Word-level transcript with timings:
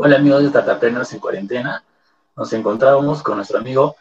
Hola 0.00 0.14
amigos 0.14 0.44
de 0.44 0.50
Startupreneurs 0.50 1.12
en 1.12 1.18
cuarentena. 1.18 1.82
Nos 2.36 2.52
encontramos 2.52 3.20
con 3.20 3.34
nuestro 3.34 3.58
amigo 3.58 3.96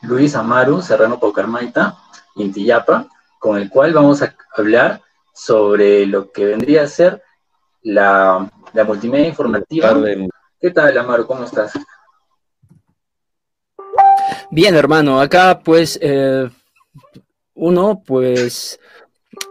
Luis 0.00 0.34
Amaru 0.34 0.80
Serrano 0.80 1.20
Paucarmaita, 1.20 1.98
Intiyapa, 2.36 3.06
con 3.38 3.58
el 3.58 3.68
cual 3.68 3.92
vamos 3.92 4.22
a 4.22 4.34
hablar 4.56 5.02
sobre 5.34 6.06
lo 6.06 6.32
que 6.32 6.46
vendría 6.46 6.84
a 6.84 6.86
ser 6.86 7.22
la, 7.82 8.50
multimedia 8.86 9.28
informativa. 9.28 9.94
¿Qué 10.58 10.70
tal, 10.70 10.96
Amaru? 10.96 11.26
¿Cómo 11.26 11.44
estás? 11.44 11.74
Bien, 14.50 14.74
hermano. 14.74 15.20
Acá, 15.20 15.60
pues, 15.62 15.98
eh, 16.00 16.48
uno, 17.52 18.02
pues, 18.06 18.80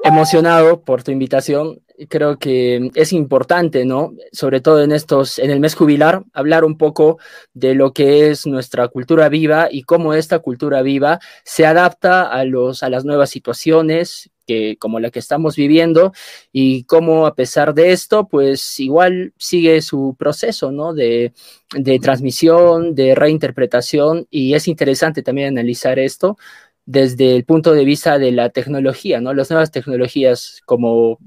emocionado 0.03 0.81
por 0.81 1.03
tu 1.03 1.11
invitación 1.11 1.79
creo 2.09 2.37
que 2.37 2.91
es 2.95 3.13
importante, 3.13 3.85
¿no? 3.85 4.13
Sobre 4.31 4.61
todo 4.61 4.83
en 4.83 4.91
estos, 4.91 5.39
en 5.39 5.51
el 5.51 5.59
mes 5.59 5.75
jubilar, 5.75 6.23
hablar 6.33 6.63
un 6.63 6.77
poco 6.77 7.19
de 7.53 7.75
lo 7.75 7.93
que 7.93 8.29
es 8.29 8.45
nuestra 8.47 8.87
cultura 8.87 9.29
viva 9.29 9.67
y 9.71 9.83
cómo 9.83 10.13
esta 10.13 10.39
cultura 10.39 10.81
viva 10.81 11.19
se 11.43 11.65
adapta 11.65 12.23
a 12.23 12.43
los, 12.45 12.83
a 12.83 12.89
las 12.89 13.05
nuevas 13.05 13.29
situaciones 13.29 14.31
que, 14.47 14.77
como 14.77 14.99
la 14.99 15.11
que 15.11 15.19
estamos 15.19 15.55
viviendo 15.55 16.13
y 16.51 16.83
cómo 16.85 17.25
a 17.25 17.35
pesar 17.35 17.73
de 17.73 17.91
esto, 17.91 18.27
pues 18.27 18.79
igual 18.79 19.33
sigue 19.37 19.81
su 19.81 20.15
proceso, 20.17 20.71
¿no? 20.71 20.93
De, 20.93 21.33
de 21.75 21.99
transmisión, 21.99 22.95
de 22.95 23.15
reinterpretación 23.15 24.27
y 24.29 24.53
es 24.53 24.67
interesante 24.67 25.23
también 25.23 25.47
analizar 25.49 25.99
esto 25.99 26.37
desde 26.85 27.35
el 27.35 27.45
punto 27.45 27.73
de 27.73 27.85
vista 27.85 28.17
de 28.17 28.31
la 28.31 28.49
tecnología, 28.49 29.21
¿no? 29.21 29.33
Las 29.33 29.49
nuevas 29.49 29.71
tecnologías, 29.71 30.61
como 30.65 31.19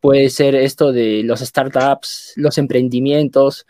puede 0.00 0.30
ser 0.30 0.54
esto 0.54 0.92
de 0.92 1.22
los 1.24 1.40
startups, 1.40 2.32
los 2.36 2.58
emprendimientos 2.58 3.66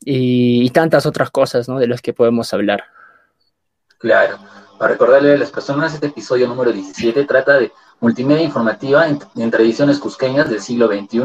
y, 0.00 0.68
tantas 0.70 1.06
otras 1.06 1.30
cosas, 1.30 1.68
¿no? 1.68 1.78
De 1.78 1.86
las 1.86 2.02
que 2.02 2.12
podemos 2.12 2.52
hablar. 2.52 2.84
Claro. 3.98 4.38
Para 4.78 4.92
recordarle 4.92 5.34
a 5.34 5.38
las 5.38 5.50
personas, 5.50 5.94
este 5.94 6.08
episodio 6.08 6.46
número 6.46 6.70
17 6.70 7.24
trata 7.24 7.58
de 7.58 7.72
multimedia 8.00 8.42
informativa 8.42 9.06
en, 9.08 9.50
tradiciones 9.50 9.98
cusqueñas 9.98 10.50
del 10.50 10.60
siglo 10.60 10.88
XXI 10.88 11.22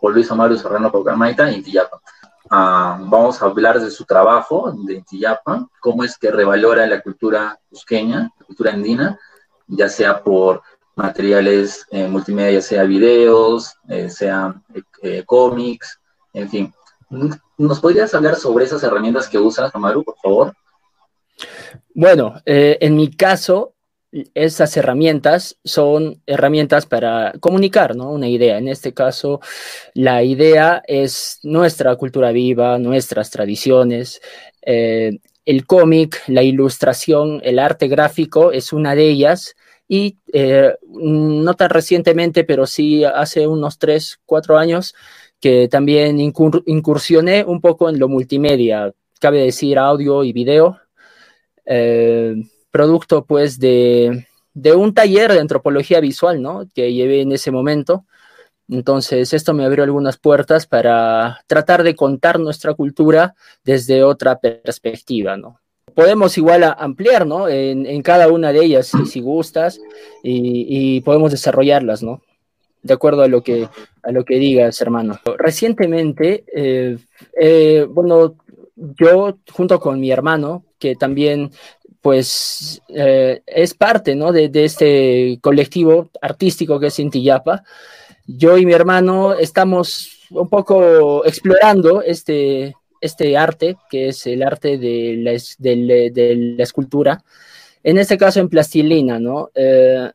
por 0.00 0.12
Luis 0.12 0.30
Amaru 0.30 0.56
Serrano 0.56 0.92
Pocamaita 0.92 1.50
y 1.50 1.62
Tiyapa. 1.62 2.00
Ah, 2.50 2.98
vamos 3.00 3.40
a 3.40 3.46
hablar 3.46 3.80
de 3.80 3.90
su 3.90 4.04
trabajo 4.04 4.74
de 4.84 5.02
Tiyapa, 5.08 5.68
cómo 5.80 6.04
es 6.04 6.18
que 6.18 6.30
revalora 6.30 6.86
la 6.86 7.00
cultura 7.00 7.58
cusqueña, 7.70 8.30
cultura 8.50 8.72
andina, 8.72 9.16
ya 9.68 9.88
sea 9.88 10.24
por 10.24 10.62
materiales 10.96 11.86
eh, 11.92 12.08
multimedia, 12.08 12.60
sea 12.60 12.82
videos, 12.82 13.76
eh, 13.88 14.10
sea 14.10 14.60
eh, 15.04 15.22
cómics, 15.24 16.00
en 16.32 16.50
fin. 16.50 16.74
¿Nos 17.56 17.80
podrías 17.80 18.12
hablar 18.12 18.34
sobre 18.34 18.64
esas 18.64 18.82
herramientas 18.82 19.28
que 19.28 19.38
usas, 19.38 19.72
Amaru, 19.72 20.02
por 20.02 20.16
favor? 20.20 20.54
Bueno, 21.94 22.34
en 22.44 22.96
mi 22.96 23.10
caso, 23.10 23.74
esas 24.34 24.76
herramientas 24.76 25.56
son 25.64 26.22
herramientas 26.26 26.86
para 26.86 27.32
comunicar, 27.40 27.94
¿no? 27.96 28.10
Una 28.10 28.28
idea. 28.28 28.58
En 28.58 28.68
este 28.68 28.92
caso, 28.92 29.40
la 29.94 30.22
idea 30.22 30.82
es 30.86 31.38
nuestra 31.42 31.94
cultura 31.96 32.32
viva, 32.32 32.78
nuestras 32.78 33.30
tradiciones. 33.30 34.20
Eh, 34.62 35.18
el 35.50 35.66
cómic, 35.66 36.22
la 36.28 36.44
ilustración, 36.44 37.40
el 37.42 37.58
arte 37.58 37.88
gráfico 37.88 38.52
es 38.52 38.72
una 38.72 38.94
de 38.94 39.08
ellas. 39.08 39.56
Y 39.88 40.18
eh, 40.32 40.76
no 40.88 41.54
tan 41.54 41.70
recientemente, 41.70 42.44
pero 42.44 42.66
sí 42.66 43.02
hace 43.04 43.48
unos 43.48 43.76
tres, 43.76 44.20
cuatro 44.24 44.56
años, 44.56 44.94
que 45.40 45.66
también 45.66 46.20
incursioné 46.20 47.44
un 47.44 47.60
poco 47.60 47.88
en 47.90 47.98
lo 47.98 48.08
multimedia, 48.08 48.92
cabe 49.18 49.42
decir 49.42 49.76
audio 49.78 50.22
y 50.22 50.32
video. 50.32 50.78
Eh, 51.66 52.36
producto 52.70 53.24
pues 53.24 53.58
de, 53.58 54.26
un 54.76 54.94
taller 54.94 55.32
de 55.32 55.40
antropología 55.40 55.98
visual, 55.98 56.40
¿no? 56.40 56.68
Que 56.72 56.92
llevé 56.92 57.22
en 57.22 57.32
ese 57.32 57.50
momento. 57.50 58.04
Entonces, 58.70 59.32
esto 59.32 59.52
me 59.52 59.64
abrió 59.64 59.82
algunas 59.84 60.16
puertas 60.16 60.66
para 60.66 61.42
tratar 61.46 61.82
de 61.82 61.96
contar 61.96 62.38
nuestra 62.38 62.74
cultura 62.74 63.34
desde 63.64 64.04
otra 64.04 64.38
perspectiva, 64.38 65.36
¿no? 65.36 65.60
Podemos 65.94 66.38
igual 66.38 66.62
ampliar, 66.78 67.26
¿no? 67.26 67.48
En, 67.48 68.00
cada 68.02 68.28
una 68.28 68.52
de 68.52 68.64
ellas, 68.64 68.92
si, 69.10 69.20
gustas, 69.20 69.80
y, 70.22 71.00
podemos 71.00 71.32
desarrollarlas, 71.32 72.02
¿no? 72.02 72.22
De 72.82 72.94
acuerdo 72.94 73.22
a 73.22 73.28
lo 73.28 73.42
que, 73.42 73.68
a 74.02 74.12
lo 74.12 74.24
que 74.24 74.36
digas, 74.36 74.80
hermano. 74.80 75.18
Recientemente, 75.36 76.44
eh, 76.54 76.96
eh, 77.38 77.86
bueno, 77.90 78.36
yo 78.76 79.36
junto 79.50 79.80
con 79.80 79.98
mi 79.98 80.10
hermano, 80.10 80.64
que 80.78 80.94
también 80.94 81.50
pues 82.00 82.80
eh, 82.88 83.42
es 83.46 83.74
parte 83.74 84.14
¿no? 84.14 84.32
de, 84.32 84.50
este 84.54 85.38
colectivo 85.42 86.10
artístico 86.22 86.80
que 86.80 86.86
es 86.86 86.98
Intiyapa. 86.98 87.62
Yo 88.36 88.56
y 88.58 88.64
mi 88.64 88.72
hermano 88.72 89.34
estamos 89.34 90.20
un 90.30 90.48
poco 90.48 91.24
explorando 91.24 92.00
este, 92.02 92.74
este 93.00 93.36
arte, 93.36 93.76
que 93.90 94.08
es 94.08 94.26
el 94.26 94.42
arte 94.42 94.78
de 94.78 95.16
la, 95.18 96.62
escultura, 96.62 97.24
en 97.82 97.98
este 97.98 98.16
caso 98.16 98.38
en 98.38 98.48
plastilina, 98.48 99.18
¿no? 99.18 99.50
Eh, 99.54 100.10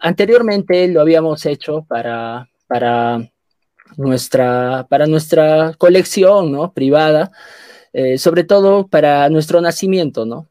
anteriormente 0.00 0.88
lo 0.88 1.00
habíamos 1.00 1.46
hecho 1.46 1.84
para, 1.86 2.48
para, 2.66 3.30
nuestra, 3.96 4.86
para 4.88 5.06
nuestra 5.06 5.74
colección, 5.78 6.50
¿no? 6.50 6.72
Privada, 6.72 7.30
eh, 7.92 8.18
sobre 8.18 8.42
todo 8.42 8.88
para 8.88 9.28
nuestro 9.28 9.60
nacimiento, 9.60 10.26
¿no? 10.26 10.48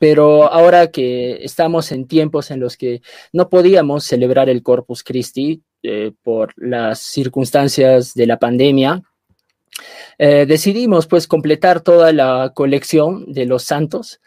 Pero 0.00 0.52
ahora 0.52 0.90
que 0.90 1.44
estamos 1.44 1.92
en 1.92 2.06
tiempos 2.06 2.50
en 2.50 2.60
los 2.60 2.76
que 2.76 3.00
no 3.32 3.48
podíamos 3.48 4.04
celebrar 4.04 4.48
el 4.48 4.62
Corpus 4.62 5.04
Christi 5.04 5.62
eh, 5.82 6.12
por 6.22 6.52
las 6.56 6.98
circunstancias 6.98 8.14
de 8.14 8.26
la 8.26 8.38
pandemia, 8.38 9.02
eh, 10.18 10.46
decidimos 10.46 11.06
pues 11.06 11.28
completar 11.28 11.80
toda 11.80 12.12
la 12.12 12.52
colección 12.54 13.32
de 13.32 13.46
los 13.46 13.62
santos 13.62 14.20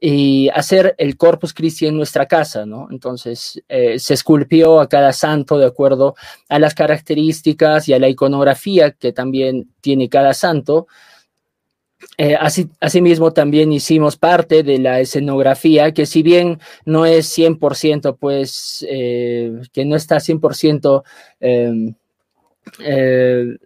y 0.00 0.48
hacer 0.50 0.94
el 0.98 1.16
Corpus 1.16 1.52
Christi 1.54 1.86
en 1.86 1.96
nuestra 1.96 2.26
casa, 2.26 2.66
¿no? 2.66 2.88
Entonces 2.90 3.62
eh, 3.68 3.98
se 3.98 4.14
esculpió 4.14 4.80
a 4.80 4.88
cada 4.88 5.12
santo 5.12 5.58
de 5.58 5.66
acuerdo 5.66 6.14
a 6.48 6.58
las 6.58 6.74
características 6.74 7.88
y 7.88 7.94
a 7.94 7.98
la 7.98 8.08
iconografía 8.08 8.92
que 8.92 9.12
también 9.12 9.70
tiene 9.80 10.08
cada 10.08 10.34
santo 10.34 10.86
eh, 12.18 12.34
así, 12.38 12.70
asimismo, 12.80 13.32
también 13.32 13.72
hicimos 13.72 14.16
parte 14.16 14.62
de 14.62 14.78
la 14.78 15.00
escenografía, 15.00 15.92
que 15.92 16.06
si 16.06 16.22
bien 16.22 16.58
no 16.86 17.04
es 17.04 17.26
100%, 17.26 18.16
pues, 18.16 18.86
eh, 18.88 19.60
que 19.72 19.84
no 19.84 19.96
está 19.96 20.18
100%, 20.20 21.04
em, 21.40 21.94
eh, 22.80 23.56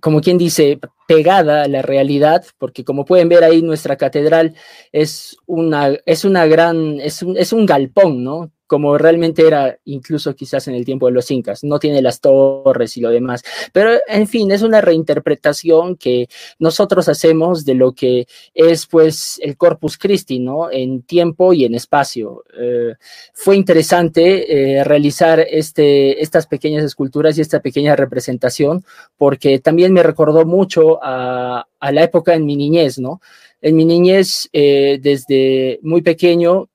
como 0.00 0.20
quien 0.20 0.38
dice, 0.38 0.78
pegada 1.08 1.64
a 1.64 1.68
la 1.68 1.82
realidad, 1.82 2.44
porque 2.58 2.84
como 2.84 3.04
pueden 3.04 3.28
ver 3.28 3.44
ahí, 3.44 3.62
nuestra 3.62 3.96
catedral 3.96 4.54
es 4.92 5.36
una, 5.46 5.90
es 6.06 6.24
una 6.24 6.46
gran, 6.46 7.00
es 7.00 7.22
es 7.36 7.52
un 7.52 7.66
galpón, 7.66 8.22
¿no? 8.24 8.52
Como 8.70 8.96
realmente 8.98 9.44
era 9.44 9.76
incluso 9.84 10.36
quizás 10.36 10.68
en 10.68 10.76
el 10.76 10.84
tiempo 10.84 11.06
de 11.06 11.12
los 11.12 11.28
incas. 11.32 11.64
No 11.64 11.80
tiene 11.80 12.00
las 12.00 12.20
torres 12.20 12.96
y 12.96 13.00
lo 13.00 13.10
demás. 13.10 13.42
Pero, 13.72 13.98
en 14.06 14.28
fin, 14.28 14.52
es 14.52 14.62
una 14.62 14.80
reinterpretación 14.80 15.96
que 15.96 16.28
nosotros 16.60 17.08
hacemos 17.08 17.64
de 17.64 17.74
lo 17.74 17.94
que 17.94 18.28
es, 18.54 18.86
pues, 18.86 19.40
el 19.42 19.56
Corpus 19.56 19.98
Christi, 19.98 20.38
¿no? 20.38 20.70
En 20.70 21.02
tiempo 21.02 21.52
y 21.52 21.64
en 21.64 21.74
espacio. 21.74 22.44
Eh, 22.56 22.94
fue 23.34 23.56
interesante 23.56 24.78
eh, 24.78 24.84
realizar 24.84 25.40
este, 25.40 26.22
estas 26.22 26.46
pequeñas 26.46 26.84
esculturas 26.84 27.36
y 27.36 27.40
esta 27.40 27.58
pequeña 27.58 27.96
representación, 27.96 28.84
porque 29.16 29.58
también 29.58 29.92
me 29.92 30.04
recordó 30.04 30.46
mucho 30.46 31.00
a, 31.02 31.66
la 31.80 32.04
época 32.04 32.34
en 32.34 32.46
mi 32.46 32.54
niñez, 32.54 33.00
¿no? 33.00 33.20
En 33.60 33.74
mi 33.74 33.84
niñez, 33.84 34.48
eh, 34.52 35.00
desde 35.02 35.80
muy 35.82 36.02
pequeño, 36.02 36.69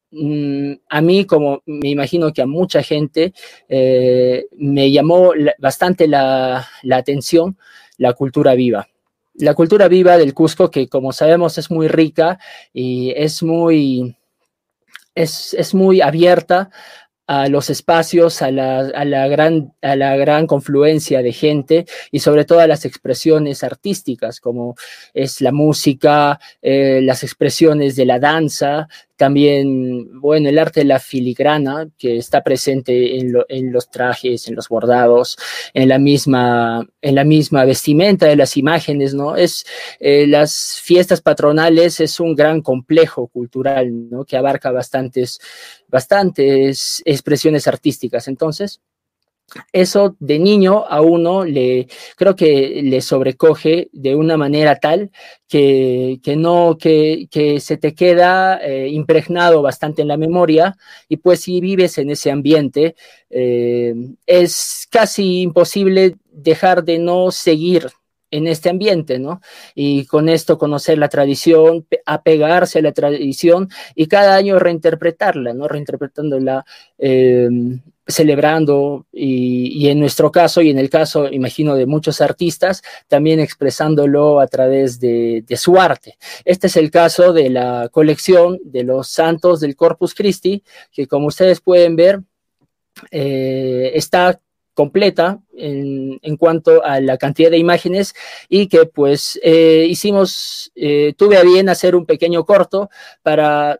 a 0.89 1.01
mí, 1.01 1.25
como 1.25 1.61
me 1.65 1.89
imagino 1.89 2.31
que 2.31 2.41
a 2.41 2.45
mucha 2.45 2.81
gente, 2.81 3.33
eh, 3.67 4.45
me 4.57 4.91
llamó 4.91 5.33
bastante 5.57 6.07
la, 6.07 6.67
atención 6.91 7.57
la 7.97 8.13
cultura 8.13 8.55
viva. 8.55 8.87
La 9.33 9.53
cultura 9.53 9.87
viva 9.87 10.17
del 10.17 10.33
Cusco, 10.33 10.71
que 10.71 10.87
como 10.87 11.11
sabemos 11.11 11.57
es 11.57 11.69
muy 11.69 11.87
rica 11.87 12.39
y 12.73 13.11
es 13.15 13.43
muy, 13.43 14.15
es, 15.13 15.53
es 15.53 15.73
muy 15.73 16.01
abierta 16.01 16.69
a 17.27 17.47
los 17.47 17.69
espacios, 17.69 18.41
a 18.41 18.51
la, 18.51 18.79
a 18.79 19.05
la, 19.05 19.27
gran, 19.27 19.73
a 19.81 19.95
la 19.95 20.15
gran 20.15 20.45
confluencia 20.45 21.21
de 21.23 21.33
gente 21.33 21.85
y 22.11 22.19
sobre 22.19 22.45
todo 22.45 22.59
a 22.59 22.67
las 22.67 22.85
expresiones 22.85 23.63
artísticas, 23.63 24.39
como 24.39 24.75
es 25.13 25.41
la 25.41 25.51
música, 25.51 26.39
eh, 26.61 26.99
las 27.01 27.23
expresiones 27.23 27.95
de 27.95 28.05
la 28.05 28.19
danza, 28.19 28.87
también, 29.17 30.19
bueno, 30.19 30.49
el 30.49 30.59
arte 30.59 30.81
de 30.81 30.85
la 30.85 30.99
filigrana, 30.99 31.87
que 31.97 32.17
está 32.17 32.43
presente 32.43 33.17
en, 33.17 33.71
los 33.71 33.89
trajes, 33.89 34.47
en 34.47 34.55
los 34.55 34.67
bordados, 34.67 35.37
en 35.73 35.89
la 35.89 35.99
misma, 35.99 36.85
en 37.01 37.15
la 37.15 37.23
misma 37.23 37.65
vestimenta 37.65 38.25
de 38.25 38.35
las 38.35 38.57
imágenes, 38.57 39.13
¿no? 39.13 39.35
Es, 39.35 39.65
eh, 39.99 40.27
las 40.27 40.79
fiestas 40.83 41.21
patronales 41.21 41.99
es 41.99 42.19
un 42.19 42.35
gran 42.35 42.61
complejo 42.61 43.27
cultural, 43.27 44.09
¿no? 44.09 44.25
Que 44.25 44.37
abarca 44.37 44.71
bastantes, 44.71 45.39
bastantes 45.87 47.01
expresiones 47.05 47.67
artísticas. 47.67 48.27
Entonces, 48.27 48.81
eso 49.71 50.15
de 50.19 50.39
niño 50.39 50.85
a 50.87 51.01
uno 51.01 51.45
le 51.45 51.87
creo 52.15 52.35
que 52.35 52.81
le 52.83 53.01
sobrecoge 53.01 53.89
de 53.93 54.15
una 54.15 54.37
manera 54.37 54.75
tal 54.77 55.11
que, 55.47 56.19
no 56.37 56.77
que, 56.79 57.27
se 57.59 57.77
te 57.77 57.93
queda 57.93 58.57
eh, 58.57 58.89
impregnado 58.89 59.61
bastante 59.61 60.01
en 60.01 60.07
la 60.09 60.17
memoria. 60.17 60.75
Y 61.07 61.17
pues 61.17 61.41
si 61.41 61.61
vives 61.61 61.97
en 61.97 62.09
ese 62.09 62.31
ambiente 62.31 62.95
eh, 63.29 63.93
es 64.25 64.87
casi 64.89 65.41
imposible 65.41 66.15
dejar 66.31 66.83
de 66.83 66.99
no 66.99 67.31
seguir 67.31 67.89
en 68.35 68.47
este 68.47 68.69
ambiente, 68.69 69.19
¿no? 69.19 69.41
Y 69.73 70.05
con 70.05 70.29
esto 70.29 70.57
conocer 70.57 70.97
la 70.97 71.09
tradición, 71.09 71.85
apegarse 72.05 72.79
a 72.79 72.81
la 72.81 72.91
tradición 72.91 73.69
y 73.95 74.07
cada 74.07 74.35
año 74.35 74.59
reinterpretarla, 74.59 75.53
¿no? 75.53 75.67
Reinterpretándola 75.67 76.65
eh, 76.97 77.49
celebrando 78.07 79.07
y, 79.11 79.87
en 79.87 79.99
nuestro 79.99 80.31
caso 80.31 80.61
y 80.61 80.69
en 80.69 80.77
el 80.77 80.89
caso, 80.89 81.27
imagino, 81.27 81.75
de 81.75 81.85
muchos 81.85 82.21
artistas, 82.21 82.83
también 83.07 83.39
expresándolo 83.39 84.39
a 84.39 84.47
través 84.47 84.99
de, 84.99 85.43
su 85.55 85.79
arte. 85.79 86.17
Este 86.43 86.67
es 86.67 86.75
el 86.75 86.91
caso 86.91 87.33
de 87.33 87.49
la 87.49 87.89
colección 87.91 88.59
de 88.63 88.83
los 88.83 89.07
santos 89.07 89.59
del 89.59 89.75
Corpus 89.75 90.13
Christi, 90.13 90.63
que 90.91 91.07
como 91.07 91.27
ustedes 91.27 91.61
pueden 91.61 91.95
ver, 91.95 92.21
eh, 93.11 93.91
está 93.95 94.39
completa 94.75 95.41
en, 95.57 96.19
cuanto 96.37 96.83
a 96.85 96.99
la 96.99 97.17
cantidad 97.17 97.49
de 97.49 97.57
imágenes 97.57 98.13
y 98.49 98.67
que 98.67 98.85
pues 98.85 99.39
eh, 99.41 99.87
hicimos, 99.89 100.71
eh, 100.75 101.13
tuve 101.17 101.37
a 101.37 101.43
bien 101.43 101.69
hacer 101.69 101.95
un 101.95 102.05
pequeño 102.05 102.45
corto 102.45 102.89
para 103.23 103.79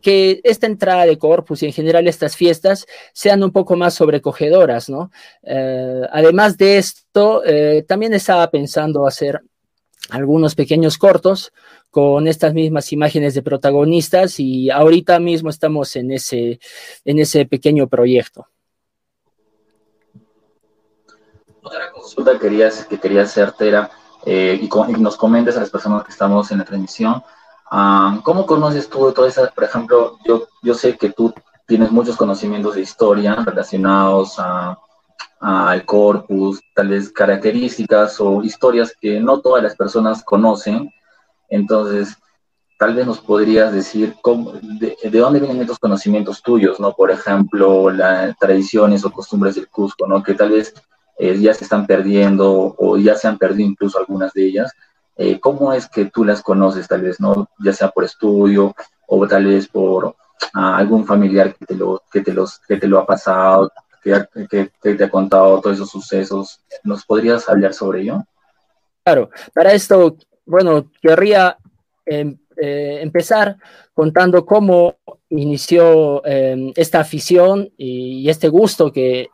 que 0.00 0.40
esta 0.44 0.66
entrada 0.66 1.04
de 1.04 1.18
Corpus 1.18 1.62
y 1.62 1.66
en 1.66 1.72
general 1.74 2.08
estas 2.08 2.34
fiestas 2.34 2.86
sean 3.12 3.42
un 3.42 3.50
poco 3.50 3.76
más 3.76 3.92
sobrecogedoras, 3.94 4.88
¿no? 4.88 5.10
Eh, 5.42 6.02
además 6.10 6.56
de 6.56 6.78
esto, 6.78 7.42
también 7.86 8.14
estaba 8.14 8.50
pensando 8.50 9.06
hacer 9.06 9.42
algunos 10.08 10.54
pequeños 10.54 10.96
cortos 10.96 11.52
con 11.90 12.28
estas 12.28 12.54
mismas 12.54 12.92
imágenes 12.92 13.34
de 13.34 13.42
protagonistas 13.42 14.40
y 14.40 14.70
ahorita 14.70 15.18
mismo 15.18 15.50
estamos 15.50 15.94
en 15.96 16.12
ese, 16.12 16.60
en 17.04 17.18
ese 17.18 17.44
pequeño 17.44 17.88
proyecto. 17.88 18.46
Consulta 22.14 22.38
que 22.38 22.98
quería 22.98 23.22
hacerte 23.22 23.68
era, 23.68 23.90
eh, 24.26 24.58
y, 24.60 24.66
y, 24.66 25.00
nos 25.00 25.16
comentes 25.16 25.56
a 25.56 25.60
las 25.60 25.70
personas 25.70 26.04
que 26.04 26.12
estamos 26.12 26.50
en 26.50 26.58
la 26.58 26.64
transmisión, 26.64 27.22
¿Cómo 28.24 28.46
conoces 28.46 28.88
tú 28.88 29.12
toda 29.12 29.28
esa, 29.28 29.48
por 29.50 29.62
ejemplo, 29.62 30.18
yo, 30.26 30.48
yo 30.60 30.74
sé 30.74 30.96
que 30.96 31.10
tú 31.10 31.32
tienes 31.68 31.92
muchos 31.92 32.16
conocimientos 32.16 32.74
de 32.74 32.80
historia 32.80 33.36
relacionados 33.36 34.40
al 35.38 35.84
corpus, 35.84 36.60
tal 36.74 36.88
vez 36.88 37.12
características 37.12 38.20
o 38.20 38.42
historias 38.42 38.92
que 39.00 39.20
no 39.20 39.40
todas 39.40 39.62
las 39.62 39.76
personas 39.76 40.24
conocen. 40.24 40.92
Entonces, 41.48 42.16
tal 42.76 42.94
vez 42.94 43.06
nos 43.06 43.20
podrías 43.20 43.72
decir 43.72 44.16
cómo, 44.20 44.52
de, 44.52 44.96
dónde 45.12 45.38
vienen 45.38 45.60
estos 45.60 45.78
conocimientos 45.78 46.42
tuyos, 46.42 46.80
¿no? 46.80 46.92
Por 46.92 47.12
ejemplo, 47.12 47.88
las 47.90 48.36
tradiciones 48.36 49.04
o 49.04 49.12
costumbres 49.12 49.54
del 49.54 49.68
Cusco, 49.68 50.08
¿no? 50.08 50.24
Que 50.24 50.34
tal 50.34 50.50
vez 50.50 50.74
eh, 51.20 51.38
ya 51.38 51.52
se 51.52 51.64
están 51.64 51.86
perdiendo 51.86 52.74
o 52.78 52.96
ya 52.96 53.14
se 53.14 53.28
han 53.28 53.36
perdido 53.36 53.68
incluso 53.68 53.98
algunas 53.98 54.32
de 54.32 54.46
ellas. 54.46 54.72
Eh, 55.16 55.38
¿cómo 55.38 55.70
es 55.74 55.86
que 55.86 56.06
tú 56.06 56.24
las 56.24 56.40
conoces 56.40 56.88
tal 56.88 57.02
vez, 57.02 57.20
no? 57.20 57.46
Ya 57.62 57.74
sea 57.74 57.90
por 57.90 58.04
estudio 58.04 58.74
o 59.06 59.28
tal 59.28 59.44
vez 59.44 59.68
por 59.68 60.16
ah, 60.54 60.78
algún 60.78 61.04
familiar 61.04 61.54
que 61.54 61.66
te 61.66 61.74
lo, 61.74 62.02
que 62.10 62.22
te 62.22 62.32
los, 62.32 62.58
que 62.60 62.78
te 62.78 62.86
lo 62.86 62.98
ha 62.98 63.04
pasado, 63.04 63.70
que, 64.02 64.24
que, 64.48 64.94
te 64.94 65.04
ha 65.04 65.10
contado 65.10 65.60
todos 65.60 65.76
esos 65.76 65.90
sucesos. 65.90 66.60
¿Nos 66.84 67.04
podrías 67.04 67.46
hablar 67.50 67.74
sobre 67.74 68.00
ello? 68.00 68.24
Claro, 69.04 69.28
para 69.52 69.74
esto, 69.74 70.16
bueno, 70.46 70.90
querría 71.02 71.58
em, 72.06 72.38
eh, 72.56 73.00
empezar 73.02 73.58
contando 73.92 74.46
cómo 74.46 74.96
inició 75.28 76.24
em, 76.24 76.72
esta 76.76 77.00
afición 77.00 77.70
y, 77.76 78.26
este 78.30 78.48
gusto 78.48 78.90
que 78.90 79.20
eh, 79.20 79.28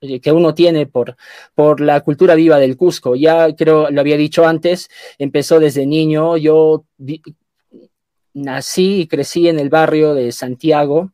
que 0.00 0.32
uno 0.32 0.54
tiene 0.54 0.86
por, 0.86 1.16
por 1.54 1.80
la 1.80 2.00
cultura 2.00 2.34
viva 2.34 2.58
del 2.58 2.76
Cusco. 2.76 3.16
Ya 3.16 3.54
creo, 3.54 3.90
lo 3.90 4.00
había 4.00 4.16
dicho 4.16 4.46
antes, 4.46 4.88
empezó 5.18 5.60
desde 5.60 5.86
niño. 5.86 6.36
Yo 6.36 6.84
nací 8.32 9.02
y 9.02 9.06
crecí 9.06 9.48
en 9.48 9.58
el 9.58 9.68
barrio 9.68 10.14
de 10.14 10.32
Santiago, 10.32 11.12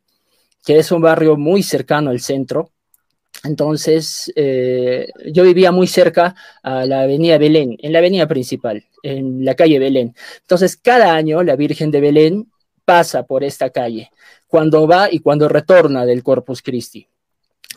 que 0.65 0.79
es 0.79 0.93
un 0.93 1.03
barrio 1.03 1.37
muy 1.37 1.63
cercano 1.63 2.11
al 2.11 2.21
centro. 2.21 2.71
Entonces, 3.45 4.33
eh, 4.35 5.09
yo 5.33 5.43
vivía 5.45 5.71
muy 5.71 5.87
cerca 5.87 6.35
a 6.63 6.87
la 6.87 7.03
avenida 7.03 7.39
Belén, 7.39 7.77
en 7.81 7.93
la 7.93 7.99
avenida 7.99 8.27
principal, 8.27 8.85
en 9.03 9.45
la 9.45 9.55
calle 9.55 9.79
Belén. 9.79 10.15
Entonces, 10.41 10.77
cada 10.77 11.15
año 11.15 11.43
la 11.43 11.57
Virgen 11.57 11.91
de 11.91 12.01
Belén 12.01 12.51
pasa 12.85 13.25
por 13.25 13.45
esta 13.45 13.71
calle, 13.71 14.11
cuando 14.47 14.87
va 14.87 15.09
y 15.11 15.19
cuando 15.19 15.49
retorna 15.49 16.07
del 16.07 16.23
Corpus 16.23 16.63
Christi 16.63 17.09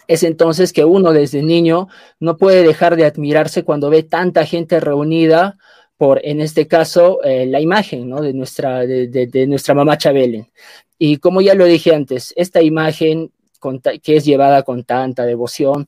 es 0.09 0.23
entonces 0.23 0.73
que 0.73 0.85
uno 0.85 1.13
desde 1.13 1.43
niño 1.43 1.87
no 2.19 2.35
puede 2.35 2.63
dejar 2.63 2.95
de 2.95 3.05
admirarse 3.05 3.63
cuando 3.63 3.91
ve 3.91 4.01
tanta 4.01 4.43
gente 4.43 4.79
reunida 4.79 5.59
por, 5.97 6.19
en 6.25 6.41
este 6.41 6.67
caso, 6.67 7.23
eh, 7.23 7.45
la 7.45 7.61
imagen 7.61 8.09
de, 8.09 8.33
nuestra, 8.33 8.79
de, 8.87 9.45
nuestra 9.47 9.75
mamá 9.75 9.99
Chabelen. 9.99 10.49
Y 10.97 11.17
como 11.17 11.41
ya 11.41 11.53
lo 11.53 11.65
dije 11.65 11.93
antes, 11.93 12.33
esta 12.35 12.63
imagen 12.63 13.31
que 14.01 14.15
es 14.15 14.25
llevada 14.25 14.63
con 14.63 14.83
tanta 14.83 15.25
devoción, 15.25 15.87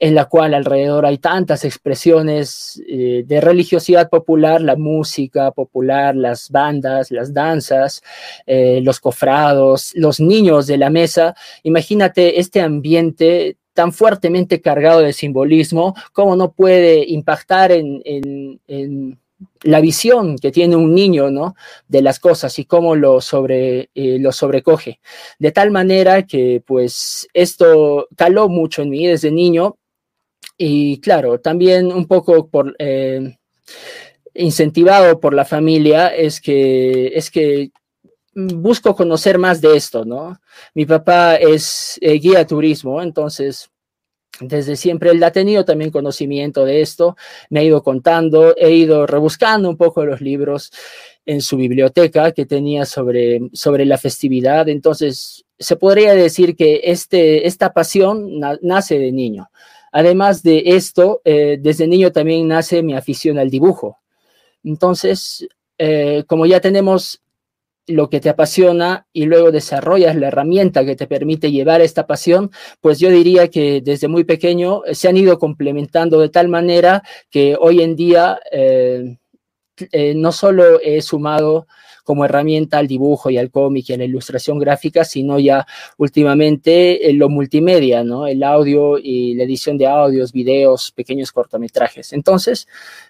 en 0.00 0.14
la 0.14 0.26
cual 0.26 0.54
alrededor 0.54 1.06
hay 1.06 1.18
tantas 1.18 1.64
expresiones 1.64 2.80
eh, 2.86 3.24
de 3.26 3.40
religiosidad 3.40 4.08
popular, 4.08 4.60
la 4.60 4.76
música 4.76 5.50
popular, 5.50 6.14
las 6.14 6.50
bandas, 6.50 7.10
las 7.10 7.34
danzas, 7.34 8.02
eh, 8.46 8.80
los 8.82 9.00
cofrados, 9.00 9.92
los 9.96 10.20
niños 10.20 10.66
de 10.66 10.78
la 10.78 10.90
mesa. 10.90 11.34
Imagínate 11.64 12.38
este 12.38 12.60
ambiente 12.60 13.56
tan 13.74 13.92
fuertemente 13.92 14.60
cargado 14.60 15.00
de 15.00 15.12
simbolismo, 15.12 15.94
cómo 16.12 16.36
no 16.36 16.52
puede 16.52 17.04
impactar 17.08 17.70
en, 17.72 18.60
la 19.62 19.80
visión 19.80 20.36
que 20.36 20.50
tiene 20.50 20.74
un 20.74 20.94
niño, 20.94 21.30
¿no? 21.30 21.54
De 21.86 22.02
las 22.02 22.18
cosas 22.18 22.58
y 22.58 22.64
cómo 22.64 22.96
lo, 22.96 23.20
sobre, 23.20 23.90
eh, 23.94 24.18
lo 24.18 24.32
sobrecoge. 24.32 24.98
De 25.38 25.52
tal 25.52 25.70
manera 25.70 26.24
que, 26.24 26.60
pues, 26.66 27.28
esto 27.34 28.08
caló 28.16 28.48
mucho 28.48 28.82
en 28.82 28.90
mí 28.90 29.06
desde 29.06 29.30
niño 29.30 29.76
y 30.58 31.00
claro, 31.00 31.40
también 31.40 31.86
un 31.92 32.06
poco 32.06 32.48
por... 32.48 32.74
Eh, 32.78 33.38
incentivado 34.34 35.18
por 35.20 35.34
la 35.34 35.44
familia 35.44 36.08
es 36.08 36.40
que, 36.40 37.08
es 37.08 37.30
que 37.30 37.70
busco 38.34 38.94
conocer 38.94 39.36
más 39.36 39.60
de 39.60 39.76
esto, 39.76 40.04
¿no? 40.04 40.40
Mi 40.74 40.86
papá 40.86 41.34
es 41.36 41.98
eh, 42.00 42.18
guía 42.20 42.46
turismo, 42.46 43.02
entonces 43.02 43.70
desde 44.40 44.76
siempre 44.76 45.10
él 45.10 45.22
ha 45.24 45.32
tenido 45.32 45.64
también 45.64 45.90
conocimiento 45.90 46.64
de 46.64 46.80
esto, 46.80 47.16
me 47.50 47.60
ha 47.60 47.64
ido 47.64 47.82
contando, 47.82 48.54
he 48.56 48.70
ido 48.72 49.06
rebuscando 49.06 49.68
un 49.68 49.76
poco 49.76 50.04
los 50.04 50.20
libros 50.20 50.70
en 51.26 51.42
su 51.42 51.56
biblioteca 51.56 52.30
que 52.30 52.46
tenía 52.46 52.84
sobre, 52.84 53.40
sobre 53.52 53.84
la 53.84 53.98
festividad, 53.98 54.68
entonces 54.68 55.44
se 55.58 55.74
podría 55.74 56.14
decir 56.14 56.54
que 56.54 56.82
este, 56.84 57.48
esta 57.48 57.72
pasión 57.72 58.38
nace 58.62 58.98
de 59.00 59.10
niño. 59.10 59.50
Además 59.92 60.42
de 60.42 60.62
esto, 60.66 61.20
eh, 61.24 61.58
desde 61.60 61.86
niño 61.86 62.12
también 62.12 62.48
nace 62.48 62.82
mi 62.82 62.94
afición 62.94 63.38
al 63.38 63.50
dibujo. 63.50 63.98
Entonces, 64.64 65.48
eh, 65.78 66.24
como 66.26 66.46
ya 66.46 66.60
tenemos 66.60 67.22
lo 67.86 68.10
que 68.10 68.20
te 68.20 68.28
apasiona 68.28 69.06
y 69.12 69.24
luego 69.24 69.50
desarrollas 69.50 70.14
la 70.14 70.28
herramienta 70.28 70.84
que 70.84 70.94
te 70.94 71.06
permite 71.06 71.50
llevar 71.50 71.80
esta 71.80 72.06
pasión, 72.06 72.50
pues 72.80 72.98
yo 72.98 73.10
diría 73.10 73.48
que 73.48 73.80
desde 73.80 74.08
muy 74.08 74.24
pequeño 74.24 74.82
se 74.92 75.08
han 75.08 75.16
ido 75.16 75.38
complementando 75.38 76.20
de 76.20 76.28
tal 76.28 76.48
manera 76.48 77.02
que 77.30 77.56
hoy 77.58 77.80
en 77.80 77.96
día 77.96 78.38
eh, 78.52 79.16
no 80.16 80.32
solo 80.32 80.80
he 80.82 81.00
sumado 81.00 81.66
como 82.08 82.24
herramienta 82.24 82.78
al 82.78 82.86
dibujo 82.86 83.28
y 83.28 83.36
al 83.36 83.50
cómic 83.50 83.90
y 83.90 83.92
a 83.92 83.98
la 83.98 84.04
ilustración 84.04 84.58
gráfica, 84.58 85.04
sino 85.04 85.38
ya 85.38 85.66
últimamente 85.98 87.10
en 87.10 87.18
lo 87.18 87.28
multimedia, 87.28 88.02
¿no? 88.02 88.26
El 88.26 88.42
audio 88.44 88.96
y 88.96 89.34
la 89.34 89.44
edición 89.44 89.76
de 89.76 89.88
audios, 89.88 90.32
videos, 90.32 90.90
pequeños 90.92 91.32
cortometrajes. 91.32 92.14
Entonces, 92.14 92.66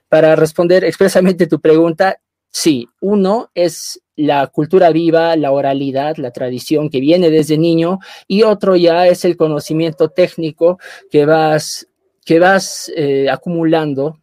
para 0.09 0.35
responder 0.35 0.83
expresamente 0.83 1.47
tu 1.47 1.61
pregunta, 1.61 2.19
Sí, 2.51 2.89
uno 3.03 3.51
es 3.55 4.01
la 4.17 4.47
cultura 4.47 4.91
viva, 4.91 5.37
la 5.37 5.53
oralidad, 5.53 6.17
la 6.17 6.31
tradición 6.31 6.89
que 6.89 6.99
viene 6.99 7.31
desde 7.31 7.59
niño, 7.59 7.99
y 8.27 8.43
otro 8.43 8.75
ya 8.75 9.07
es 9.07 9.27
el 9.27 9.37
conocimiento 9.37 10.09
técnico 10.09 10.79
que 11.11 11.27
vas, 11.27 11.87
que 12.25 12.39
vas 12.41 12.91
eh, 12.97 13.29
acumulando 13.31 14.17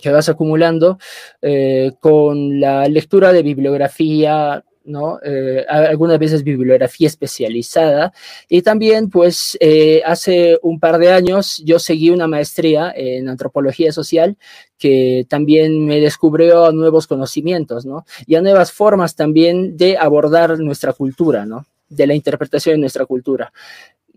que 0.00 0.10
vas 0.10 0.28
acumulando 0.28 0.98
eh, 1.42 1.92
con 2.00 2.60
la 2.60 2.88
lectura 2.88 3.32
de 3.32 3.42
bibliografía, 3.42 4.64
¿no? 4.86 5.18
Eh, 5.22 5.64
algunas 5.68 6.18
veces 6.18 6.42
bibliografía 6.42 7.08
especializada. 7.08 8.12
Y 8.48 8.62
también, 8.62 9.10
pues, 9.10 9.56
eh, 9.60 10.02
hace 10.04 10.58
un 10.62 10.80
par 10.80 10.98
de 10.98 11.12
años 11.12 11.62
yo 11.64 11.78
seguí 11.78 12.10
una 12.10 12.26
maestría 12.26 12.92
en 12.96 13.28
antropología 13.28 13.92
social 13.92 14.36
que 14.78 15.26
también 15.28 15.84
me 15.86 16.00
descubrió 16.00 16.70
nuevos 16.72 17.06
conocimientos, 17.06 17.84
¿no? 17.86 18.04
Y 18.26 18.34
a 18.36 18.42
nuevas 18.42 18.72
formas 18.72 19.16
también 19.16 19.76
de 19.76 19.96
abordar 19.96 20.58
nuestra 20.58 20.92
cultura. 20.92 21.46
De 21.88 22.06
la 22.06 22.14
interpretación 22.14 22.74
de 22.74 22.80
nuestra 22.80 23.06
cultura. 23.06 23.52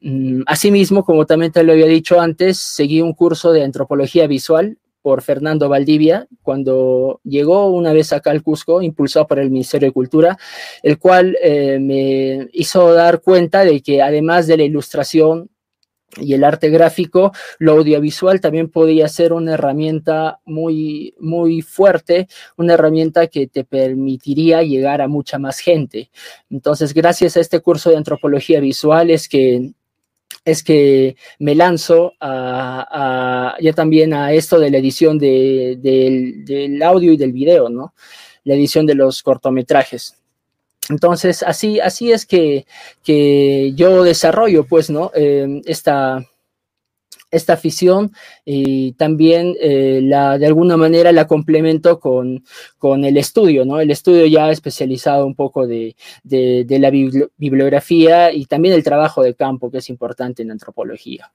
Mm, 0.01 0.41
asimismo, 0.48 1.03
como 1.03 1.25
también 1.25 1.51
te 1.51 1.63
lo 1.63 1.74
había 1.74 1.86
dicho 1.86 2.19
antes, 2.19 2.57
seguí 2.57 3.01
un 3.01 3.13
curso 3.13 3.51
de 3.51 3.63
antropología 3.63 4.27
visual 4.27 4.77
por 5.01 5.21
Fernando 5.21 5.69
Valdivia 5.69 6.27
cuando 6.41 7.21
llegó 7.23 7.69
una 7.69 7.93
vez 7.93 8.13
acá 8.13 8.31
al 8.31 8.43
Cusco, 8.43 8.81
impulsado 8.81 9.27
por 9.27 9.39
el 9.39 9.49
Ministerio 9.49 9.89
de 9.89 9.93
Cultura, 9.93 10.37
el 10.83 10.99
cual 10.99 11.37
eh, 11.41 11.79
me 11.79 12.47
hizo 12.53 12.93
dar 12.93 13.21
cuenta 13.21 13.63
de 13.63 13.81
que 13.81 14.01
además 14.01 14.47
de 14.47 14.57
la 14.57 14.63
ilustración 14.63 15.49
y 16.17 16.33
el 16.33 16.43
arte 16.43 16.69
gráfico, 16.69 17.31
lo 17.59 17.73
audiovisual 17.73 18.41
también 18.41 18.69
podía 18.69 19.07
ser 19.07 19.33
una 19.33 19.53
herramienta 19.53 20.39
muy, 20.45 21.13
muy 21.19 21.61
fuerte, 21.61 22.27
una 22.57 22.73
herramienta 22.73 23.27
que 23.27 23.47
te 23.47 23.63
permitiría 23.63 24.63
llegar 24.63 25.01
a 25.01 25.07
mucha 25.07 25.37
más 25.37 25.59
gente. 25.59 26.09
Entonces, 26.49 26.93
gracias 26.93 27.37
a 27.37 27.41
este 27.41 27.59
curso 27.59 27.89
de 27.89 27.97
antropología 27.97 28.59
visual 28.59 29.11
es 29.11 29.29
que 29.29 29.73
es 30.45 30.63
que 30.63 31.15
me 31.39 31.55
lanzo 31.55 32.13
a, 32.19 33.55
ya 33.62 33.74
también 33.74 34.13
a 34.13 34.33
esto 34.33 34.59
de 34.59 34.71
la 34.71 34.77
edición 34.77 35.19
del 35.19 36.81
audio 36.83 37.13
y 37.13 37.17
del 37.17 37.31
video, 37.31 37.69
¿no? 37.69 37.93
La 38.43 38.55
edición 38.55 38.86
de 38.86 38.95
los 38.95 39.21
cortometrajes. 39.21 40.15
Entonces, 40.89 41.43
así, 41.43 41.79
así 41.79 42.12
es 42.12 42.25
que, 42.25 42.65
que 43.03 43.74
yo 43.75 44.03
desarrollo, 44.03 44.63
pues, 44.63 44.89
¿no? 44.89 45.12
Eh, 45.13 45.62
esta, 45.65 46.25
esta 47.31 47.53
afición 47.53 48.12
y 48.45 48.93
también 48.93 49.55
eh, 49.62 50.00
la, 50.03 50.38
de 50.38 50.48
alguna 50.48 50.77
manera 50.77 51.12
la 51.12 51.27
complemento 51.27 52.00
con, 52.00 52.43
con, 52.77 53.05
el 53.05 53.17
estudio, 53.17 53.65
¿no? 53.65 53.79
El 53.79 53.91
estudio 53.91 54.25
ya 54.25 54.50
especializado 54.51 55.25
un 55.25 55.36
poco 55.36 55.67
de, 55.67 55.95
de, 56.24 56.79
la 56.79 56.89
bibliografía 56.89 58.31
y 58.31 58.45
también 58.45 58.74
el 58.74 58.83
trabajo 58.83 59.21
de 59.21 59.36
campo, 59.36 59.69
que 59.69 59.79
es 59.79 59.89
importante 59.89 60.41
en 60.41 60.51
antropología. 60.51 61.31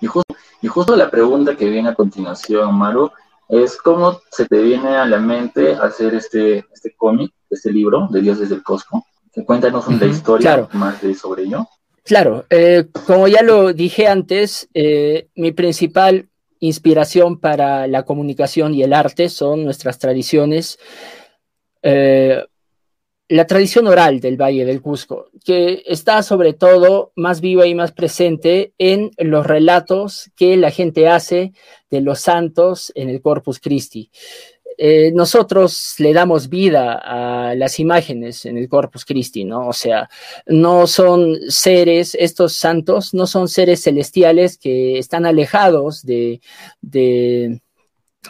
Y 0.00 0.06
justo, 0.06 0.34
y 0.60 0.66
justo 0.66 0.96
la 0.96 1.10
pregunta 1.10 1.56
que 1.56 1.68
viene 1.68 1.88
a 1.88 1.94
continuación, 1.94 2.74
Maru, 2.74 3.10
es 3.48 3.76
cómo 3.76 4.20
se 4.30 4.46
te 4.46 4.60
viene 4.60 4.96
a 4.96 5.06
la 5.06 5.18
mente 5.18 5.74
hacer 5.74 6.14
este, 6.14 6.64
este 6.72 6.94
cómic, 6.96 7.32
este 7.50 7.70
libro 7.70 8.08
de 8.10 8.20
Dioses 8.20 8.48
del 8.48 8.62
Cosco. 8.62 9.04
Cuéntanos 9.46 9.86
una 9.88 10.06
historia 10.06 10.68
más 10.72 11.00
de, 11.00 11.14
sobre 11.14 11.44
ello. 11.44 11.66
Claro, 12.04 12.46
eh, 12.50 12.86
como 13.06 13.28
ya 13.28 13.42
lo 13.42 13.72
dije 13.72 14.08
antes, 14.08 14.68
eh, 14.74 15.28
mi 15.36 15.52
principal 15.52 16.28
inspiración 16.58 17.38
para 17.38 17.86
la 17.86 18.04
comunicación 18.04 18.74
y 18.74 18.82
el 18.82 18.92
arte 18.92 19.28
son 19.28 19.64
nuestras 19.64 19.98
tradiciones, 19.98 20.78
eh, 21.82 22.44
la 23.28 23.46
tradición 23.46 23.86
oral 23.86 24.20
del 24.20 24.36
Valle 24.36 24.64
del 24.64 24.82
Cusco, 24.82 25.30
que 25.44 25.82
está 25.86 26.22
sobre 26.22 26.52
todo 26.52 27.12
más 27.16 27.40
viva 27.40 27.66
y 27.66 27.74
más 27.74 27.92
presente 27.92 28.74
en 28.78 29.10
los 29.16 29.46
relatos 29.46 30.30
que 30.36 30.56
la 30.56 30.70
gente 30.70 31.08
hace 31.08 31.52
de 31.88 32.00
los 32.00 32.20
santos 32.20 32.92
en 32.94 33.08
el 33.08 33.22
Corpus 33.22 33.58
Christi. 33.58 34.10
Eh, 34.84 35.12
nosotros 35.14 35.94
le 35.98 36.12
damos 36.12 36.48
vida 36.48 37.00
a 37.04 37.54
las 37.54 37.78
imágenes 37.78 38.44
en 38.46 38.58
el 38.58 38.68
Corpus 38.68 39.04
Christi, 39.04 39.44
¿no? 39.44 39.68
O 39.68 39.72
sea, 39.72 40.10
no 40.46 40.88
son 40.88 41.36
seres, 41.48 42.16
estos 42.18 42.54
santos 42.54 43.14
no 43.14 43.28
son 43.28 43.46
seres 43.46 43.84
celestiales 43.84 44.58
que 44.58 44.98
están 44.98 45.24
alejados 45.24 46.02
de, 46.04 46.40
que 46.90 47.60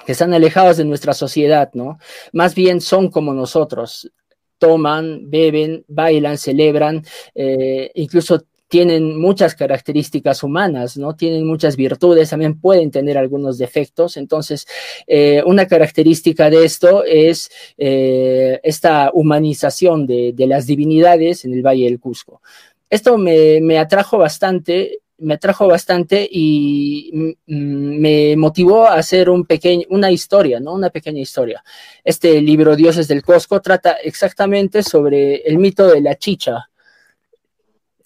están 0.07 0.35
alejados 0.35 0.77
de 0.77 0.85
nuestra 0.85 1.15
sociedad, 1.15 1.71
¿no? 1.73 1.99
Más 2.35 2.55
bien 2.55 2.83
son 2.83 3.09
como 3.09 3.33
nosotros, 3.33 4.13
toman, 4.59 5.31
beben, 5.31 5.87
bailan, 5.89 6.37
celebran, 6.37 7.03
eh, 7.35 7.91
incluso 7.95 8.45
tienen 8.73 9.21
muchas 9.21 9.55
características 9.55 10.43
humanas, 10.43 10.97
¿no? 10.97 11.15
Tienen 11.15 11.47
muchas 11.47 11.77
virtudes, 11.77 12.31
también 12.31 12.59
pueden 12.59 12.91
tener 12.91 13.19
algunos 13.19 13.59
defectos. 13.59 14.17
Entonces, 14.17 14.67
eh, 15.07 15.43
una 15.45 15.67
característica 15.67 16.49
de 16.49 16.65
esto 16.65 17.05
es 17.05 17.51
eh, 17.77 18.61
esta 18.63 19.11
humanización 19.13 20.07
de, 20.07 20.35
las 20.47 20.67
divinidades 20.67 21.45
en 21.45 21.53
el 21.53 21.61
Valle 21.61 21.85
del 21.85 22.01
Cusco. 22.01 22.41
Esto 22.89 23.19
me, 23.19 23.79
atrajo 23.79 24.17
bastante, 24.17 25.01
me 25.19 25.35
atrajo 25.35 25.67
bastante 25.67 26.27
y 26.31 27.37
me 27.45 28.35
motivó 28.39 28.87
a 28.87 28.95
hacer 28.95 29.29
un 29.29 29.45
pequeño, 29.45 29.85
una 29.91 30.11
historia, 30.11 30.61
¿no? 30.61 30.73
Una 30.73 30.89
pequeña 30.89 31.21
historia. 31.21 31.63
Este 32.03 32.41
libro 32.41 32.75
Dioses 32.75 33.07
del 33.07 33.23
Cusco 33.23 33.61
trata 33.61 33.97
exactamente 34.03 34.83
sobre 34.83 35.43
el 35.43 35.59
mito 35.59 35.89
de 35.89 36.01
la 36.01 36.15
chicha, 36.17 36.71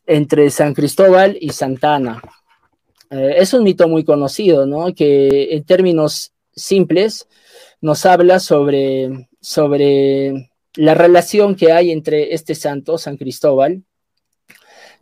entre 0.07 0.51
San 0.51 0.75
Cristóbal 0.75 1.37
y 1.41 1.51
Santana. 1.51 2.23
Eh, 3.11 3.35
es 3.39 3.53
un 3.55 3.65
mito 3.65 3.89
muy 3.89 4.05
conocido, 4.05 4.67
¿no? 4.67 4.95
Que 4.95 5.55
en 5.55 5.65
términos 5.65 6.33
simples 6.53 7.29
nos 7.81 8.07
habla 8.07 8.41
sobre, 8.41 9.29
sobre 9.41 10.51
la 10.75 10.95
relación 10.95 11.55
que 11.55 11.73
hay 11.73 11.91
entre 11.91 12.35
este 12.35 12.55
santo, 12.55 12.99
San 12.99 13.17
Cristóbal, 13.17 13.83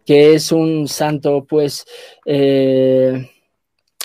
que 0.04 0.34
es 0.34 0.52
un 0.52 0.88
santo, 0.88 1.44
pues, 1.48 1.84
eh, 2.26 3.30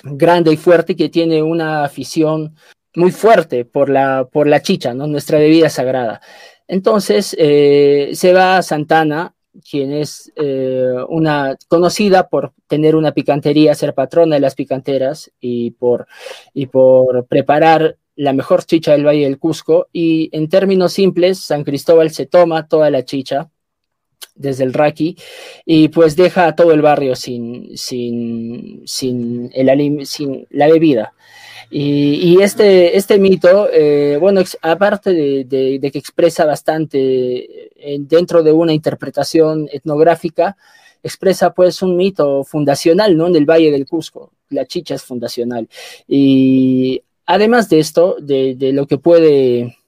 grande 0.03 0.53
y 0.53 0.57
fuerte, 0.57 0.95
que 0.95 1.09
tiene 1.09 1.43
una 1.43 1.83
afición 1.83 2.55
muy 2.95 3.11
fuerte 3.11 3.65
por 3.65 3.89
la, 3.89 4.27
por 4.31 4.47
la 4.47 4.61
chicha, 4.61 4.93
¿no? 4.93 5.07
Nuestra 5.07 5.39
bebida 5.39 5.69
sagrada. 5.69 6.21
Entonces, 6.67 7.35
eh, 7.37 8.11
se 8.13 8.33
va 8.33 8.57
a 8.57 8.63
Santana 8.63 9.35
quien 9.69 9.93
es 9.93 10.31
eh, 10.35 10.93
una 11.07 11.57
conocida 11.67 12.27
por 12.29 12.53
tener 12.67 12.95
una 12.95 13.13
picantería, 13.13 13.75
ser 13.75 13.93
patrona 13.93 14.35
de 14.35 14.41
las 14.41 14.55
picanteras 14.55 15.31
y 15.39 15.71
por, 15.71 16.07
y 16.53 16.67
por 16.67 17.25
preparar 17.25 17.97
la 18.15 18.33
mejor 18.33 18.63
chicha 18.65 18.91
del 18.91 19.05
Valle 19.05 19.23
del 19.23 19.39
Cusco. 19.39 19.87
Y 19.93 20.29
en 20.31 20.49
términos 20.49 20.93
simples, 20.93 21.39
San 21.39 21.63
Cristóbal 21.63 22.11
se 22.11 22.25
toma 22.25 22.67
toda 22.67 22.89
la 22.89 23.05
chicha 23.05 23.49
desde 24.35 24.63
el 24.63 24.73
Raqui 24.73 25.17
y 25.65 25.89
pues 25.89 26.15
deja 26.15 26.47
a 26.47 26.55
todo 26.55 26.71
el 26.71 26.81
barrio 26.81 27.15
sin, 27.15 27.77
sin, 27.77 28.81
sin, 28.85 29.51
el, 29.53 30.05
sin 30.05 30.47
la 30.49 30.67
bebida. 30.67 31.13
Y, 31.71 32.41
este, 32.41 32.97
este 32.97 33.19
mito, 33.19 33.69
eh, 33.71 34.17
bueno, 34.19 34.41
aparte 34.61 35.11
de, 35.11 35.91
que 35.91 35.99
expresa 35.99 36.45
bastante 36.45 36.97
eh, 36.99 37.97
dentro 37.99 38.41
de 38.41 38.51
una 38.51 38.73
interpretación 38.73 39.69
etnográfica, 39.71 40.57
expresa 41.03 41.53
pues 41.53 41.81
un 41.81 41.95
mito 41.95 42.43
fundacional, 42.43 43.15
¿no? 43.15 43.27
En 43.27 43.35
el 43.35 43.45
Valle 43.45 43.71
del 43.71 43.85
Cusco. 43.85 44.31
La 44.49 44.65
chicha 44.65 44.95
es 44.95 45.03
fundacional. 45.03 45.69
Y 46.07 47.03
además 47.25 47.69
de 47.69 47.79
esto, 47.79 48.17
de, 48.19 48.55
de 48.55 48.73
lo 48.73 48.87
que 48.87 48.97
puede 48.97 49.78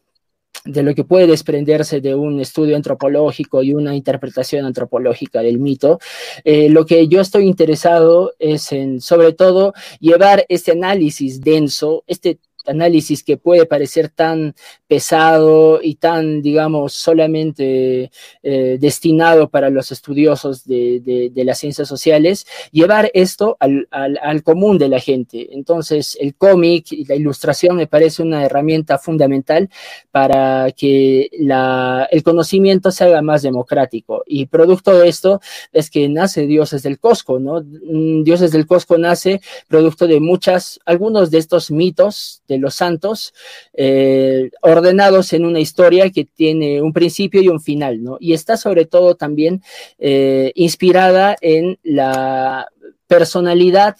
de 0.66 0.84
lo 0.84 0.94
que 0.94 1.04
puede 1.04 1.28
desprenderse 1.28 2.02
de 2.02 2.14
un 2.14 2.40
estudio 2.40 2.76
antropológico 2.76 3.64
y 3.64 3.74
una 3.74 3.96
interpretación 3.96 4.66
antropológica 4.66 5.42
del 5.42 5.60
mito. 5.60 6.00
Eh, 6.44 6.70
lo 6.70 6.86
que 6.86 7.08
yo 7.08 7.22
estoy 7.22 7.46
interesado 7.46 8.34
es 8.38 8.72
en, 8.72 9.02
sobre 9.02 9.34
todo, 9.34 9.74
llevar 10.00 10.46
este 10.50 10.72
análisis 10.72 11.42
denso, 11.42 12.04
este 12.06 12.40
análisis 12.66 13.24
que 13.24 13.38
puede 13.38 13.66
parecer 13.66 14.10
tan 14.10 14.56
pesado 14.88 15.80
y 15.82 15.96
tan, 15.96 16.42
digamos, 16.42 16.94
solamente 16.94 18.12
eh, 18.44 18.78
destinado 18.80 19.50
para 19.50 19.70
los 19.70 19.92
estudiosos 19.92 20.66
de, 20.66 21.32
las 21.36 21.60
ciencias 21.60 21.88
sociales, 21.88 22.46
llevar 22.72 23.10
esto 23.14 23.58
al, 23.60 24.44
común 24.44 24.78
de 24.78 24.90
la 24.90 25.00
gente. 25.00 25.50
Entonces, 25.54 26.18
el 26.20 26.36
cómic 26.36 26.92
y 26.92 27.06
la 27.06 27.16
ilustración 27.16 27.76
me 27.78 27.88
parece 27.88 28.22
una 28.22 28.46
herramienta 28.46 28.98
fundamental 28.98 29.70
para 30.12 30.72
que 30.72 31.30
el 31.32 32.24
conocimiento 32.24 32.92
se 32.92 33.06
haga 33.06 33.22
más 33.22 33.42
democrático. 33.42 34.24
Y 34.26 34.46
producto 34.48 34.98
de 35.00 35.10
esto 35.10 35.42
es 35.72 35.90
que 35.90 36.08
nace 36.10 36.48
Dioses 36.48 36.84
del 36.84 37.00
Cosco, 37.00 37.40
¿no? 37.40 37.62
Mm, 37.62 38.24
Dioses 38.24 38.52
del 38.52 38.68
Cosco 38.68 38.98
nace 38.98 39.42
producto 39.68 40.08
de 40.08 40.20
muchas, 40.20 40.80
algunos 40.86 41.32
de 41.32 41.38
estos 41.38 41.72
mitos 41.72 42.42
de 42.52 42.60
los 42.60 42.76
santos, 42.76 43.34
eh, 43.74 44.52
ordenados 44.62 45.34
en 45.34 45.46
una 45.46 45.60
historia 45.60 46.10
que 46.10 46.26
tiene 46.26 46.82
un 46.82 46.94
principio 46.94 47.42
y 47.42 47.48
un 47.48 47.62
final, 47.62 48.04
¿no? 48.04 48.18
Y 48.20 48.34
está 48.34 48.58
sobre 48.58 48.86
todo 48.86 49.16
también 49.16 49.64
eh, 49.98 50.52
inspirada 50.56 51.36
en 51.42 51.80
la 51.84 52.68
personalidad 53.08 53.98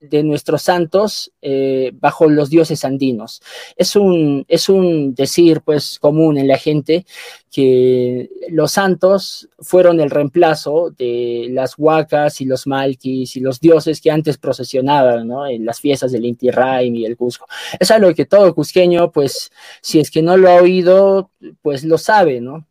de 0.00 0.22
nuestros 0.22 0.62
santos 0.62 1.32
eh, 1.42 1.90
bajo 1.94 2.28
los 2.28 2.50
dioses 2.50 2.84
andinos. 2.84 3.42
Es 3.76 3.96
un, 3.96 4.44
es 4.48 4.68
un 4.68 5.14
decir 5.14 5.62
pues 5.62 5.98
común 5.98 6.38
en 6.38 6.46
la 6.46 6.58
gente 6.58 7.04
que 7.50 8.30
los 8.50 8.72
santos 8.72 9.48
fueron 9.58 10.00
el 10.00 10.10
reemplazo 10.10 10.90
de 10.90 11.48
las 11.50 11.74
huacas 11.76 12.40
y 12.40 12.44
los 12.44 12.66
malquis 12.66 13.36
y 13.36 13.40
los 13.40 13.60
dioses 13.60 14.00
que 14.00 14.10
antes 14.10 14.38
procesionaban 14.38 15.28
en 15.50 15.64
las 15.64 15.80
fiestas 15.80 16.12
del 16.12 16.26
Inti 16.26 16.50
Raymi 16.50 17.00
y 17.00 17.06
el 17.06 17.16
Cusco. 17.16 17.46
Es 17.78 17.90
algo 17.90 18.14
que 18.14 18.26
todo 18.26 18.54
cusqueño 18.54 19.10
pues 19.10 19.50
si 19.80 19.98
es 20.00 20.10
que 20.10 20.22
no 20.22 20.36
lo 20.36 20.50
ha 20.50 20.62
oído 20.62 21.30
pues 21.62 21.84
lo 21.84 21.98
sabe, 21.98 22.40
¿no? 22.40 22.66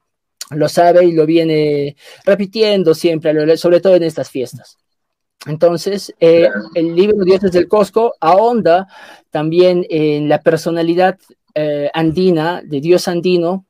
Lo 0.51 0.69
sabe 0.69 1.03
y 1.05 1.12
lo 1.12 1.25
viene 1.25 1.98
repitiendo 2.24 2.96
siempre, 2.96 3.57
sobre 3.57 3.81
todo 3.81 3.96
en 3.96 4.03
estas 4.03 4.29
fiestas. 4.29 4.77
Entonces, 5.47 6.13
eh, 6.19 6.49
el 6.75 6.95
libro 6.95 7.23
Dioses 7.23 7.51
del 7.51 7.67
Cosco 7.67 8.13
ahonda 8.19 8.87
también 9.31 9.85
en 9.89 10.29
la 10.29 10.41
personalidad 10.41 11.17
eh, 11.55 11.89
andina, 11.93 12.61
de 12.63 12.81
Dios 12.81 13.07
andino, 13.07 13.65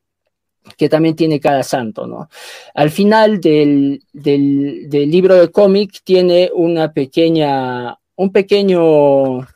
que 0.75 0.89
también 0.89 1.15
tiene 1.15 1.39
cada 1.39 1.63
santo, 1.63 2.07
¿no? 2.07 2.29
Al 2.73 2.91
final 2.91 3.39
del, 3.39 4.01
libro 4.13 5.35
de 5.35 5.49
cómic 5.49 6.01
tiene 6.03 6.51
una 6.53 6.91
pequeña, 6.91 7.97
un 8.15 8.31
pequeño 8.31 9.47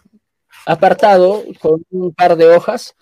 apartado 0.66 1.44
con 1.60 1.84
un 1.90 2.14
par 2.14 2.38
de 2.38 2.48
hojas 2.48 2.96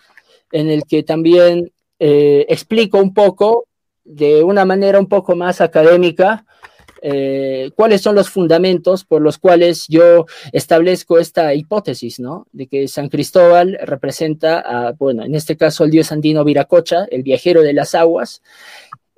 en 0.51 0.69
el 0.69 0.83
que 0.85 1.03
también 1.03 1.71
eh, 1.99 2.45
explico 2.49 2.97
un 2.97 3.13
poco, 3.13 3.67
de 4.03 4.43
una 4.43 4.65
manera 4.65 4.99
un 4.99 5.07
poco 5.07 5.35
más 5.35 5.61
académica, 5.61 6.45
eh, 7.01 7.71
cuáles 7.75 8.01
son 8.01 8.15
los 8.15 8.29
fundamentos 8.29 9.05
por 9.05 9.21
los 9.21 9.37
cuales 9.37 9.85
yo 9.87 10.25
establezco 10.51 11.19
esta 11.19 11.53
hipótesis, 11.53 12.19
¿no? 12.19 12.47
De 12.51 12.67
que 12.67 12.87
San 12.87 13.09
Cristóbal 13.09 13.77
representa 13.81 14.59
a, 14.59 14.91
bueno, 14.93 15.23
en 15.23 15.35
este 15.35 15.57
caso 15.57 15.83
el 15.83 15.91
dios 15.91 16.11
andino 16.11 16.43
Viracocha, 16.43 17.05
el 17.09 17.23
viajero 17.23 17.61
de 17.61 17.73
las 17.73 17.95
aguas, 17.95 18.41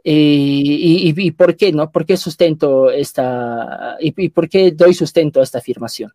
y, 0.03 1.31
por 1.31 1.55
qué, 1.55 1.71
¿no? 1.71 1.91
¿Por 1.91 2.05
qué 2.05 2.17
sustento 2.17 2.89
esta, 2.89 3.97
y, 3.99 4.29
por 4.29 4.49
qué 4.49 4.71
doy 4.71 4.93
sustento 4.93 5.39
a 5.39 5.43
esta 5.43 5.59
afirmación? 5.59 6.11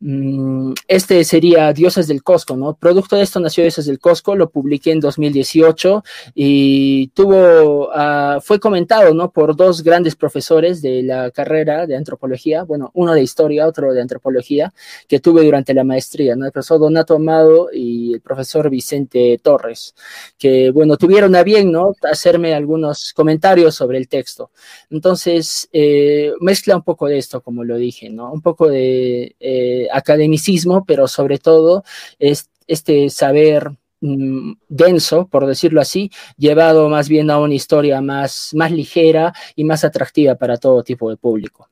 Mm, 0.00 0.72
este 0.86 1.24
sería 1.24 1.72
Dioses 1.72 2.06
del 2.08 2.22
Cosco, 2.22 2.56
¿no? 2.56 2.74
Producto 2.74 3.16
de 3.16 3.22
esto 3.22 3.40
nació 3.40 3.64
Dioses 3.64 3.86
del 3.86 3.98
Cosco, 3.98 4.36
lo 4.36 4.50
publiqué 4.50 4.92
en 4.92 5.00
2018 5.00 6.04
y 6.34 7.08
tuvo, 7.08 7.90
ah, 7.94 8.38
fue 8.42 8.60
comentado, 8.60 9.14
¿no? 9.14 9.30
Por 9.30 9.56
dos 9.56 9.82
grandes 9.82 10.16
profesores 10.16 10.82
de 10.82 11.02
la 11.02 11.30
carrera 11.30 11.86
de 11.86 11.96
antropología, 11.96 12.64
bueno, 12.64 12.90
uno 12.94 13.14
de 13.14 13.22
historia, 13.22 13.66
otro 13.66 13.92
de 13.92 14.00
antropología, 14.00 14.72
que 15.08 15.20
tuve 15.20 15.44
durante 15.44 15.74
la 15.74 15.84
maestría, 15.84 16.36
¿no? 16.36 16.46
El 16.46 16.52
profesor 16.52 16.80
Donato 16.80 17.14
Amado 17.14 17.68
y 17.72 18.14
el 18.14 18.20
profesor 18.20 18.68
Vicente 18.70 19.38
Torres, 19.42 19.94
que, 20.38 20.70
bueno, 20.70 20.96
tuvieron 20.96 21.34
a 21.34 21.42
bien, 21.42 21.72
¿no? 21.72 21.94
Hacerme 22.02 22.54
algunos 22.54 23.12
comentarios 23.14 23.29
comentarios 23.30 23.76
sobre 23.76 23.96
el 23.96 24.08
texto. 24.08 24.50
Entonces, 24.90 25.68
eh, 25.72 26.32
mezcla 26.40 26.74
un 26.74 26.82
poco 26.82 27.06
de 27.06 27.18
esto, 27.18 27.40
como 27.40 27.62
lo 27.62 27.76
dije, 27.76 28.10
¿no? 28.10 28.32
Un 28.32 28.42
poco 28.42 28.68
de 28.68 29.36
eh, 29.38 29.86
academicismo, 29.92 30.84
pero 30.84 31.06
sobre 31.06 31.38
todo 31.38 31.84
es, 32.18 32.50
este 32.66 33.08
saber 33.08 33.70
mm, 34.00 34.54
denso, 34.68 35.28
por 35.28 35.46
decirlo 35.46 35.80
así, 35.80 36.10
llevado 36.38 36.88
más 36.88 37.08
bien 37.08 37.30
a 37.30 37.38
una 37.38 37.54
historia 37.54 38.00
más, 38.00 38.50
más 38.52 38.72
ligera 38.72 39.32
y 39.54 39.62
más 39.62 39.84
atractiva 39.84 40.34
para 40.34 40.56
todo 40.56 40.82
tipo 40.82 41.08
de 41.08 41.16
público. 41.16 41.68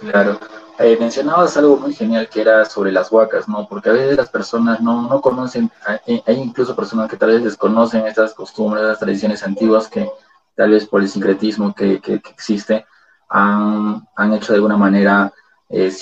Claro. 0.00 0.40
Eh, 0.82 0.96
mencionabas 0.98 1.56
algo 1.56 1.76
muy 1.76 1.94
genial 1.94 2.28
que 2.28 2.40
era 2.40 2.64
sobre 2.64 2.90
las 2.90 3.12
huacas, 3.12 3.48
¿no? 3.48 3.68
Porque 3.68 3.88
a 3.88 3.92
veces 3.92 4.16
las 4.16 4.28
personas 4.28 4.80
no, 4.80 5.08
no 5.08 5.20
conocen, 5.20 5.70
hay, 5.86 6.22
incluso 6.26 6.74
personas 6.74 7.08
que 7.08 7.16
tal 7.16 7.30
vez 7.30 7.44
desconocen 7.44 8.04
estas 8.04 8.34
costumbres, 8.34 8.82
estas 8.82 8.98
tradiciones 8.98 9.44
antiguas 9.44 9.86
que 9.86 10.10
tal 10.56 10.70
vez 10.70 10.84
por 10.86 11.00
el 11.00 11.08
sincretismo 11.08 11.72
que, 11.72 12.00
que, 12.00 12.14
existe 12.14 12.84
han, 13.28 14.08
han, 14.16 14.32
hecho 14.32 14.52
de 14.52 14.56
alguna 14.56 14.76
manera 14.76 15.32
eh, 15.68 15.92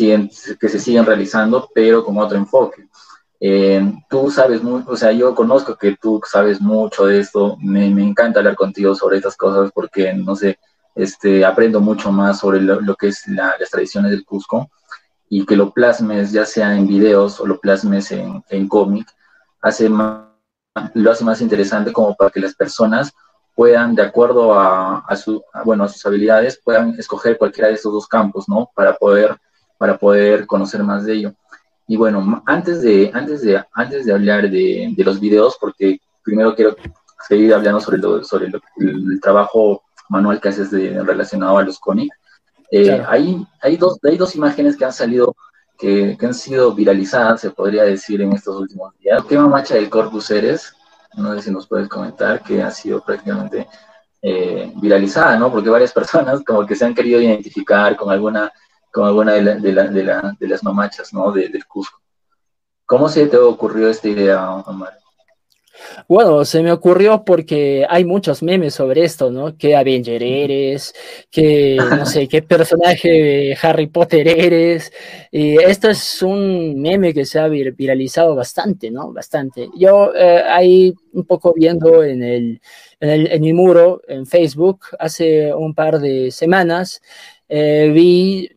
que 0.59 0.69
se 0.71 0.79
siguen 0.79 1.05
realizando, 1.05 1.69
pero 1.75 2.03
con 2.03 2.17
otro 2.17 2.39
enfoque. 2.39 2.89
Eh, 3.39 3.83
tú 4.09 4.31
sabes 4.31 4.63
mucho, 4.63 4.93
o 4.93 4.97
sea, 4.97 5.13
yo 5.13 5.35
conozco 5.35 5.77
que 5.77 5.99
tú 6.01 6.23
sabes 6.27 6.59
mucho 6.59 7.05
de 7.05 7.21
esto, 7.21 7.59
me, 7.61 7.91
me 7.91 8.03
encanta 8.03 8.41
hablar 8.41 8.57
contigo 8.57 8.95
sobre 8.95 9.19
estas 9.19 9.37
cosas 9.37 9.71
porque, 9.75 10.15
no 10.15 10.35
sé, 10.35 10.59
este, 11.03 11.45
aprendo 11.45 11.81
mucho 11.81 12.13
más 12.13 12.41
sobre 12.41 12.61
lo, 12.61 12.95
que 12.97 13.09
es 13.09 13.27
las 13.29 13.71
tradiciones 13.71 14.11
del 14.11 14.25
Cusco 14.25 14.71
y 15.29 15.47
que 15.47 15.57
lo 15.57 15.73
plasmes 15.73 16.33
ya 16.33 16.45
sea 16.45 16.77
en 16.77 16.87
videos 16.87 17.41
o 17.41 17.47
lo 17.47 17.59
plasmes 17.59 18.11
en, 18.13 18.43
en 18.49 18.69
cómic, 18.69 19.09
hace 19.61 19.89
lo 20.95 21.11
hace 21.11 21.25
más 21.25 21.41
interesante 21.41 21.93
como 21.93 22.15
para 22.15 22.31
que 22.31 22.41
las 22.41 22.55
personas 22.55 23.13
puedan, 23.55 23.95
de 23.95 24.03
acuerdo 24.03 24.59
a, 24.59 25.05
su, 25.17 25.43
bueno, 25.65 25.85
a 25.85 25.89
sus 25.89 26.05
habilidades, 26.07 26.61
puedan 26.63 26.95
escoger 26.99 27.37
cualquiera 27.37 27.69
de 27.69 27.75
estos 27.75 27.93
dos 27.93 28.07
campos, 28.07 28.49
¿no? 28.49 28.71
Para 28.75 28.95
poder, 28.95 29.37
para 29.77 29.99
poder 29.99 30.47
conocer 30.47 30.83
más 30.83 31.05
de 31.05 31.15
ello. 31.15 31.35
Y 31.87 31.97
bueno, 31.97 32.43
antes 32.47 32.83
de, 32.83 33.11
antes 33.13 33.43
de, 33.43 33.63
antes 33.75 34.07
de 34.07 34.13
hablar 34.13 34.49
de, 34.49 34.95
los 34.99 35.21
videos, 35.21 35.59
porque 35.61 36.01
primero 36.23 36.55
quiero 36.55 36.77
seguir 37.29 37.53
hablando 37.53 37.81
sobre, 37.81 38.01
sobre 38.25 38.47
el 38.79 39.21
trabajo 39.21 39.83
manual 40.11 40.41
que 40.41 40.51
haces 40.51 40.71
de, 40.71 41.03
relacionado 41.03 41.57
a 41.57 41.63
los 41.63 41.79
cómics. 41.79 42.15
Eh, 42.71 43.03
hay, 43.09 43.45
hay, 43.63 43.77
dos, 43.77 43.99
hay 44.03 44.17
dos 44.17 44.37
imágenes 44.37 44.77
que 44.77 44.85
han 44.85 44.93
salido, 44.93 45.35
que, 45.79 46.17
que, 46.19 46.27
han 46.27 46.35
sido 46.35 46.75
viralizadas, 46.75 47.41
se 47.41 47.51
podría 47.51 47.85
decir, 47.85 48.21
en 48.21 48.33
estos 48.33 48.57
últimos 48.57 48.97
días. 48.99 49.25
¿Qué 49.29 49.39
mamacha 49.39 49.75
del 49.75 49.89
Corpus 49.89 50.31
eres? 50.31 50.75
No 51.17 51.35
sé 51.35 51.43
si 51.43 51.51
nos 51.51 51.67
puedes 51.67 51.89
comentar, 51.89 52.43
que 52.43 52.63
ha 52.63 52.71
sido 52.71 53.03
prácticamente 53.03 53.67
eh, 54.23 54.73
viralizada, 54.77 55.39
¿no? 55.39 55.51
Porque 55.51 55.71
varias 55.71 55.93
personas 56.01 56.43
como 56.45 56.67
que 56.67 56.77
se 56.77 56.85
han 56.85 56.95
querido 56.95 57.21
identificar 57.21 57.97
con 57.97 58.11
alguna, 58.13 58.53
con 58.93 59.07
alguna 59.07 59.33
de, 59.33 59.61
de, 59.61 59.73
la, 59.73 60.35
de, 60.39 60.49
las 60.49 60.63
mamachas, 60.63 61.13
¿no? 61.13 61.33
del 61.33 61.65
Cusco. 61.67 62.01
¿Cómo 62.85 63.09
se 63.09 63.27
te 63.27 63.39
ocurrió 63.39 63.89
esta 63.89 64.09
idea, 64.09 64.51
Omar? 64.51 64.99
Bueno, 66.09 66.45
se 66.45 66.63
me 66.63 66.73
ocurrió 66.73 67.25
porque 67.25 67.87
hay 67.89 68.05
muchos 68.05 68.43
memes 68.43 68.75
sobre 68.75 69.05
esto, 69.05 69.31
¿no? 69.31 69.57
¿Qué 69.57 69.77
Avenger 69.77 70.23
eres? 70.23 70.95
¿Qué, 71.31 71.77
no 71.91 72.07
sé, 72.07 72.29
qué 72.29 72.43
personaje 72.43 73.09
de 73.09 73.59
Harry 73.61 73.87
Potter 73.87 74.27
eres? 74.29 74.93
Y 75.31 75.57
esto 75.63 75.89
es 75.91 76.23
un 76.23 76.81
meme 76.81 77.15
que 77.15 77.25
se 77.25 77.39
ha 77.39 77.49
viralizado 77.49 78.35
bastante, 78.35 78.91
¿no? 78.91 79.13
Bastante. 79.13 79.69
Yo 79.77 80.13
eh, 80.15 80.43
ahí 80.47 80.95
un 81.13 81.25
poco 81.25 81.53
viendo 81.55 82.03
en 82.03 82.23
el, 82.23 82.61
en 83.01 83.11
el, 83.11 83.33
en 83.33 83.43
mi 83.43 83.53
muro 83.53 84.03
en 84.09 84.27
Facebook 84.27 84.81
hace 84.99 85.53
un 85.55 85.75
par 85.75 86.01
de 86.01 86.31
semanas, 86.31 87.03
eh, 87.49 87.91
vi 87.93 88.49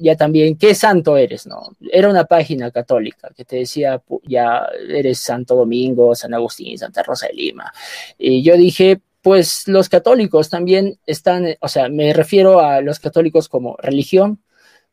ya 0.00 0.16
también, 0.16 0.56
¿qué 0.56 0.74
santo 0.74 1.16
eres? 1.16 1.46
¿no? 1.46 1.62
Era 1.90 2.08
una 2.08 2.24
página 2.24 2.70
católica 2.70 3.30
que 3.36 3.44
te 3.44 3.56
decía, 3.56 4.02
ya 4.24 4.66
eres 4.88 5.18
Santo 5.18 5.54
Domingo, 5.56 6.14
San 6.14 6.34
Agustín, 6.34 6.78
Santa 6.78 7.02
Rosa 7.02 7.26
de 7.28 7.34
Lima. 7.34 7.72
Y 8.18 8.42
yo 8.42 8.56
dije, 8.56 9.00
pues 9.22 9.68
los 9.68 9.88
católicos 9.88 10.50
también 10.50 10.98
están, 11.06 11.46
o 11.60 11.68
sea, 11.68 11.88
me 11.88 12.12
refiero 12.12 12.60
a 12.60 12.80
los 12.80 12.98
católicos 12.98 13.48
como 13.48 13.76
religión, 13.78 14.42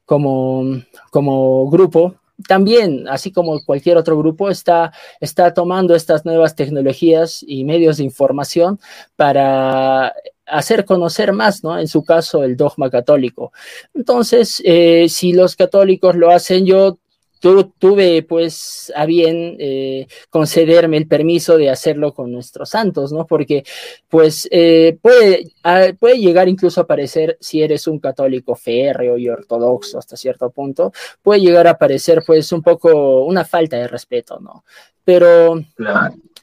como, 0.06 0.64
como 1.12 1.70
grupo, 1.70 2.16
también, 2.48 3.08
así 3.10 3.32
como 3.32 3.64
cualquier 3.66 3.98
otro 3.98 4.18
grupo, 4.18 4.50
está, 4.50 4.94
está 5.20 5.54
tomando 5.54 5.96
estas 5.96 6.26
nuevas 6.26 6.56
tecnologías 6.56 7.44
y 7.46 7.66
medios 7.66 7.98
de 7.98 8.06
información 8.06 8.80
para 9.16 10.14
hacer 10.50 10.86
conocer 10.86 11.34
más, 11.34 11.64
¿no? 11.64 11.78
En 11.80 11.88
su 11.88 12.04
caso, 12.04 12.44
el 12.44 12.58
dogma 12.58 12.90
católico. 12.90 13.52
Entonces, 13.94 14.62
eh, 14.66 15.08
si 15.10 15.34
los 15.34 15.56
católicos 15.56 16.16
lo 16.16 16.32
hacen, 16.32 16.66
yo 16.66 17.00
tuve 17.40 18.24
pues 18.24 18.92
a 18.96 19.06
bien 19.06 19.56
eh, 19.60 20.08
concederme 20.30 20.98
el 20.98 21.08
permiso 21.08 21.58
de 21.58 21.70
hacerlo 21.70 22.14
con 22.14 22.32
nuestros 22.32 22.70
santos, 22.70 23.14
¿no? 23.14 23.26
Porque 23.26 23.64
pues 24.10 24.48
eh, 24.52 24.98
puede, 25.02 25.52
puede 25.98 26.18
llegar 26.18 26.50
incluso 26.50 26.82
a 26.82 26.88
parecer, 26.88 27.38
si 27.40 27.62
eres 27.62 27.88
un 27.88 28.00
católico 28.00 28.56
férreo 28.56 29.18
y 29.18 29.30
ortodoxo 29.30 29.98
hasta 29.98 30.18
cierto 30.18 30.50
punto, 30.50 30.92
puede 31.22 31.40
llegar 31.40 31.68
a 31.68 31.78
parecer 31.78 32.24
pues 32.26 32.52
un 32.52 32.62
poco 32.62 33.24
una 33.24 33.46
falta 33.46 33.78
de 33.78 33.88
respeto, 33.88 34.40
¿no? 34.40 34.66
Pero 35.06 35.64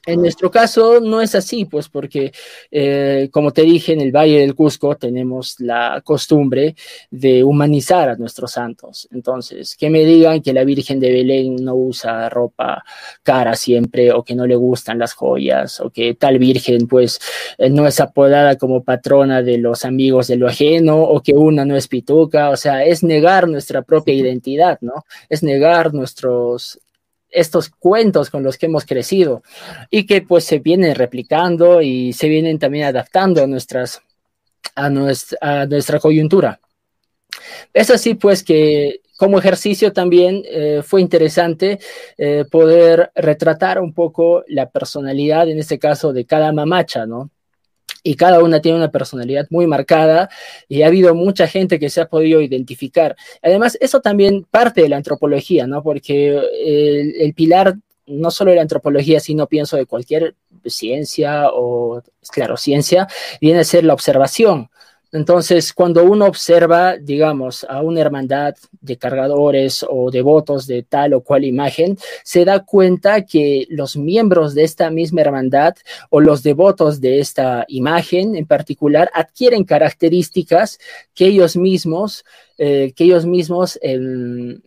En 0.07 0.21
nuestro 0.21 0.49
caso 0.49 1.01
no 1.01 1.21
es 1.21 1.35
así, 1.35 1.65
pues 1.65 1.89
porque, 1.89 2.31
eh, 2.71 3.27
como 3.29 3.51
te 3.51 3.63
dije, 3.63 3.91
en 3.91 3.99
el 3.99 4.13
Valle 4.15 4.39
del 4.39 4.55
Cusco 4.55 4.95
tenemos 4.95 5.59
la 5.59 6.01
costumbre 6.01 6.75
de 7.11 7.43
humanizar 7.43 8.07
a 8.07 8.15
nuestros 8.15 8.51
santos. 8.51 9.09
Entonces, 9.11 9.75
que 9.75 9.89
me 9.89 10.05
digan 10.05 10.41
que 10.41 10.53
la 10.53 10.63
Virgen 10.63 11.01
de 11.01 11.11
Belén 11.11 11.57
no 11.57 11.75
usa 11.75 12.29
ropa 12.29 12.85
cara 13.21 13.57
siempre 13.57 14.13
o 14.13 14.23
que 14.23 14.33
no 14.33 14.47
le 14.47 14.55
gustan 14.55 14.97
las 14.97 15.11
joyas 15.11 15.81
o 15.81 15.89
que 15.89 16.13
tal 16.13 16.39
Virgen 16.39 16.87
pues 16.87 17.19
eh, 17.57 17.69
no 17.69 17.85
es 17.85 17.99
apodada 17.99 18.55
como 18.55 18.85
patrona 18.85 19.41
de 19.41 19.57
los 19.57 19.83
amigos 19.83 20.27
de 20.27 20.37
lo 20.37 20.47
ajeno 20.47 21.01
o 21.01 21.21
que 21.21 21.33
una 21.33 21.65
no 21.65 21.75
es 21.75 21.89
pituca, 21.89 22.49
o 22.49 22.55
sea, 22.55 22.85
es 22.85 23.03
negar 23.03 23.49
nuestra 23.49 23.81
propia 23.81 24.13
identidad, 24.13 24.77
¿no? 24.79 25.03
Es 25.27 25.43
negar 25.43 25.93
nuestros 25.93 26.79
estos 27.29 27.69
cuentos 27.69 28.29
con 28.29 28.43
los 28.43 28.57
que 28.57 28.67
hemos 28.67 28.85
crecido 28.85 29.43
y 29.89 30.05
que 30.05 30.21
pues 30.21 30.45
se 30.45 30.59
vienen 30.59 30.95
replicando 30.95 31.81
y 31.81 32.13
se 32.13 32.29
vienen 32.29 32.59
también 32.59 32.85
adaptando 32.85 33.43
a, 33.43 33.47
nuestras, 33.47 34.01
a, 34.75 34.89
nuestra, 34.89 35.65
nuestra 35.65 35.99
coyuntura. 35.99 36.59
Es 37.73 37.89
así 37.89 38.15
pues 38.15 38.43
que 38.43 39.01
como 39.17 39.39
ejercicio 39.39 39.91
también 39.91 40.43
eh, 40.45 40.81
fue 40.85 41.01
interesante 41.01 41.79
eh, 42.17 42.45
poder 42.49 43.11
retratar 43.15 43.81
un 43.81 43.93
poco 43.93 44.43
la 44.47 44.69
personalidad, 44.69 45.49
en 45.49 45.57
este 45.57 45.79
caso, 45.79 46.13
de 46.13 46.25
cada 46.25 46.51
mamacha, 46.51 47.05
¿no? 47.05 47.31
Y 48.07 48.15
cada 48.15 48.41
una 48.41 48.61
tiene 48.61 48.77
una 48.77 48.89
personalidad 48.89 49.47
muy 49.49 49.67
marcada 49.67 50.29
y 50.69 50.81
ha 50.81 50.87
habido 50.87 51.13
mucha 51.13 51.45
gente 51.45 51.77
que 51.77 51.89
se 51.89 51.99
ha 51.99 52.07
podido 52.07 52.39
identificar. 52.39 53.17
Además, 53.43 53.77
eso 53.81 53.99
también 53.99 54.45
parte 54.49 54.81
de 54.81 54.87
la 54.87 54.95
antropología, 54.95 55.67
¿no? 55.67 55.83
Porque 55.83 56.39
el, 57.19 57.33
pilar 57.33 57.75
no 58.05 58.31
solo 58.31 58.51
de 58.51 58.55
la 58.55 58.61
antropología, 58.61 59.19
sino 59.19 59.47
pienso 59.47 59.75
de 59.75 59.85
cualquier 59.85 60.35
ciencia 60.65 61.49
o, 61.51 62.01
claro, 62.31 62.55
ciencia, 62.55 63.09
viene 63.41 63.59
a 63.59 63.65
ser 63.65 63.83
la 63.83 63.93
observación. 63.93 64.69
Entonces, 65.17 65.73
cuando 65.73 66.03
uno 66.03 66.25
observa, 66.25 66.95
digamos, 66.95 67.65
a 67.67 67.81
una 67.81 68.01
hermandad 68.01 68.53
de 68.81 68.97
cargadores 68.97 69.83
o 69.89 70.11
devotos 70.11 70.67
de 70.67 70.83
tal 70.83 71.15
o 71.15 71.21
cual 71.21 71.43
imagen, 71.43 71.97
se 72.23 72.45
da 72.45 72.63
cuenta 72.63 73.25
que 73.25 73.65
los 73.69 73.97
miembros 73.97 74.53
de 74.53 74.63
esta 74.63 74.91
misma 74.91 75.21
hermandad 75.21 75.73
o 76.11 76.21
los 76.21 76.43
devotos 76.43 77.01
de 77.01 77.19
esta 77.19 77.65
imagen 77.67 78.35
en 78.35 78.45
particular 78.45 79.09
adquieren 79.11 79.63
características 79.63 80.77
que 81.15 81.25
ellos 81.25 81.57
mismos, 81.57 82.23
eh, 82.59 82.93
que 82.95 83.05
ellos 83.05 83.25
mismos 83.25 83.79
em, 83.81 84.61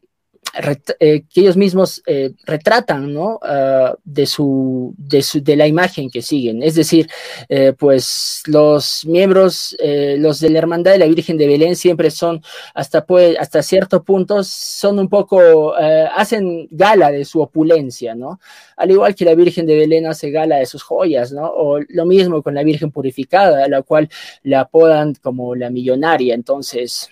eh, 0.99 1.23
que 1.33 1.41
ellos 1.43 1.57
mismos 1.57 2.03
eh, 2.07 2.33
retratan 2.45 3.15
¿no? 3.15 3.39
Ah, 3.43 3.95
de, 4.03 4.27
su, 4.27 4.95
de, 4.99 5.23
su, 5.23 5.43
de, 5.43 5.57
la 5.57 5.67
imagen 5.67 6.11
que 6.11 6.23
siguen. 6.23 6.63
Es 6.63 6.75
decir, 6.75 7.09
eh, 7.49 7.73
pues 7.79 8.43
los 8.47 9.07
miembros, 9.07 9.77
los 10.19 10.41
de 10.41 10.51
la 10.51 10.59
Hermandad 10.59 10.93
de 10.93 10.99
la 10.99 11.07
Virgen 11.07 11.37
de 11.37 11.47
Belén 11.47 11.77
siempre 11.77 12.11
son, 12.11 12.43
hasta, 12.75 13.05
pues, 13.07 13.37
hasta 13.39 13.63
cierto 13.63 14.03
punto, 14.03 14.43
son 14.43 14.99
un 14.99 15.09
poco, 15.09 15.75
hacen 15.75 16.69
gala 16.71 17.11
de 17.11 17.25
su 17.25 17.41
opulencia, 17.41 18.15
¿no? 18.15 18.41
Al 18.77 18.91
igual 18.91 19.15
que 19.15 19.25
la 19.25 19.35
Virgen 19.35 19.67
de 19.67 19.77
Belén 19.77 20.07
hace 20.07 20.31
gala 20.31 20.57
de 20.57 20.67
sus 20.67 20.83
joyas, 20.83 21.33
¿no? 21.33 21.47
O 21.47 21.79
lo 21.89 22.07
mismo 22.07 22.43
con 22.43 22.55
la 22.55 22.65
Virgen 22.65 22.91
Purificada, 22.91 23.65
a 23.65 23.69
la 23.69 23.83
cual 23.83 24.09
la 24.43 24.61
apodan 24.61 25.15
como 25.15 25.55
la 25.55 25.71
millonaria. 25.71 26.35
Entonces, 26.35 27.11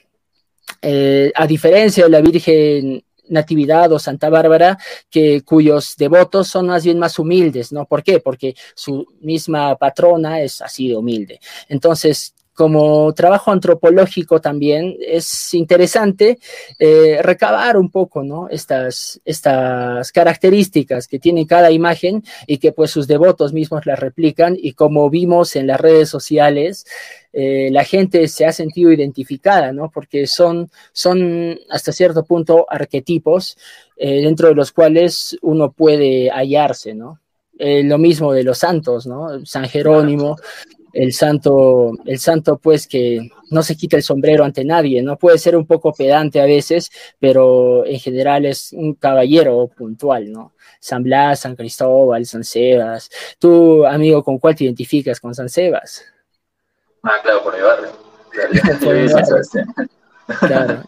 a 0.82 1.46
diferencia 1.46 2.04
de 2.04 2.10
la 2.10 2.20
Virgen 2.20 3.04
Natividad 3.30 3.92
o 3.92 3.98
Santa 3.98 4.28
Bárbara, 4.30 4.78
que 5.10 5.42
cuyos 5.42 5.96
devotos 5.96 6.48
son 6.48 6.66
más 6.66 6.84
bien 6.84 6.98
más 6.98 7.18
humildes, 7.18 7.72
¿no? 7.72 7.86
¿Por 7.86 8.02
qué? 8.02 8.20
Porque 8.20 8.54
su 8.74 9.06
misma 9.20 9.76
patrona 9.76 10.40
es 10.40 10.62
así 10.62 10.88
de 10.88 10.96
humilde. 10.96 11.40
Entonces, 11.68 12.34
como 12.58 13.14
trabajo 13.14 13.52
antropológico 13.52 14.40
también 14.40 14.96
es 15.00 15.54
interesante 15.54 16.40
eh, 16.80 17.20
recabar 17.22 17.76
un 17.76 17.88
poco 17.88 18.24
¿no? 18.24 18.48
estas, 18.48 19.20
estas 19.24 20.10
características 20.10 21.06
que 21.06 21.20
tiene 21.20 21.46
cada 21.46 21.70
imagen 21.70 22.24
y 22.48 22.58
que 22.58 22.72
pues 22.72 22.90
sus 22.90 23.06
devotos 23.06 23.52
mismos 23.52 23.86
las 23.86 24.00
replican 24.00 24.56
y 24.60 24.72
como 24.72 25.08
vimos 25.08 25.54
en 25.54 25.68
las 25.68 25.80
redes 25.80 26.08
sociales, 26.08 26.84
eh, 27.32 27.68
la 27.70 27.84
gente 27.84 28.26
se 28.26 28.44
ha 28.44 28.50
sentido 28.50 28.90
identificada, 28.90 29.72
¿no? 29.72 29.92
Porque 29.94 30.26
son, 30.26 30.68
son 30.92 31.60
hasta 31.70 31.92
cierto 31.92 32.24
punto 32.24 32.66
arquetipos 32.68 33.56
eh, 33.96 34.20
dentro 34.20 34.48
de 34.48 34.56
los 34.56 34.72
cuales 34.72 35.38
uno 35.42 35.70
puede 35.70 36.28
hallarse, 36.30 36.92
¿no? 36.92 37.20
lo 37.60 37.98
mismo 37.98 38.32
de 38.32 38.44
los 38.44 38.58
santos, 38.58 39.04
¿no? 39.08 39.44
San 39.44 39.68
Jerónimo, 39.68 40.36
el 40.92 41.12
santo, 41.12 41.92
el 42.04 42.18
santo 42.18 42.58
pues 42.58 42.86
que 42.86 43.30
no 43.50 43.62
se 43.62 43.76
quita 43.76 43.96
el 43.96 44.02
sombrero 44.02 44.44
ante 44.44 44.64
nadie, 44.64 45.02
¿no? 45.02 45.16
Puede 45.16 45.38
ser 45.38 45.56
un 45.56 45.66
poco 45.66 45.92
pedante 45.92 46.40
a 46.40 46.46
veces, 46.46 46.90
pero 47.18 47.84
en 47.86 47.98
general 47.98 48.46
es 48.46 48.72
un 48.72 48.94
caballero 48.94 49.68
puntual, 49.68 50.32
¿no? 50.32 50.52
San 50.80 51.02
Blas, 51.02 51.40
San 51.40 51.56
Cristóbal, 51.56 52.24
San 52.26 52.44
Sebas. 52.44 53.10
Tú, 53.38 53.84
amigo, 53.86 54.22
¿con 54.22 54.38
cuál 54.38 54.54
te 54.54 54.64
identificas? 54.64 55.20
¿Con 55.20 55.34
San 55.34 55.48
Sebas? 55.48 56.04
Ah, 57.02 57.18
claro, 57.22 57.42
por 57.42 57.56
mi 57.56 57.62
barrio. 57.62 57.88
Claro, 58.30 59.88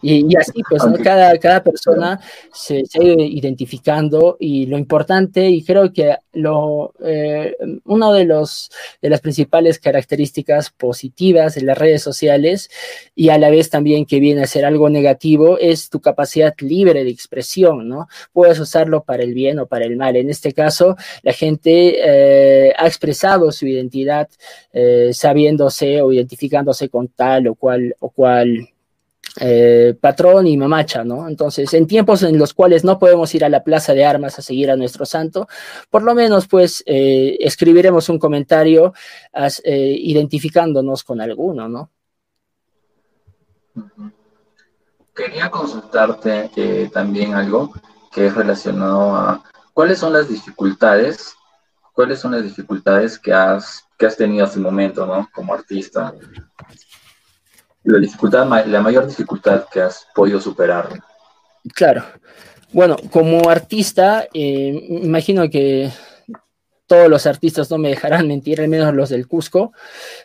y, 0.03 0.37
así 0.37 0.63
pues, 0.69 0.83
cada, 1.03 1.37
cada 1.39 1.63
persona 1.63 2.21
se, 2.53 2.85
se, 2.87 3.01
ha 3.01 3.05
ido 3.05 3.21
identificando 3.21 4.37
y 4.39 4.67
lo 4.67 4.77
importante, 4.77 5.49
y 5.49 5.65
creo 5.65 5.93
que 5.93 6.17
lo, 6.33 6.93
eh, 7.03 7.57
una 7.85 8.13
de, 8.13 8.25
los, 8.25 8.71
de 9.01 9.11
las 9.11 9.21
principales 9.21 9.79
características 9.79 10.71
positivas 10.71 11.55
de 11.55 11.63
las 11.63 11.79
redes 11.79 12.03
sociales 12.03 12.71
y 13.15 13.31
a 13.31 13.39
la 13.39 13.51
vez 13.51 13.71
también 13.71 14.07
que 14.07 14.21
viene 14.21 14.43
a 14.43 14.47
ser 14.47 14.65
algo 14.65 14.91
negativo 14.91 15.59
es 15.59 15.91
tu 15.91 16.01
capacidad 16.01 16.55
libre 16.61 17.05
de 17.05 17.11
expresión, 17.11 17.89
¿no? 17.89 18.09
Puedes 18.33 18.59
usarlo 18.59 19.05
para 19.05 19.23
el 19.23 19.35
bien 19.35 19.59
o 19.59 19.67
para 19.67 19.85
el 19.85 19.97
mal. 19.97 20.17
En 20.17 20.31
este 20.31 20.53
caso, 20.53 20.97
la 21.23 21.33
gente 21.33 21.97
eh, 21.99 22.73
ha 22.77 22.87
expresado 22.87 23.51
su 23.53 23.67
identidad 23.67 24.29
eh, 24.73 25.11
sabiéndose 25.13 26.03
o 26.03 26.13
identificándose 26.13 26.89
con 26.89 27.09
tal 27.09 27.49
o 27.49 27.55
cual 27.55 27.95
o 28.01 28.11
cual 28.11 28.69
eh, 29.43 29.97
patrón 29.99 30.47
y 30.47 30.57
mamacha, 30.59 31.03
¿no? 31.03 31.27
Entonces, 31.27 31.73
en 31.73 31.87
tiempos 31.87 32.23
en 32.23 32.39
los 32.39 32.53
cuales 32.53 32.85
no 32.85 32.99
podemos 32.99 33.35
ir 33.35 33.43
a 33.43 33.49
la 33.49 33.65
plaza 33.65 33.95
de 33.95 34.05
armas 34.05 34.39
a 34.39 34.43
seguir 34.43 34.71
a 34.71 34.77
nuestro 34.77 35.07
santo, 35.07 35.49
por 35.89 36.03
lo 36.03 36.15
menos, 36.15 36.47
pues, 36.47 36.83
eh, 36.87 37.39
escribiremos 37.41 38.11
un 38.11 38.19
comentario 38.19 38.93
eh, 39.65 39.97
identificándonos 39.99 41.05
con 41.05 41.23
alguno, 41.23 41.69
¿no? 41.69 41.91
Quería 45.15 45.51
consultarte 45.51 46.91
también 46.93 47.35
algo 47.35 47.73
que 48.13 48.27
es 48.27 48.35
relacionado 48.35 49.15
a 49.15 49.43
cuáles 49.73 49.99
son 49.99 50.13
las 50.13 50.29
dificultades, 50.29 51.35
cuáles 51.95 52.21
son 52.21 52.33
las 52.33 52.43
dificultades 52.43 53.19
que 53.19 53.33
has, 53.33 53.87
que 53.97 54.05
has 54.05 54.17
tenido 54.17 54.45
hasta 54.45 54.57
el 54.57 54.65
momento, 54.65 55.07
¿no? 55.07 55.29
Como 55.33 55.55
artista, 55.55 56.15
la 57.85 57.99
dificultad, 57.99 58.67
la 58.67 58.81
mayor 58.81 59.07
dificultad 59.07 59.65
que 59.73 59.81
has 59.81 60.07
podido 60.15 60.41
superar. 60.41 60.89
Claro. 61.75 62.05
Bueno, 62.73 62.97
como 63.11 63.49
artista, 63.49 64.27
eh, 64.33 64.87
imagino 65.03 65.49
que 65.51 65.91
todos 66.87 67.09
los 67.09 67.27
artistas 67.27 67.71
no 67.71 67.79
me 67.79 67.89
dejarán 67.89 68.29
mentir, 68.29 68.61
al 68.61 68.69
menos 68.69 68.95
los 68.95 69.09
del 69.09 69.27
Cusco. 69.27 69.73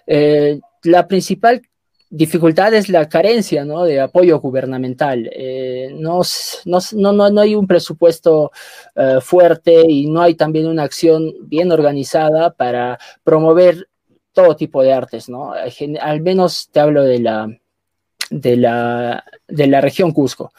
Eh, 0.06 0.60
la 0.84 1.08
principal 1.08 1.62
dificultad 2.10 2.74
es 2.74 2.88
la 2.90 3.10
carencia 3.10 3.66
¿no? 3.66 3.84
de 3.84 4.00
apoyo 4.00 4.40
gubernamental. 4.40 5.30
Eh, 5.34 5.90
no, 5.96 6.22
no, 6.66 6.80
no, 6.94 7.30
no, 7.30 7.42
hay 7.42 7.56
un 7.56 7.68
presupuesto 7.68 8.52
fuerte 9.22 9.84
y 9.88 10.08
no 10.08 10.22
hay 10.22 10.36
también 10.36 10.68
una 10.68 10.84
acción 10.84 11.34
bien 11.42 11.72
organizada 11.72 12.52
para 12.52 13.00
promover 13.24 13.88
todo 14.36 14.56
tipo 14.56 14.84
de 14.84 14.94
artes, 14.94 15.30
¿no? 15.30 15.54
Al 15.54 16.22
menos 16.22 16.70
te 16.72 16.82
hablo 16.82 17.04
de 17.04 17.20
la, 17.20 17.48
de 18.30 18.58
la, 18.58 19.24
de 19.48 19.68
la 19.68 19.82
región 19.82 20.12
Cusco. 20.12 20.52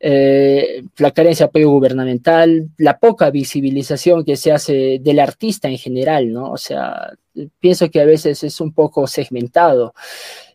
Eh, 0.00 0.82
la 0.98 1.12
carencia 1.12 1.46
de 1.46 1.48
apoyo 1.48 1.70
gubernamental, 1.70 2.70
la 2.78 2.98
poca 2.98 3.30
visibilización 3.30 4.24
que 4.24 4.36
se 4.36 4.52
hace 4.52 4.98
del 5.00 5.20
artista 5.20 5.68
en 5.68 5.78
general, 5.78 6.32
¿no? 6.32 6.50
O 6.50 6.56
sea, 6.56 7.12
pienso 7.60 7.90
que 7.90 8.00
a 8.00 8.04
veces 8.04 8.42
es 8.42 8.60
un 8.60 8.72
poco 8.72 9.06
segmentado 9.06 9.94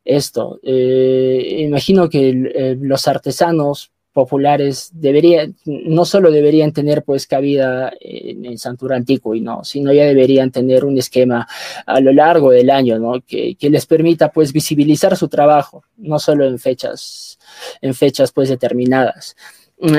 esto. 0.04 0.60
Eh, 0.64 1.58
imagino 1.60 2.10
que 2.10 2.30
eh, 2.30 2.78
los 2.82 3.08
artesanos 3.08 3.92
populares 4.12 4.90
deberían, 4.94 5.56
no 5.66 6.04
solo 6.06 6.32
deberían 6.32 6.74
tener 6.74 7.04
pues 7.04 7.28
cabida 7.28 7.92
en, 8.00 8.46
en 8.46 8.58
Santura 8.58 9.00
y 9.08 9.42
no, 9.42 9.64
sino 9.64 9.94
ya 9.94 10.06
deberían 10.06 10.52
tener 10.52 10.84
un 10.84 10.98
esquema 10.98 11.48
a 11.86 12.00
lo 12.00 12.12
largo 12.12 12.52
del 12.52 12.70
año, 12.70 13.00
¿no? 13.00 13.22
Que, 13.26 13.56
que, 13.56 13.70
les 13.70 13.86
permita 13.86 14.32
pues 14.32 14.52
visibilizar 14.52 15.16
su 15.16 15.28
trabajo, 15.28 15.84
no 15.98 16.20
solo 16.20 16.46
en 16.46 16.60
fechas, 16.60 17.38
en 17.82 17.94
fechas 17.94 18.32
pues 18.32 18.50
determinadas. 18.50 19.36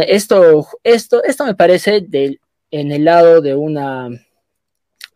Esto, 0.07 0.67
esto, 0.83 1.23
esto 1.25 1.47
me 1.47 1.55
parece 1.55 2.01
del, 2.01 2.41
en 2.71 2.93
el 2.93 3.05
lado 3.05 3.41
de 3.41 3.55
una 3.55 4.11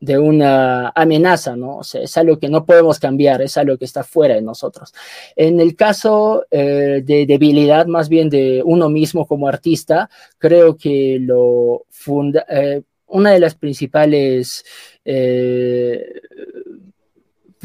de 0.04 0.18
una 0.18 0.90
amenaza, 0.94 1.56
¿no? 1.56 1.78
O 1.78 1.84
sea, 1.84 2.02
es 2.02 2.16
algo 2.16 2.38
que 2.38 2.48
no 2.48 2.64
podemos 2.64 2.98
cambiar, 2.98 3.42
es 3.42 3.56
algo 3.56 3.78
que 3.78 3.84
está 3.84 4.04
fuera 4.04 4.34
de 4.34 4.42
nosotros. 4.42 4.92
En 5.36 5.60
el 5.60 5.74
caso 5.76 6.44
eh, 6.50 7.02
de 7.04 7.26
debilidad, 7.26 7.86
más 7.86 8.08
bien 8.08 8.28
de 8.28 8.62
uno 8.64 8.88
mismo 8.88 9.26
como 9.26 9.48
artista, 9.48 10.10
creo 10.38 10.76
que 10.76 11.18
lo 11.20 11.86
funda, 11.90 12.44
eh, 12.48 12.82
una 13.06 13.30
de 13.30 13.40
las 13.40 13.54
principales 13.54 14.64
eh, 15.04 16.20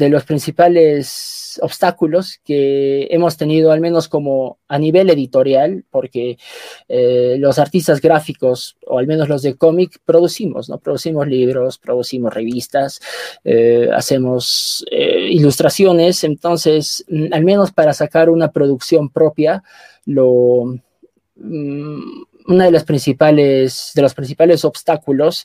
de 0.00 0.08
los 0.08 0.24
principales 0.24 1.60
obstáculos 1.62 2.40
que 2.42 3.06
hemos 3.10 3.36
tenido, 3.36 3.70
al 3.70 3.80
menos 3.82 4.08
como 4.08 4.58
a 4.66 4.78
nivel 4.78 5.10
editorial, 5.10 5.84
porque 5.90 6.38
eh, 6.88 7.36
los 7.38 7.58
artistas 7.58 8.00
gráficos, 8.00 8.78
o 8.86 8.98
al 8.98 9.06
menos 9.06 9.28
los 9.28 9.42
de 9.42 9.56
cómic, 9.56 9.98
producimos, 10.06 10.70
¿no? 10.70 10.78
Producimos 10.78 11.28
libros, 11.28 11.76
producimos 11.76 12.32
revistas, 12.32 13.00
eh, 13.44 13.90
hacemos 13.94 14.86
eh, 14.90 15.28
ilustraciones, 15.30 16.24
entonces, 16.24 17.04
al 17.30 17.44
menos 17.44 17.70
para 17.70 17.92
sacar 17.92 18.30
una 18.30 18.50
producción 18.50 19.10
propia, 19.10 19.62
lo... 20.06 20.78
Mm, 21.36 22.22
una 22.50 22.64
de 22.64 22.72
las 22.72 22.84
principales, 22.84 23.92
de 23.94 24.02
los 24.02 24.14
principales 24.14 24.64
obstáculos 24.64 25.44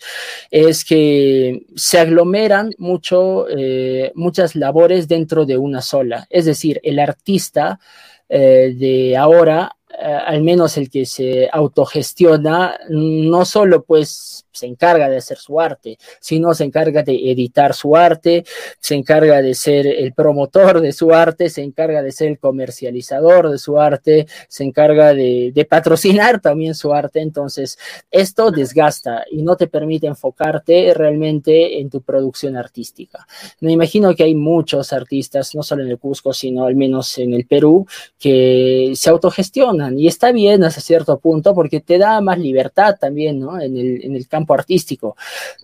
es 0.49 0.83
que 0.83 1.65
se 1.75 1.99
aglomeran 1.99 2.71
mucho, 2.77 3.47
eh, 3.49 4.11
muchas 4.15 4.55
labores 4.55 5.07
dentro 5.07 5.45
de 5.45 5.57
una 5.57 5.81
sola. 5.81 6.25
Es 6.29 6.45
decir, 6.45 6.79
el 6.83 6.99
artista 6.99 7.79
eh, 8.27 8.73
de 8.75 9.15
ahora, 9.15 9.75
eh, 9.89 10.03
al 10.03 10.41
menos 10.41 10.77
el 10.77 10.89
que 10.89 11.05
se 11.05 11.47
autogestiona, 11.51 12.79
no 12.89 13.45
solo 13.45 13.83
pues 13.83 14.44
se 14.55 14.65
encarga 14.67 15.09
de 15.09 15.17
hacer 15.17 15.37
su 15.37 15.59
arte, 15.59 15.97
sino 16.19 16.53
se 16.53 16.63
encarga 16.63 17.03
de 17.03 17.31
editar 17.31 17.73
su 17.73 17.95
arte, 17.95 18.45
se 18.79 18.95
encarga 18.95 19.41
de 19.41 19.53
ser 19.53 19.85
el 19.85 20.13
promotor 20.13 20.81
de 20.81 20.93
su 20.93 21.13
arte, 21.13 21.49
se 21.49 21.61
encarga 21.61 22.01
de 22.01 22.11
ser 22.11 22.29
el 22.29 22.39
comercializador 22.39 23.49
de 23.49 23.57
su 23.57 23.79
arte, 23.79 24.27
se 24.47 24.63
encarga 24.63 25.13
de, 25.13 25.67
patrocinar 25.69 26.39
también 26.41 26.75
su 26.75 26.93
arte. 26.93 27.21
Entonces, 27.21 27.77
esto 28.11 28.51
desgasta 28.51 29.25
y 29.31 29.41
no 29.41 29.55
te 29.55 29.67
permite 29.67 30.07
enfocarte 30.07 30.93
realmente 30.93 31.79
en 31.79 31.89
tu 31.89 32.01
producción 32.01 32.55
artística. 32.55 33.25
Me 33.59 33.71
imagino 33.71 34.13
que 34.15 34.23
hay 34.23 34.35
muchos 34.35 34.93
artistas, 34.93 35.55
no 35.55 35.63
solo 35.63 35.83
en 35.83 35.89
el 35.89 35.97
Cusco, 35.97 36.33
sino 36.33 36.65
al 36.65 36.75
menos 36.75 37.17
en 37.17 37.33
el 37.33 37.45
Perú, 37.45 37.87
que 38.19 38.93
se 38.95 39.09
autogestionan 39.09 39.97
y 39.97 40.07
está 40.07 40.31
bien 40.31 40.63
hasta 40.63 40.81
cierto 40.81 41.17
punto 41.19 41.55
porque 41.55 41.81
te 41.81 41.97
da 41.97 42.21
más 42.21 42.37
libertad 42.37 42.95
también, 42.99 43.39
¿no? 43.39 43.59
En 43.59 43.75
el, 43.75 44.03
en 44.05 44.15
el 44.15 44.27
campo 44.27 44.44
artístico, 44.53 45.15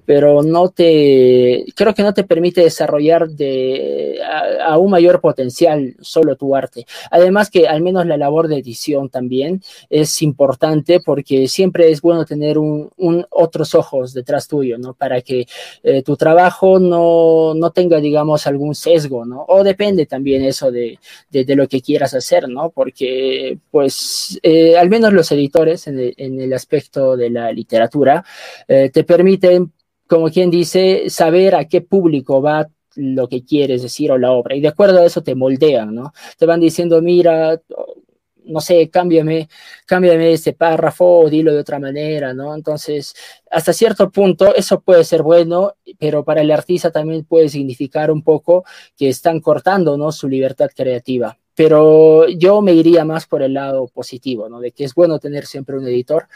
pero 0.06 0.44
no 0.44 0.70
te, 0.70 1.66
creo 1.76 1.94
que 1.94 2.04
no 2.04 2.14
te 2.14 2.24
permite 2.24 2.62
desarrollar 2.62 3.30
de, 3.30 4.20
a, 4.62 4.78
un 4.78 4.92
mayor 4.92 5.22
potencial 5.22 5.96
solo 6.02 6.36
tu 6.36 6.56
arte. 6.56 6.86
Además 7.10 7.50
que 7.50 7.68
al 7.68 7.82
menos 7.82 8.06
la 8.06 8.18
labor 8.18 8.48
de 8.48 8.58
edición 8.58 9.10
también 9.10 9.62
es 9.90 10.22
importante 10.22 11.00
porque 11.00 11.48
siempre 11.48 11.90
es 11.92 12.02
bueno 12.02 12.26
tener 12.26 12.58
otros 13.30 13.76
ojos 13.76 14.14
detrás 14.14 14.48
tuyo, 14.48 14.78
¿no? 14.78 14.94
Para 14.94 15.22
que 15.22 15.46
eh, 15.84 16.04
tu 16.04 16.16
trabajo 16.18 16.80
no, 16.80 17.54
no, 17.54 17.72
tenga, 17.72 18.00
digamos, 18.00 18.48
algún 18.48 18.76
sesgo, 18.76 19.26
¿no? 19.26 19.46
O 19.48 19.64
depende 19.64 20.06
también 20.06 20.44
eso 20.44 20.72
de, 20.72 21.00
de, 21.30 21.56
lo 21.56 21.68
que 21.68 21.82
quieras 21.82 22.14
hacer, 22.14 22.48
¿no? 22.50 22.70
Porque, 22.70 23.58
pues, 23.70 24.40
eh, 24.44 24.78
al 24.78 24.90
menos 24.90 25.14
los 25.14 25.32
editores 25.32 25.88
en 25.88 26.42
el 26.42 26.54
aspecto 26.54 27.18
de 27.18 27.30
la 27.30 27.52
literatura, 27.52 28.24
eh, 28.74 28.90
te 28.90 29.04
permiten, 29.04 29.74
como 30.08 30.30
quien 30.30 30.50
dice, 30.50 31.10
saber 31.10 31.56
a 31.56 31.66
qué 31.66 31.82
público 31.82 32.42
va 32.42 32.70
lo 32.96 33.28
que 33.28 33.44
quieres 33.44 33.82
decir 33.82 34.14
o 34.14 34.18
la 34.18 34.32
obra. 34.32 34.56
Y 34.56 34.62
de 34.62 34.70
acuerdo 34.70 35.00
a 35.00 35.06
eso 35.06 35.22
te 35.22 35.36
moldean, 35.36 35.94
¿no? 35.94 36.14
Te 36.38 36.46
van 36.46 36.62
diciendo, 36.62 37.02
mira, 37.02 37.62
no 38.46 38.62
sé, 38.62 38.90
cámbiame, 38.90 39.50
cámbiame 39.86 40.32
este 40.32 40.54
párrafo 40.54 41.20
o 41.20 41.30
dilo 41.30 41.54
de 41.54 41.60
otra 41.60 41.80
manera, 41.80 42.34
¿no? 42.34 42.56
Entonces, 42.56 43.14
hasta 43.50 43.74
cierto 43.74 44.10
punto 44.10 44.56
eso 44.56 44.80
puede 44.80 45.04
ser 45.04 45.22
bueno, 45.22 45.74
pero 46.00 46.24
para 46.24 46.40
el 46.40 46.52
artista 46.52 46.92
también 46.92 47.26
puede 47.26 47.50
significar 47.50 48.10
un 48.10 48.24
poco 48.24 48.64
que 48.96 49.10
están 49.10 49.42
cortando, 49.42 49.98
¿no? 49.98 50.14
Su 50.14 50.30
libertad 50.30 50.70
creativa 50.74 51.41
pero 51.64 52.28
yo 52.28 52.60
me 52.64 52.74
iría 52.74 53.06
más 53.06 53.28
por 53.28 53.44
el 53.44 53.54
lado 53.54 53.88
positivo, 53.88 54.50
¿no? 54.50 54.60
De 54.60 54.72
que 54.72 54.84
es 54.84 54.96
bueno 54.96 55.20
tener 55.20 55.46
siempre 55.46 55.78
un 55.78 55.86
editor. 55.86 56.28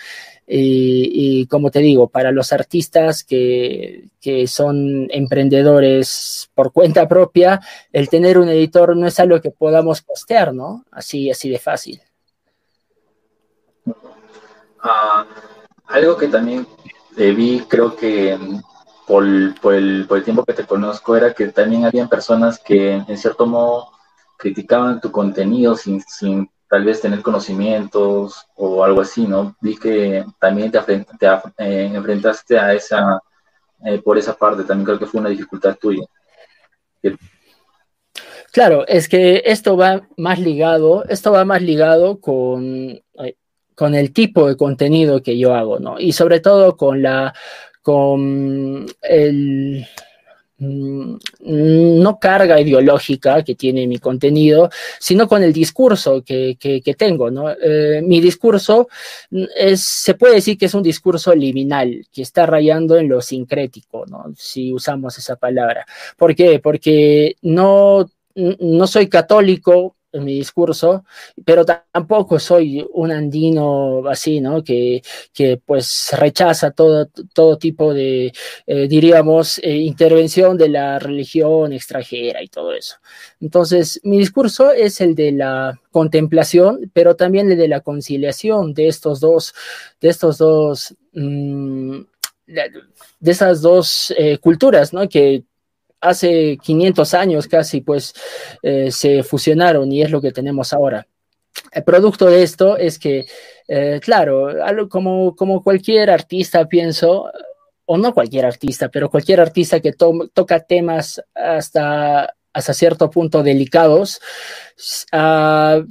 Y, 0.46 1.48
como 1.48 1.72
te 1.72 1.80
digo, 1.80 2.10
para 2.10 2.32
los 2.32 2.54
artistas 2.54 3.24
que, 3.24 4.10
que, 4.22 4.46
son 4.46 5.08
emprendedores 5.10 6.52
por 6.54 6.72
cuenta 6.72 7.08
propia, 7.08 7.60
el 7.92 8.08
tener 8.08 8.38
un 8.38 8.50
editor 8.50 8.96
no 8.96 9.08
es 9.08 9.20
algo 9.20 9.42
que 9.42 9.50
podamos 9.50 10.04
postear, 10.04 10.54
¿no? 10.54 10.86
Así, 10.92 11.32
así 11.32 11.50
de 11.50 11.58
fácil. 11.58 12.00
Ah, 14.80 15.26
algo 15.88 16.18
que 16.18 16.28
también 16.28 16.68
vi, 17.18 17.64
creo 17.68 17.96
que 17.96 18.38
por, 19.08 19.26
por, 19.60 19.74
el, 19.74 20.06
por 20.08 20.20
el 20.20 20.24
tiempo 20.24 20.46
que 20.46 20.54
te 20.54 20.68
conozco, 20.68 21.16
era 21.16 21.34
que 21.34 21.48
también 21.48 21.86
habían 21.86 22.10
personas 22.10 22.60
que 22.60 22.92
en 22.92 23.18
cierto 23.18 23.48
modo 23.48 23.95
criticaban 24.38 25.02
tu 25.02 25.12
contenido 25.12 25.76
sin, 25.76 26.02
sin 26.02 26.50
tal 26.70 26.84
vez 26.84 27.02
tener 27.02 27.22
conocimientos 27.22 28.48
o 28.56 28.84
algo 28.84 29.02
así, 29.02 29.28
¿no? 29.28 29.56
Vi 29.62 29.78
que 29.78 30.26
también 30.40 30.72
te, 30.72 30.80
te 30.80 31.28
eh, 31.58 31.92
enfrentaste 31.94 32.58
a 32.58 32.74
esa, 32.74 33.22
eh, 33.86 34.00
por 34.00 34.18
esa 34.18 34.36
parte, 34.36 34.64
también 34.64 34.86
creo 34.86 35.00
que 35.00 35.06
fue 35.06 35.22
una 35.22 35.30
dificultad 35.30 35.78
tuya. 35.80 36.06
Claro, 38.52 38.88
es 38.88 39.08
que 39.10 39.44
esto 39.46 39.78
va 39.78 40.08
más 40.18 40.40
ligado, 40.40 41.04
esto 41.10 41.32
va 41.32 41.46
más 41.46 41.62
ligado 41.62 42.20
con, 42.20 43.02
con 43.76 43.94
el 43.94 44.14
tipo 44.14 44.48
de 44.48 44.58
contenido 44.58 45.22
que 45.22 45.38
yo 45.38 45.54
hago, 45.54 45.80
¿no? 45.80 46.00
Y 46.00 46.14
sobre 46.14 46.40
todo 46.40 46.78
con 46.78 47.02
la, 47.02 47.34
con 47.82 48.86
el, 49.02 49.86
no 50.58 52.20
carga 52.20 52.60
ideológica 52.60 53.44
que 53.44 53.56
tiene 53.56 53.88
mi 53.88 53.98
contenido, 53.98 54.70
sino 55.00 55.28
con 55.28 55.44
el 55.44 55.52
discurso 55.52 56.24
que, 56.24 56.58
tengo. 56.98 57.30
¿no? 57.30 57.52
Eh, 57.52 58.02
mi 58.04 58.22
discurso 58.22 58.88
es, 59.32 59.82
se 59.82 60.14
puede 60.14 60.36
decir 60.36 60.58
que 60.58 60.68
es 60.68 60.74
un 60.74 60.84
discurso 60.84 61.36
liminal, 61.36 62.08
que 62.12 62.22
está 62.22 62.46
rayando 62.46 62.98
en 62.98 63.10
lo 63.10 63.22
sincrético, 63.22 64.06
¿no? 64.06 64.26
si 64.38 64.72
usamos 64.72 65.18
esa 65.18 65.36
palabra. 65.36 65.86
¿Por 66.18 66.36
qué? 66.36 66.60
Porque 66.60 67.36
no, 67.42 68.10
no 68.36 68.88
soy 68.88 69.08
católico 69.08 69.96
mi 70.24 70.36
discurso, 70.36 71.04
pero 71.44 71.66
tampoco 71.66 72.40
soy 72.40 72.86
un 72.94 73.12
andino 73.12 74.08
así, 74.08 74.40
¿no? 74.42 74.64
Que, 74.64 75.02
que 75.34 75.58
pues 75.64 76.12
rechaza 76.18 76.72
todo, 76.72 77.08
todo 77.34 77.58
tipo 77.58 77.94
de, 77.94 78.32
eh, 78.68 78.88
diríamos, 78.88 79.60
eh, 79.60 79.76
intervención 79.78 80.58
de 80.58 80.70
la 80.70 81.00
religión 81.00 81.74
extranjera 81.74 82.42
y 82.44 82.48
todo 82.48 82.74
eso. 82.74 82.96
Entonces, 83.42 84.00
mi 84.04 84.18
discurso 84.18 84.72
es 84.72 85.02
el 85.02 85.16
de 85.16 85.32
la 85.32 85.80
contemplación, 85.92 86.92
pero 86.94 87.16
también 87.16 87.52
el 87.52 87.58
de 87.58 87.68
la 87.68 87.82
conciliación 87.82 88.74
de 88.74 88.88
estos 88.88 89.20
dos, 89.20 89.54
de 90.02 90.10
estos 90.10 90.38
dos, 90.38 90.96
mm, 91.14 92.00
de 92.46 93.32
esas 93.32 93.62
dos 93.62 94.14
eh, 94.18 94.38
culturas, 94.38 94.94
¿no? 94.94 95.10
Que 95.10 95.44
hace 96.06 96.58
500 96.62 97.14
años 97.14 97.48
casi, 97.48 97.82
pues 97.82 98.14
eh, 98.62 98.92
se 98.92 99.24
fusionaron 99.24 99.92
y 99.92 100.02
es 100.02 100.12
lo 100.12 100.22
que 100.22 100.32
tenemos 100.32 100.74
ahora. 100.74 101.08
El 101.72 101.84
producto 101.84 102.28
de 102.28 102.44
esto 102.44 102.78
es 102.78 103.00
que, 103.00 103.26
eh, 103.68 104.00
claro, 104.02 104.50
como, 104.90 105.36
como 105.36 105.64
cualquier 105.64 106.10
artista, 106.10 106.66
pienso, 106.68 107.32
o 107.86 107.98
no 107.98 108.14
cualquier 108.14 108.46
artista, 108.46 108.90
pero 108.90 109.10
cualquier 109.10 109.40
artista 109.40 109.80
que 109.80 109.94
toca 109.94 110.60
temas 110.62 111.22
hasta, 111.34 112.36
hasta 112.54 112.74
cierto 112.74 113.10
punto 113.10 113.44
delicados, 113.44 114.20
ah, 115.12 115.82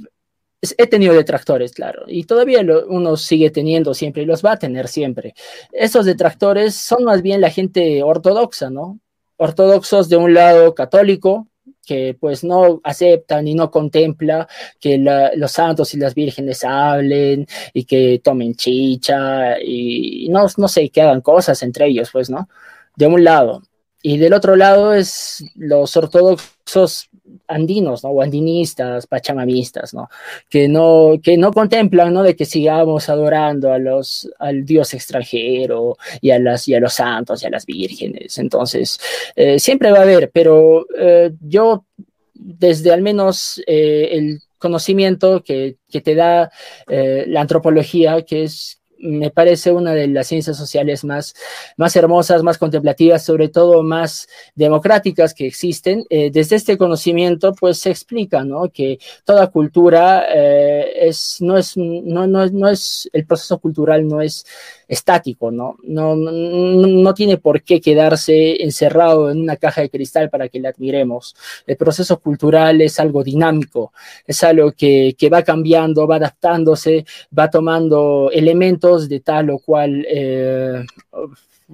he 0.77 0.87
tenido 0.87 1.13
detractores, 1.13 1.73
claro, 1.73 2.03
y 2.07 2.23
todavía 2.23 2.61
uno 2.87 3.17
sigue 3.17 3.49
teniendo 3.51 3.93
siempre 3.93 4.23
y 4.23 4.25
los 4.25 4.43
va 4.43 4.53
a 4.53 4.59
tener 4.59 4.87
siempre. 4.87 5.33
Estos 5.71 6.05
detractores 6.05 6.75
son 6.75 7.03
más 7.03 7.21
bien 7.21 7.41
la 7.41 7.49
gente 7.49 8.01
ortodoxa, 8.03 8.69
¿no? 8.69 8.99
Ortodoxos 9.37 10.09
de 10.09 10.17
un 10.17 10.33
lado 10.33 10.73
católico, 10.73 11.47
que 11.85 12.17
pues 12.19 12.43
no 12.43 12.81
aceptan 12.83 13.47
y 13.47 13.53
no 13.53 13.69
contempla 13.69 14.47
que 14.79 14.97
los 15.35 15.51
santos 15.51 15.93
y 15.93 15.97
las 15.97 16.15
vírgenes 16.15 16.63
hablen 16.63 17.45
y 17.73 17.85
que 17.85 18.19
tomen 18.23 18.55
chicha 18.55 19.59
y 19.61 20.27
no, 20.29 20.47
no 20.57 20.67
sé, 20.67 20.89
que 20.89 21.01
hagan 21.01 21.21
cosas 21.21 21.61
entre 21.63 21.87
ellos, 21.87 22.09
pues, 22.11 22.29
¿no? 22.29 22.49
De 22.95 23.07
un 23.07 23.23
lado. 23.23 23.61
Y 24.01 24.17
del 24.17 24.33
otro 24.33 24.55
lado 24.55 24.93
es 24.93 25.43
los 25.55 25.95
ortodoxos 25.95 27.09
andinos, 27.47 28.03
¿no? 28.03 28.09
O 28.11 28.21
andinistas, 28.21 29.07
pachamamistas, 29.07 29.93
¿no? 29.93 30.09
Que 30.49 30.67
no, 30.67 31.19
que 31.21 31.37
no 31.37 31.51
contemplan, 31.51 32.13
¿no? 32.13 32.23
De 32.23 32.35
que 32.35 32.45
sigamos 32.45 33.09
adorando 33.09 33.71
a 33.71 33.79
los, 33.79 34.29
al 34.39 34.65
Dios 34.65 34.93
extranjero 34.93 35.97
y 36.21 36.31
a, 36.31 36.39
las, 36.39 36.67
y 36.67 36.75
a 36.75 36.79
los 36.79 36.93
santos 36.93 37.43
y 37.43 37.47
a 37.47 37.49
las 37.49 37.65
vírgenes. 37.65 38.37
Entonces, 38.37 38.99
eh, 39.35 39.59
siempre 39.59 39.91
va 39.91 39.99
a 39.99 40.03
haber, 40.03 40.31
pero 40.31 40.85
eh, 40.97 41.31
yo 41.41 41.85
desde 42.33 42.91
al 42.91 43.01
menos 43.01 43.61
eh, 43.65 44.09
el 44.11 44.41
conocimiento 44.57 45.43
que, 45.43 45.77
que 45.89 46.01
te 46.01 46.15
da 46.15 46.51
la 46.87 47.41
antropología, 47.41 48.23
que 48.23 48.43
es 48.43 48.79
me 49.05 49.29
parece 49.29 49.71
una 49.71 49.93
de 49.93 50.07
las 50.07 50.27
ciencias 50.27 50.57
sociales 50.57 51.03
más, 51.03 51.35
más 51.77 51.95
hermosas, 51.95 52.43
más 52.43 52.57
contemplativas, 52.57 53.23
sobre 53.23 53.49
todo 53.49 53.83
más 53.83 54.27
democráticas 54.55 55.33
que 55.33 55.47
existen. 55.47 56.05
Eh, 56.09 56.31
desde 56.31 56.55
este 56.55 56.77
conocimiento, 56.77 57.53
pues 57.53 57.79
se 57.79 57.91
explica 57.91 58.43
¿no? 58.43 58.69
que 58.69 58.99
toda 59.23 59.47
cultura 59.47 60.25
eh, 60.33 61.07
es, 61.07 61.37
no, 61.41 61.57
es, 61.57 61.77
no, 61.77 62.27
no, 62.27 62.45
no 62.47 62.69
es, 62.69 63.09
el 63.13 63.25
proceso 63.25 63.59
cultural 63.59 64.07
no 64.07 64.21
es 64.21 64.45
estático, 64.87 65.51
¿no? 65.51 65.77
No, 65.83 66.15
no, 66.15 66.31
no 66.31 67.13
tiene 67.13 67.37
por 67.37 67.61
qué 67.63 67.81
quedarse 67.81 68.63
encerrado 68.63 69.31
en 69.31 69.41
una 69.41 69.55
caja 69.57 69.81
de 69.81 69.89
cristal 69.89 70.29
para 70.29 70.49
que 70.49 70.59
la 70.59 70.69
admiremos. 70.69 71.35
El 71.65 71.77
proceso 71.77 72.19
cultural 72.19 72.81
es 72.81 72.99
algo 72.99 73.23
dinámico, 73.23 73.93
es 74.25 74.43
algo 74.43 74.71
que, 74.71 75.15
que 75.17 75.29
va 75.29 75.43
cambiando, 75.43 76.07
va 76.07 76.17
adaptándose, 76.17 77.05
va 77.37 77.49
tomando 77.49 78.29
elementos 78.31 79.09
de 79.09 79.19
tal 79.19 79.49
o 79.49 79.59
cual... 79.59 80.05
Eh, 80.09 80.85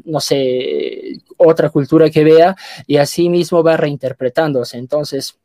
no 0.06 0.22
sé, 0.22 1.18
otra 1.36 1.70
cultura 1.70 2.10
que 2.10 2.24
vea 2.24 2.56
y 2.88 2.96
así 2.96 3.28
mismo 3.28 3.62
va 3.62 3.76
reinterpretándose. 3.76 4.78
Entonces, 4.78 5.38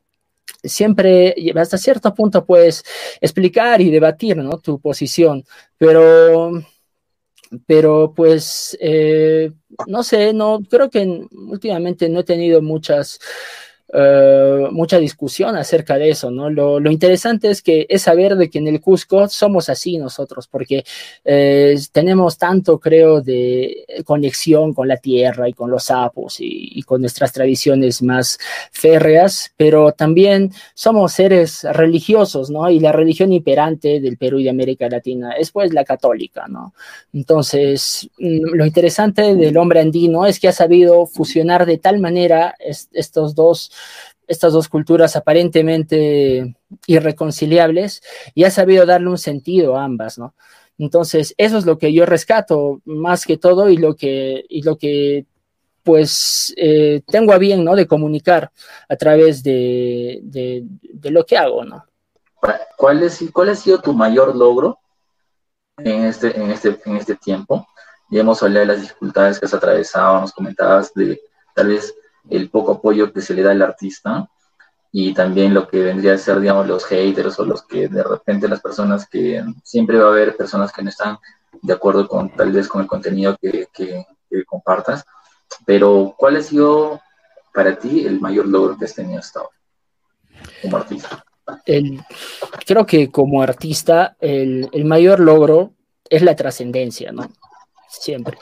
siempre 0.62 1.34
hasta 1.56 1.78
cierto 1.78 2.14
punto 2.14 2.44
puedes 2.44 2.84
explicar 3.20 3.80
y 3.80 3.90
debatir 3.90 4.36
¿no? 4.36 4.58
tu 4.58 4.78
posición, 4.78 5.44
pero 5.78 6.52
pero 7.66 8.12
pues 8.14 8.76
eh, 8.80 9.52
no 9.86 10.02
sé, 10.02 10.32
no 10.32 10.60
creo 10.68 10.90
que 10.90 11.26
últimamente 11.32 12.08
no 12.08 12.20
he 12.20 12.24
tenido 12.24 12.62
muchas 12.62 13.18
eh, 13.98 14.68
mucha 14.72 14.98
discusión 14.98 15.56
acerca 15.56 15.96
de 15.96 16.10
eso, 16.10 16.30
¿no? 16.30 16.50
Lo, 16.50 16.90
interesante 16.90 17.48
es 17.48 17.62
que 17.62 17.86
es 17.88 18.02
saber 18.02 18.36
de 18.36 18.50
que 18.50 18.58
en 18.58 18.68
el 18.68 18.78
Cusco 18.78 19.26
somos 19.26 19.70
así 19.70 19.96
nosotros, 19.96 20.48
porque 20.48 20.84
eh, 21.24 21.78
tenemos 21.92 22.36
tanto, 22.36 22.78
creo, 22.78 23.22
de 23.22 23.86
conexión 24.04 24.74
con 24.74 24.86
la 24.86 24.98
tierra 24.98 25.48
y 25.48 25.54
con 25.54 25.70
los 25.70 25.84
sapos 25.84 26.36
y, 26.40 26.82
con 26.82 27.00
nuestras 27.00 27.32
tradiciones 27.32 28.02
más 28.02 28.38
férreas, 28.70 29.52
pero 29.56 29.92
también 29.92 30.52
somos 30.74 31.12
seres 31.12 31.62
religiosos, 31.64 32.50
¿no? 32.50 32.68
Y 32.68 32.80
la 32.80 32.92
religión 32.92 33.32
imperante 33.32 34.00
del 34.00 34.18
Perú 34.18 34.40
y 34.40 34.44
de 34.44 34.50
América 34.50 34.90
Latina 34.90 35.32
es 35.32 35.50
pues 35.50 35.72
la 35.72 35.84
católica, 35.84 36.46
¿no? 36.48 36.74
Entonces, 37.14 38.10
mm, 38.18 38.56
lo 38.56 38.66
interesante 38.66 39.34
del 39.34 39.56
hombre 39.56 39.80
andino 39.80 40.26
es 40.26 40.38
que 40.38 40.48
ha 40.48 40.52
sabido 40.52 41.06
fusionar 41.06 41.64
de 41.64 41.78
tal 41.78 41.98
manera 41.98 42.54
est 42.60 42.90
estos 42.92 43.34
dos 43.34 43.70
estas 44.26 44.52
dos 44.52 44.68
culturas 44.68 45.16
aparentemente 45.16 46.56
irreconciliables 46.86 48.02
y 48.34 48.44
ha 48.44 48.50
sabido 48.50 48.86
darle 48.86 49.08
un 49.08 49.18
sentido 49.18 49.76
a 49.76 49.84
ambas, 49.84 50.18
¿no? 50.18 50.34
Entonces, 50.78 51.34
eso 51.38 51.56
es 51.58 51.64
lo 51.64 51.78
que 51.78 51.92
yo 51.92 52.04
rescato 52.04 52.80
más 52.84 53.24
que 53.24 53.38
todo 53.38 53.70
y 53.70 53.76
lo 53.76 53.96
que, 53.96 54.44
y 54.48 54.62
lo 54.62 54.76
que 54.76 55.26
pues 55.82 56.52
eh, 56.56 57.00
tengo 57.06 57.32
a 57.32 57.38
bien, 57.38 57.64
¿no? 57.64 57.76
De 57.76 57.86
comunicar 57.86 58.50
a 58.88 58.96
través 58.96 59.42
de, 59.42 60.18
de, 60.24 61.10
lo 61.10 61.24
que 61.24 61.38
hago, 61.38 61.64
¿no? 61.64 61.84
¿Cuál, 62.76 63.02
es, 63.04 63.24
¿Cuál 63.32 63.50
ha 63.50 63.54
sido 63.54 63.80
tu 63.80 63.92
mayor 63.92 64.34
logro 64.34 64.80
en 65.78 66.04
este, 66.04 66.36
en 66.36 66.50
este, 66.50 66.76
en 66.84 66.96
este 66.96 67.14
tiempo? 67.14 67.66
Ya 68.10 68.20
hemos 68.20 68.42
hablado 68.42 68.66
de 68.66 68.72
las 68.72 68.82
dificultades 68.82 69.38
que 69.38 69.46
has 69.46 69.54
atravesado, 69.54 70.20
nos 70.20 70.32
comentabas 70.32 70.92
de 70.92 71.20
tal 71.54 71.68
vez 71.68 71.94
el 72.30 72.50
poco 72.50 72.72
apoyo 72.72 73.12
que 73.12 73.20
se 73.20 73.34
le 73.34 73.42
da 73.42 73.52
al 73.52 73.62
artista 73.62 74.28
y 74.92 75.12
también 75.12 75.52
lo 75.52 75.68
que 75.68 75.82
vendría 75.82 76.14
a 76.14 76.18
ser, 76.18 76.40
digamos, 76.40 76.66
los 76.66 76.84
haters 76.86 77.38
o 77.38 77.44
los 77.44 77.62
que 77.62 77.88
de 77.88 78.02
repente 78.02 78.48
las 78.48 78.60
personas 78.60 79.08
que 79.08 79.44
siempre 79.62 79.98
va 79.98 80.06
a 80.06 80.12
haber 80.12 80.36
personas 80.36 80.72
que 80.72 80.82
no 80.82 80.88
están 80.88 81.18
de 81.62 81.72
acuerdo 81.72 82.06
con 82.08 82.30
tal 82.30 82.52
vez 82.52 82.68
con 82.68 82.82
el 82.82 82.86
contenido 82.86 83.36
que, 83.40 83.66
compartas, 84.46 85.04
pero 85.64 86.14
¿cuál 86.18 86.36
ha 86.36 86.42
sido 86.42 87.00
para 87.54 87.78
ti 87.78 88.04
el 88.04 88.20
mayor 88.20 88.46
logro 88.46 88.76
que 88.76 88.84
has 88.84 88.94
tenido 88.94 89.18
hasta 89.18 89.40
ahora 89.40 89.56
como 90.62 90.76
artista? 90.76 91.24
El, 91.64 92.02
creo 92.66 92.84
que 92.84 93.10
como 93.10 93.40
artista 93.40 94.16
el, 94.20 94.68
el 94.72 94.84
mayor 94.84 95.20
logro 95.20 95.72
es 96.10 96.22
la 96.22 96.36
trascendencia, 96.36 97.12
¿no? 97.12 97.30
Siempre. 97.88 98.38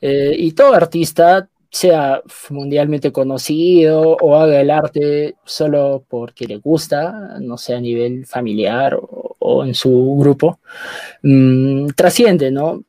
Eh, 0.00 0.34
y 0.36 0.52
todo 0.52 0.74
artista 0.74 1.48
sea 1.70 2.22
mundialmente 2.50 3.12
conocido 3.12 4.16
o 4.20 4.36
haga 4.36 4.60
el 4.60 4.70
arte 4.70 5.36
solo 5.44 6.04
porque 6.08 6.46
le 6.46 6.56
gusta, 6.58 7.38
no 7.40 7.58
sé, 7.58 7.74
a 7.74 7.80
nivel 7.80 8.26
familiar 8.26 8.98
o, 9.00 9.64
en 9.64 9.74
su 9.74 10.16
grupo, 10.18 10.58
mmm, 11.22 11.88
trasciende, 11.94 12.50
¿no? 12.50 12.82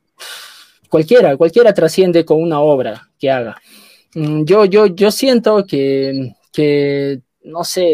Cualquiera, 0.88 1.36
cualquiera 1.36 1.74
trasciende 1.74 2.24
con 2.24 2.42
una 2.42 2.60
obra 2.60 3.08
que 3.18 3.30
haga. 3.30 3.56
Mm, 4.14 4.44
yo, 4.44 4.64
yo, 4.64 4.86
yo 4.86 5.10
siento 5.10 5.64
que, 5.66 6.34
que 6.52 7.20
no 7.44 7.64
sé, 7.64 7.84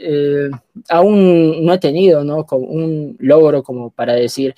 eh, 0.00 0.50
aún 0.88 1.64
no 1.64 1.72
he 1.72 1.78
tenido, 1.78 2.24
¿no? 2.24 2.46
Un 2.50 3.16
logro 3.20 3.62
como 3.62 3.90
para 3.90 4.14
decir, 4.14 4.54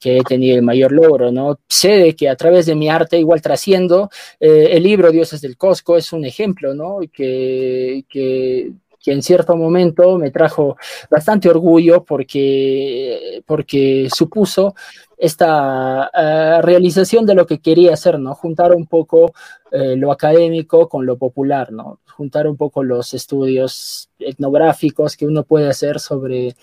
que 0.00 0.16
he 0.16 0.22
tenido 0.22 0.56
el 0.56 0.62
mayor 0.62 0.92
logro, 0.92 1.30
¿no? 1.30 1.60
Sé 1.68 1.90
de 1.90 2.16
que 2.16 2.28
a 2.28 2.34
través 2.34 2.64
de 2.66 2.74
mi 2.74 2.88
arte 2.88 3.18
igual 3.18 3.42
trasciendo, 3.42 4.10
eh, 4.40 4.70
el 4.72 4.82
libro 4.82 5.12
Dioses 5.12 5.42
del 5.42 5.58
Cosco 5.58 5.96
es 5.96 6.12
un 6.12 6.24
ejemplo, 6.24 6.74
¿no? 6.74 6.98
Que, 7.12 8.04
que, 8.08 8.72
en 9.06 9.22
cierto 9.22 9.56
momento 9.56 10.18
me 10.18 10.30
trajo 10.30 10.76
bastante 11.10 11.48
orgullo 11.48 12.04
porque, 12.04 13.42
porque 13.46 14.08
supuso 14.14 14.74
esta 15.16 16.10
uh, 16.14 16.62
realización 16.62 17.26
de 17.26 17.34
lo 17.34 17.46
que 17.46 17.60
quería 17.60 17.94
hacer, 17.94 18.18
¿no? 18.18 18.34
Juntar 18.34 18.74
un 18.74 18.86
poco 18.86 19.32
eh, 19.70 19.96
lo 19.96 20.12
académico 20.12 20.88
con 20.88 21.06
lo 21.06 21.16
popular, 21.18 21.72
¿no? 21.72 21.98
Juntar 22.06 22.46
un 22.46 22.56
poco 22.56 22.82
los 22.82 23.12
estudios 23.14 24.10
etnográficos 24.18 25.16
que 25.16 25.26
uno 25.26 25.44
puede 25.44 25.68
hacer 25.68 25.98
sobre 25.98 26.54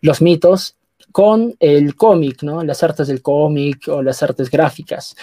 los 0.00 0.22
mitos 0.22 0.76
con 1.16 1.56
el 1.60 1.96
cómic, 1.96 2.42
¿no? 2.42 2.62
Las 2.62 2.82
artes 2.82 3.08
del 3.08 3.22
cómic 3.22 3.88
o 3.88 4.02
las 4.02 4.22
artes 4.22 4.50
gráficas. 4.50 5.16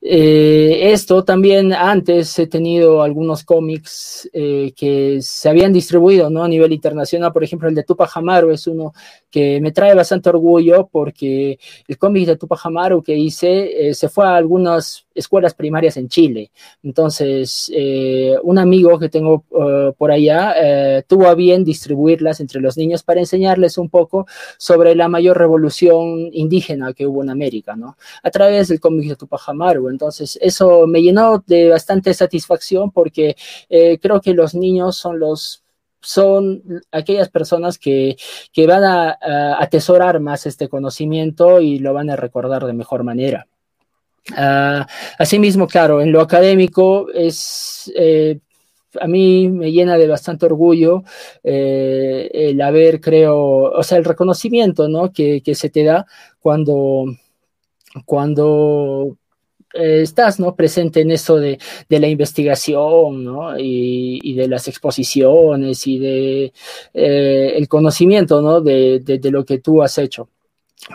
Eh, 0.00 0.92
esto 0.92 1.24
también 1.24 1.72
antes 1.72 2.38
he 2.38 2.46
tenido 2.46 3.02
algunos 3.02 3.42
cómics 3.42 4.30
eh, 4.32 4.72
que 4.76 5.18
se 5.20 5.48
habían 5.48 5.72
distribuido 5.72 6.30
¿no? 6.30 6.44
a 6.44 6.48
nivel 6.48 6.72
internacional, 6.72 7.32
por 7.32 7.42
ejemplo 7.42 7.68
el 7.68 7.74
de 7.74 7.82
Tupac 7.84 8.16
Amaru 8.16 8.50
es 8.50 8.66
uno 8.66 8.92
que 9.30 9.60
me 9.60 9.70
trae 9.70 9.94
bastante 9.94 10.28
orgullo 10.28 10.88
porque 10.90 11.58
el 11.86 11.98
cómic 11.98 12.26
de 12.26 12.36
Tupac 12.36 12.66
Amaru 12.66 13.02
que 13.02 13.16
hice 13.16 13.90
eh, 13.90 13.94
se 13.94 14.08
fue 14.08 14.26
a 14.26 14.36
algunas 14.36 15.06
escuelas 15.14 15.54
primarias 15.54 15.96
en 15.96 16.08
Chile. 16.08 16.50
Entonces, 16.82 17.70
eh, 17.74 18.36
un 18.42 18.58
amigo 18.58 18.98
que 18.98 19.08
tengo 19.08 19.44
uh, 19.50 19.92
por 19.96 20.10
allá 20.10 20.54
eh, 20.56 21.02
tuvo 21.06 21.26
a 21.28 21.34
bien 21.34 21.64
distribuirlas 21.64 22.40
entre 22.40 22.60
los 22.60 22.76
niños 22.76 23.02
para 23.02 23.20
enseñarles 23.20 23.78
un 23.78 23.88
poco 23.88 24.26
sobre 24.58 24.94
la 24.94 25.08
mayor 25.08 25.38
revolución 25.38 26.28
indígena 26.32 26.92
que 26.92 27.06
hubo 27.06 27.22
en 27.22 27.30
América, 27.30 27.76
¿no? 27.76 27.96
A 28.22 28.30
través 28.30 28.68
del 28.68 28.80
cómic 28.80 29.08
de 29.08 29.16
Tupac 29.16 29.48
Amaru. 29.48 29.88
Entonces, 29.88 30.38
eso 30.40 30.86
me 30.86 31.02
llenó 31.02 31.42
de 31.46 31.68
bastante 31.70 32.14
satisfacción 32.14 32.90
porque 32.90 33.36
eh, 33.68 33.98
creo 33.98 34.20
que 34.20 34.34
los 34.34 34.54
niños 34.54 34.96
son 34.96 35.18
los 35.18 35.62
son 36.04 36.62
aquellas 36.90 37.28
personas 37.28 37.78
que, 37.78 38.16
que 38.52 38.66
van 38.66 38.82
a, 38.82 39.10
a, 39.10 39.62
atesorar 39.62 40.18
más 40.18 40.46
este 40.46 40.68
conocimiento 40.68 41.60
y 41.60 41.78
lo 41.78 41.94
van 41.94 42.10
a 42.10 42.16
recordar 42.16 42.66
de 42.66 42.72
mejor 42.72 43.04
manera. 43.04 43.46
Uh, 44.30 44.84
asimismo, 45.18 45.66
claro, 45.66 46.00
en 46.00 46.12
lo 46.12 46.20
académico 46.20 47.10
es, 47.12 47.92
eh, 47.96 48.38
a 49.00 49.06
mí 49.06 49.48
me 49.48 49.72
llena 49.72 49.96
de 49.96 50.06
bastante 50.06 50.46
orgullo 50.46 51.02
eh, 51.42 52.30
el 52.32 52.60
haber, 52.60 53.00
creo, 53.00 53.36
o 53.72 53.82
sea, 53.82 53.98
el 53.98 54.04
reconocimiento 54.04 54.88
¿no? 54.88 55.12
que, 55.12 55.42
se 55.54 55.70
te 55.70 55.84
da 55.84 56.06
cuando, 56.40 57.06
cuando 58.04 59.16
eh, 59.74 60.02
estás 60.02 60.38
¿no? 60.38 60.54
presente 60.54 61.00
en 61.00 61.10
eso 61.10 61.36
de, 61.36 61.58
de 61.88 62.00
la 62.00 62.08
investigación 62.08 63.24
¿no? 63.24 63.58
y, 63.58 64.20
y, 64.22 64.34
de 64.34 64.48
las 64.48 64.68
exposiciones 64.68 65.86
y 65.86 65.98
de 65.98 66.52
eh, 66.94 67.54
el 67.56 67.68
conocimiento 67.68 68.42
¿no? 68.42 68.60
de, 68.60 69.00
de, 69.00 69.18
de, 69.18 69.30
lo 69.30 69.44
que 69.44 69.58
tú 69.58 69.82
has 69.82 69.98
hecho. 69.98 70.28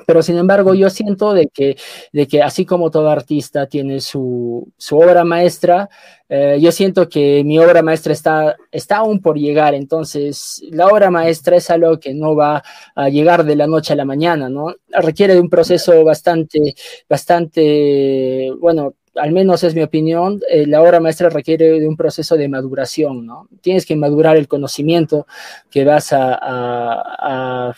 Pero 0.06 0.22
sin 0.22 0.38
embargo, 0.38 0.74
yo 0.74 0.90
siento 0.90 1.34
de 1.34 1.48
que, 1.48 1.78
de 2.12 2.28
que 2.28 2.42
así 2.42 2.66
como 2.66 2.92
todo 2.92 3.10
artista 3.10 3.68
tiene 3.68 4.02
su, 4.02 4.68
su 4.78 4.98
obra 4.98 5.24
maestra, 5.24 5.90
eh, 6.30 6.58
yo 6.60 6.72
siento 6.72 7.08
que 7.08 7.44
mi 7.46 7.58
obra 7.58 7.82
maestra 7.82 8.12
está, 8.14 8.58
está 8.72 8.98
aún 8.98 9.22
por 9.22 9.38
llegar. 9.38 9.74
Entonces, 9.74 10.62
la 10.72 10.88
obra 10.88 11.10
maestra 11.10 11.56
es 11.56 11.70
algo 11.70 12.00
que 12.00 12.14
no 12.14 12.36
va 12.36 12.64
a 12.96 13.10
llegar 13.10 13.46
de 13.46 13.56
la 13.56 13.68
noche 13.68 13.94
a 13.94 13.96
la 13.96 14.06
mañana, 14.06 14.50
¿no? 14.50 14.76
Requiere 14.90 15.36
de 15.36 15.40
un 15.40 15.50
proceso 15.50 16.04
bastante, 16.04 16.76
bastante, 17.10 18.52
bueno, 18.60 18.94
al 19.18 19.32
menos 19.32 19.64
es 19.64 19.76
mi 19.76 19.82
opinión, 19.82 20.42
eh, 20.50 20.66
la 20.68 20.82
obra 20.82 21.00
maestra 21.00 21.30
requiere 21.30 21.80
de 21.80 21.88
un 21.88 21.98
proceso 21.98 22.36
de 22.36 22.48
maduración, 22.50 23.26
¿no? 23.26 23.48
Tienes 23.62 23.86
que 23.86 23.96
madurar 23.96 24.38
el 24.38 24.48
conocimiento 24.48 25.28
que 25.70 25.84
vas 25.86 26.10
a, 26.12 27.74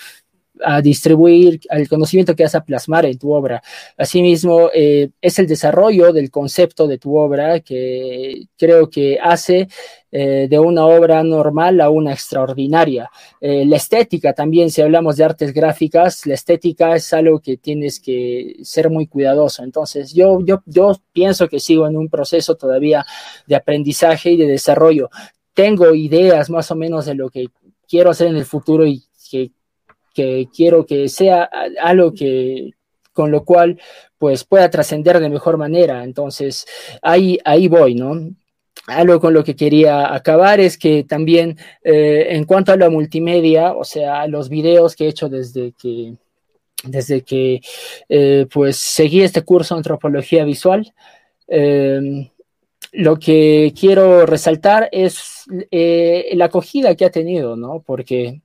a 0.64 0.82
distribuir 0.82 1.60
el 1.70 1.88
conocimiento 1.88 2.36
que 2.36 2.44
vas 2.44 2.56
a 2.56 2.64
plasmar 2.64 3.06
en 3.06 3.18
tu 3.18 3.32
obra. 3.32 3.62
Asimismo, 3.98 4.70
eh, 4.74 5.10
es 5.22 5.40
el 5.40 5.48
desarrollo 5.48 6.12
del 6.14 6.32
concepto 6.32 6.88
de 6.88 6.98
tu 6.98 7.18
obra 7.18 7.60
que 7.62 8.44
creo 8.58 8.90
que 8.90 9.18
hace 9.22 9.68
eh, 10.12 10.48
de 10.50 10.60
una 10.60 10.86
obra 10.86 11.24
normal 11.24 11.80
a 11.82 11.90
una 11.90 12.12
extraordinaria. 12.14 13.10
Eh, 13.40 13.66
la 13.66 13.78
estética 13.78 14.34
también, 14.34 14.72
si 14.72 14.82
hablamos 14.82 15.18
de 15.18 15.24
artes 15.24 15.54
gráficas, 15.54 16.26
la 16.26 16.34
estética 16.34 16.96
es 16.96 17.14
algo 17.14 17.40
que 17.40 17.58
tienes 17.58 18.00
que 18.00 18.58
ser 18.64 18.90
muy 18.90 19.08
cuidadoso. 19.08 19.64
Entonces, 19.64 20.14
yo, 20.14 20.40
yo, 20.44 20.64
yo 20.66 21.00
pienso 21.14 21.48
que 21.48 21.60
sigo 21.60 21.88
en 21.88 21.96
un 21.96 22.10
proceso 22.10 22.56
todavía 22.56 23.06
de 23.46 23.56
aprendizaje 23.56 24.32
y 24.32 24.38
de 24.38 24.48
desarrollo. 24.48 25.10
Tengo 25.54 25.94
ideas 25.94 26.50
más 26.50 26.72
o 26.72 26.76
menos 26.76 27.06
de 27.06 27.16
lo 27.16 27.30
que 27.30 27.48
quiero 27.88 28.10
hacer 28.10 28.28
en 28.28 28.38
el 28.38 28.46
futuro 28.46 28.86
y 28.86 29.04
que 29.30 29.52
que 30.20 30.50
quiero 30.54 30.86
que 30.86 31.08
sea 31.08 31.50
algo 31.82 32.14
que 32.14 32.72
con 33.14 33.32
lo 33.32 33.46
cual 33.46 33.80
pues 34.18 34.44
pueda 34.44 34.70
trascender 34.70 35.20
de 35.20 35.30
mejor 35.30 35.58
manera. 35.58 36.04
Entonces, 36.04 36.66
ahí, 37.02 37.40
ahí 37.46 37.70
voy, 37.70 37.96
¿no? 37.96 38.30
Algo 38.88 39.22
con 39.22 39.34
lo 39.34 39.46
que 39.46 39.56
quería 39.56 40.14
acabar 40.14 40.60
es 40.60 40.78
que 40.78 41.06
también 41.06 41.58
eh, 41.84 42.28
en 42.32 42.44
cuanto 42.44 42.74
a 42.74 42.78
la 42.78 42.90
multimedia, 42.90 43.74
o 43.74 43.86
sea, 43.86 44.28
los 44.28 44.50
videos 44.50 44.96
que 44.96 45.06
he 45.06 45.10
hecho 45.10 45.30
desde 45.30 45.72
que, 45.74 46.16
desde 46.84 47.22
que 47.22 47.62
eh, 48.10 48.46
pues 48.52 48.76
seguí 48.76 49.22
este 49.22 49.44
curso 49.44 49.76
de 49.76 49.80
antropología 49.80 50.44
visual, 50.44 50.94
eh, 51.48 52.30
lo 52.92 53.18
que 53.20 53.74
quiero 53.80 54.26
resaltar 54.26 54.90
es 54.92 55.46
la 55.72 56.46
acogida 56.46 56.96
que 56.96 57.06
ha 57.06 57.12
tenido, 57.12 57.56
¿no? 57.56 57.84
Porque 57.86 58.42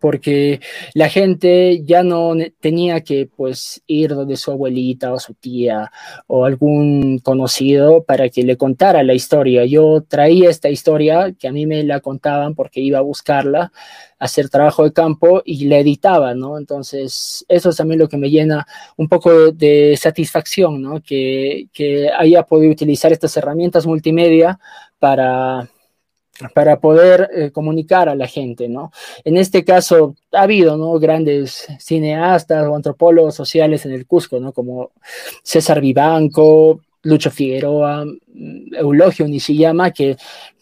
porque 0.00 0.60
la 0.94 1.08
gente 1.08 1.82
ya 1.84 2.02
no 2.02 2.34
tenía 2.60 3.00
que 3.02 3.28
pues 3.34 3.82
ir 3.86 4.10
donde 4.10 4.36
su 4.36 4.50
abuelita 4.50 5.12
o 5.12 5.18
su 5.18 5.34
tía 5.34 5.90
o 6.26 6.44
algún 6.44 7.18
conocido 7.18 8.04
para 8.04 8.28
que 8.28 8.42
le 8.44 8.56
contara 8.56 9.02
la 9.02 9.14
historia. 9.14 9.64
Yo 9.64 10.04
traía 10.06 10.50
esta 10.50 10.68
historia 10.68 11.32
que 11.38 11.48
a 11.48 11.52
mí 11.52 11.66
me 11.66 11.82
la 11.82 12.00
contaban 12.00 12.54
porque 12.54 12.80
iba 12.80 12.98
a 12.98 13.02
buscarla, 13.02 13.72
hacer 14.18 14.48
trabajo 14.48 14.84
de 14.84 14.92
campo 14.92 15.42
y 15.44 15.66
la 15.66 15.78
editaba, 15.78 16.34
¿no? 16.34 16.58
Entonces, 16.58 17.44
eso 17.48 17.70
es 17.70 17.76
también 17.76 17.98
lo 17.98 18.08
que 18.08 18.16
me 18.16 18.30
llena 18.30 18.66
un 18.96 19.08
poco 19.08 19.50
de 19.50 19.96
satisfacción, 20.00 20.80
¿no? 20.80 21.00
Que, 21.02 21.66
que 21.72 22.08
haya 22.16 22.44
podido 22.44 22.72
utilizar 22.72 23.12
estas 23.12 23.36
herramientas 23.36 23.86
multimedia 23.86 24.60
para 25.00 25.68
para 26.54 26.80
poder 26.80 27.30
eh, 27.34 27.50
comunicar 27.50 28.08
a 28.08 28.14
la 28.14 28.26
gente, 28.26 28.68
¿no? 28.68 28.92
En 29.24 29.36
este 29.36 29.64
caso 29.64 30.16
ha 30.32 30.42
habido, 30.42 30.76
¿no? 30.76 30.98
Grandes 30.98 31.66
cineastas 31.78 32.66
o 32.66 32.76
antropólogos 32.76 33.34
sociales 33.34 33.84
en 33.86 33.92
el 33.92 34.06
Cusco, 34.06 34.40
¿no? 34.40 34.52
Como 34.52 34.90
César 35.42 35.80
Vivanco, 35.80 36.80
Lucho 37.02 37.30
Figueroa, 37.30 38.04
mm, 38.04 38.74
Eulogio 38.74 39.26
Nishiyama, 39.26 39.90
que, 39.90 40.16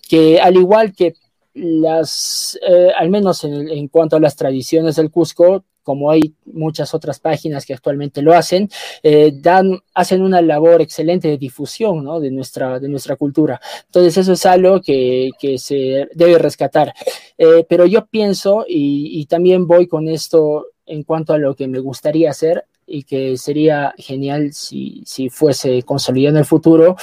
que 0.08 0.40
al 0.40 0.56
igual 0.56 0.92
que 0.94 1.14
las, 1.54 2.58
eh, 2.66 2.90
al 2.96 3.10
menos 3.10 3.44
en, 3.44 3.68
en, 3.68 3.88
cuanto 3.88 4.16
a 4.16 4.20
las 4.20 4.36
tradiciones 4.36 4.96
del 4.96 5.10
Cusco, 5.10 5.64
como 5.90 6.08
hay 6.12 6.32
muchas 6.44 6.94
otras 6.94 7.18
páginas 7.18 7.66
que 7.66 7.74
actualmente 7.74 8.22
lo 8.22 8.32
hacen, 8.32 8.70
eh, 9.02 9.32
dan, 9.34 9.76
hacen 9.92 10.22
una 10.22 10.40
labor 10.40 10.80
excelente 10.80 11.26
de 11.26 11.36
difusión 11.36 12.04
¿no? 12.04 12.20
de, 12.20 12.30
nuestra, 12.30 12.78
de 12.78 12.88
nuestra 12.88 13.16
cultura. 13.16 13.60
Entonces 13.86 14.16
eso 14.16 14.34
es 14.34 14.46
algo 14.46 14.80
que, 14.80 15.30
que 15.40 15.58
se 15.58 16.08
debe 16.14 16.38
rescatar. 16.38 16.94
Eh, 17.36 17.66
pero 17.68 17.86
yo 17.86 18.06
pienso, 18.06 18.64
y, 18.68 19.20
y 19.20 19.26
también 19.26 19.66
voy 19.66 19.88
con 19.88 20.06
esto 20.06 20.66
en 20.86 21.02
cuanto 21.02 21.32
a 21.32 21.38
lo 21.38 21.56
que 21.56 21.66
me 21.66 21.80
gustaría 21.80 22.30
hacer, 22.30 22.66
y 22.86 23.02
que 23.02 23.36
sería 23.36 23.92
genial 23.98 24.52
si, 24.52 25.02
si, 25.04 25.28
fuese 25.28 25.82
consolidado 25.82 26.36
en 26.36 26.38
el 26.38 26.44
futuro, 26.44 26.94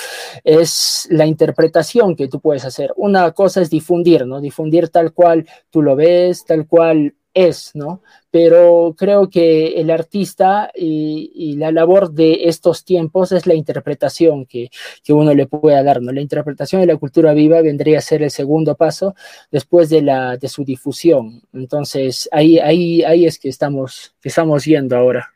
es 0.46 1.10
la 1.12 1.26
interpretación 1.26 2.16
que 2.16 2.30
tú 2.30 2.40
puedes 2.40 2.64
hacer. 2.64 2.94
Una 2.96 3.32
cosa 3.32 3.62
es 3.62 3.70
difundir, 3.70 4.26
¿no? 4.26 4.40
Difundir 4.40 4.88
tal 4.90 5.12
cual 5.12 5.46
tú 5.70 5.82
lo 5.82 5.96
ves, 5.98 6.46
tal 6.46 6.68
cual 6.68 7.14
es, 7.38 7.72
¿no? 7.76 8.02
Pero 8.40 8.94
creo 8.96 9.32
que 9.32 9.82
el 9.82 9.90
artista 9.90 10.70
y, 10.76 11.56
la 11.58 11.72
labor 11.72 12.12
de 12.12 12.48
estos 12.48 12.86
tiempos 12.86 13.32
es 13.32 13.48
la 13.48 13.56
interpretación 13.56 14.46
que, 14.46 14.70
uno 15.10 15.34
le 15.34 15.48
puede 15.48 15.84
dar, 15.84 16.04
¿no? 16.04 16.12
La 16.12 16.22
interpretación 16.22 16.82
de 16.82 16.86
la 16.86 16.98
cultura 16.98 17.34
viva 17.34 17.64
vendría 17.64 17.98
a 17.98 18.02
ser 18.02 18.22
el 18.22 18.30
segundo 18.30 18.76
paso 18.76 19.16
después 19.50 19.90
de, 19.90 20.04
la, 20.04 20.38
de 20.38 20.50
su 20.50 20.64
difusión. 20.64 21.42
Entonces, 21.52 22.30
ahí, 22.32 22.60
ahí, 22.60 23.04
ahí 23.04 23.26
es 23.26 23.40
que 23.40 23.50
estamos, 23.50 24.14
que 24.22 24.30
estamos 24.30 24.66
yendo 24.66 24.96
ahora. 24.96 25.34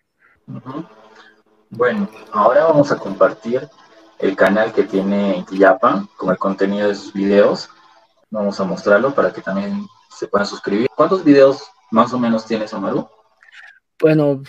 Bueno, 1.72 2.08
ahora 2.32 2.66
vamos 2.66 2.92
a 2.92 2.98
compartir 2.98 3.68
el 4.20 4.36
canal 4.36 4.74
que 4.74 4.84
tiene 4.84 5.38
Intiyapa 5.38 6.06
con 6.18 6.30
el 6.30 6.38
contenido 6.38 6.90
de 6.90 6.94
sus 6.94 7.14
videos. 7.14 7.68
Vamos 8.30 8.60
a 8.60 8.64
mostrarlo 8.64 9.12
para 9.16 9.34
que 9.34 9.42
también 9.42 9.88
se 10.16 10.28
puedan 10.28 10.46
suscribir. 10.46 10.88
¿Cuántos 10.96 11.24
videos 11.24 11.64
más 11.92 12.14
o 12.14 12.20
menos 12.20 12.46
tienes, 12.46 12.74
Amaru? 12.74 13.08
Bueno, 14.00 14.42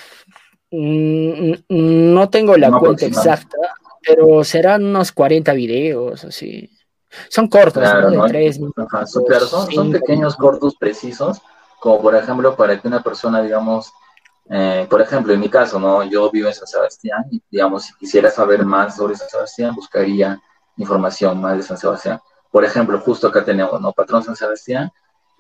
mm, 0.71 1.53
no 1.69 2.31
tengo 2.31 2.57
la 2.57 2.71
cuenta 2.71 3.07
exacta, 3.07 3.59
pero 4.01 4.43
serán 4.45 4.85
unos 4.85 5.13
40 5.13 5.53
videos, 5.53 6.25
así. 6.25 6.71
Son 7.29 7.49
cortos, 7.49 7.83
claro, 7.83 8.11
¿no? 8.11 8.25
De 8.25 8.31
tres 8.31 8.57
son, 8.57 9.25
claro, 9.25 9.47
son, 9.47 9.93
pequeños, 9.93 10.35
cortos, 10.37 10.77
precisos, 10.77 11.43
como 11.79 12.01
por 12.01 12.15
ejemplo 12.15 12.57
para 12.57 12.81
que 12.81 12.89
una 12.89 13.03
persona, 13.03 13.43
digamos, 13.43 13.93
eh, 14.49 14.87
por 14.89 15.01
ejemplo, 15.01 15.33
en 15.33 15.41
mi 15.41 15.49
caso, 15.49 15.79
¿no? 15.79 16.03
Yo 16.05 16.31
vivo 16.31 16.49
en 16.49 16.55
San 16.55 16.67
Sebastián 16.67 17.25
y, 17.31 17.43
digamos, 17.51 17.85
si 17.85 17.95
quisiera 17.95 18.31
saber 18.31 18.65
más 18.65 18.97
sobre 18.97 19.15
San 19.15 19.29
Sebastián, 19.29 19.75
buscaría 19.75 20.41
información 20.77 21.41
más 21.41 21.57
de 21.57 21.63
San 21.63 21.77
Sebastián. 21.77 22.19
Por 22.51 22.65
ejemplo, 22.65 22.99
justo 23.01 23.29
acá 23.29 23.45
tenemos, 23.45 23.81
¿no? 23.81 23.93
Patrón 23.93 24.23
San 24.23 24.37
Sebastián, 24.37 24.91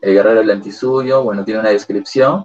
el 0.02 0.14
guerrero 0.14 0.40
del 0.40 0.50
antisuyo, 0.50 1.22
bueno, 1.22 1.44
tiene 1.44 1.60
una 1.60 1.70
descripción 1.70 2.44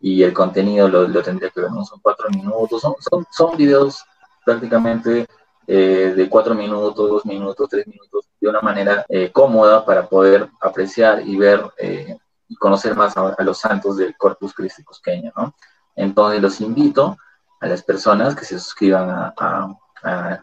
y 0.00 0.22
el 0.22 0.34
contenido 0.34 0.88
lo, 0.88 1.22
tendría 1.22 1.48
que 1.50 1.60
ver, 1.60 1.70
¿no? 1.70 1.84
Son 1.84 2.00
cuatro 2.00 2.28
minutos, 2.28 2.82
son, 2.82 3.24
son, 3.30 3.56
videos 3.56 4.04
prácticamente 4.44 5.26
eh, 5.66 6.12
de 6.16 6.28
cuatro 6.28 6.54
minutos, 6.56 7.08
dos 7.08 7.24
minutos, 7.24 7.68
tres 7.70 7.86
minutos, 7.86 8.28
de 8.40 8.48
una 8.48 8.60
manera 8.60 9.06
eh, 9.08 9.30
cómoda 9.30 9.84
para 9.84 10.08
poder 10.08 10.48
apreciar 10.60 11.26
y 11.26 11.36
ver 11.36 11.62
eh, 11.78 12.16
y 12.48 12.56
conocer 12.56 12.96
más 12.96 13.16
a, 13.16 13.36
los 13.44 13.58
santos 13.58 13.96
del 13.96 14.16
Corpus 14.16 14.52
Christi 14.52 14.82
Cusqueño, 14.82 15.32
¿no? 15.36 15.54
Entonces 15.94 16.42
los 16.42 16.60
invito 16.60 17.16
a 17.60 17.66
las 17.68 17.82
personas 17.82 18.34
que 18.34 18.44
se 18.44 18.58
suscriban 18.58 19.08
a, 19.08 19.34
a, 19.36 19.76
a, 20.02 20.40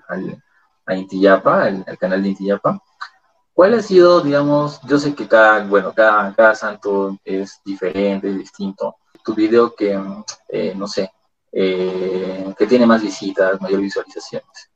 a 0.86 0.95
Intiyapa, 0.95 1.64
al 1.64 1.97
canal 1.97 2.24
de 2.24 2.30
Intiyapa, 2.30 2.80
¿Cuál 3.56 3.74
ha 3.74 3.82
sido, 3.82 4.20
digamos, 4.20 4.82
yo 4.86 4.99
sé 4.99 5.16
que 5.16 5.30
cada, 5.30 5.64
bueno, 5.64 5.93
cada, 5.93 6.36
cada 6.36 6.53
santo 6.56 7.18
es 7.24 7.62
diferente, 7.64 8.28
distinto. 8.34 8.97
Tu 9.24 9.34
video 9.34 9.74
que, 9.74 9.97
eh, 10.49 10.74
no 10.76 10.86
sé, 10.89 11.10
eh, 11.53 12.53
que 12.58 12.68
tiene 12.68 12.86
más 12.86 13.01
visitas, 13.01 13.62
mayor 13.62 13.80
visualizaciones. 13.80 14.70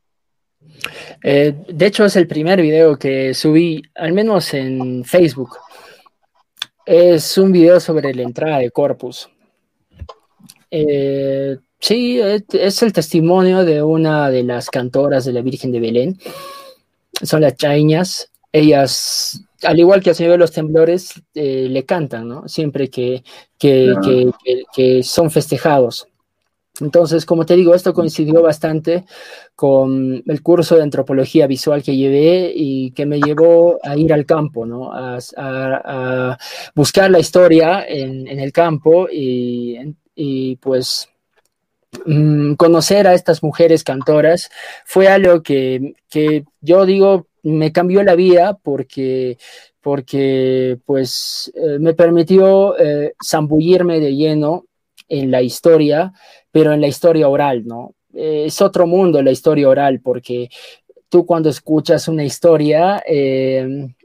Eh, 1.21 1.61
de 1.67 1.85
hecho, 1.85 2.05
es 2.05 2.15
el 2.15 2.25
primer 2.25 2.61
video 2.61 2.97
que 2.97 3.33
subí, 3.33 3.81
al 3.95 4.13
menos 4.13 4.53
en 4.53 5.03
Facebook. 5.03 5.57
Es 6.85 7.37
un 7.37 7.51
video 7.51 7.81
sobre 7.81 8.13
la 8.13 8.21
entrada 8.21 8.59
de 8.59 8.71
Corpus. 8.71 9.29
sí, 10.71 12.21
es 12.21 12.81
el 12.81 12.93
testimonio 12.93 13.65
de 13.65 13.83
una 13.83 14.29
de 14.29 14.43
las 14.43 14.69
cantoras 14.69 15.25
de 15.25 15.33
la 15.33 15.41
Virgen 15.41 15.73
de 15.73 15.81
Belén. 15.81 16.17
Son 17.21 17.41
las 17.41 17.57
chaiñas 17.57 18.31
ellas, 18.51 19.41
al 19.63 19.79
igual 19.79 20.01
que 20.01 20.11
a 20.11 20.13
señor 20.13 20.33
de 20.33 20.37
los 20.37 20.51
temblores, 20.51 21.13
eh, 21.33 21.67
le 21.69 21.85
cantan, 21.85 22.27
¿no? 22.27 22.47
Siempre 22.47 22.89
que, 22.89 23.23
que, 23.57 23.93
que, 24.03 24.63
que, 24.73 25.03
son 25.03 25.29
festejados. 25.29 26.07
Entonces, 26.81 27.25
como 27.25 27.45
te 27.45 27.55
digo, 27.55 27.75
esto 27.75 27.93
coincidió 27.93 28.41
bastante 28.41 29.05
con 29.55 30.23
el 30.25 30.41
curso 30.41 30.75
de 30.75 30.83
antropología 30.83 31.45
visual 31.45 31.83
que 31.83 31.97
llevé 31.97 32.53
y 32.55 32.91
que 32.91 33.05
me 33.05 33.19
llevó 33.19 33.79
a 33.83 33.97
ir 33.97 34.13
al 34.13 34.25
campo, 34.25 34.65
¿no? 34.65 34.93
A, 34.93 35.17
a, 35.35 35.81
a 36.33 36.37
buscar 36.75 37.11
la 37.11 37.19
historia 37.19 37.83
en, 37.85 38.27
en, 38.27 38.39
el 38.39 38.53
campo 38.53 39.09
y, 39.11 39.77
y 40.15 40.57
pues 40.57 41.09
mm, 42.05 42.55
conocer 42.55 43.07
a 43.07 43.13
estas 43.13 43.41
mujeres 43.41 43.85
cantoras 43.85 44.49
fue 44.85 45.07
algo 45.07 45.41
que, 45.41 45.93
yo 46.61 46.85
digo 46.85 47.28
me 47.43 47.71
cambió 47.71 48.03
la 48.03 48.15
vida 48.15 48.57
porque 48.61 49.37
porque 49.81 50.77
pues 50.85 51.51
eh, 51.55 51.79
me 51.79 51.93
permitió 51.93 52.77
eh, 52.77 53.13
zambullirme 53.23 53.99
de 53.99 54.15
lleno 54.15 54.65
en 55.07 55.31
la 55.31 55.41
historia, 55.41 56.11
pero 56.51 56.73
en 56.73 56.81
la 56.81 56.87
historia 56.87 57.29
oral, 57.29 57.65
¿no? 57.65 57.95
Eh, 58.13 58.45
es 58.47 58.61
otro 58.61 58.85
mundo 58.87 59.21
la 59.21 59.31
historia 59.31 59.69
oral, 59.69 60.01
porque 60.01 60.49
tú 61.07 61.25
cuando 61.25 61.49
escuchas 61.49 62.07
una 62.07 62.23
historia, 62.23 63.01
Mm, 63.07 63.98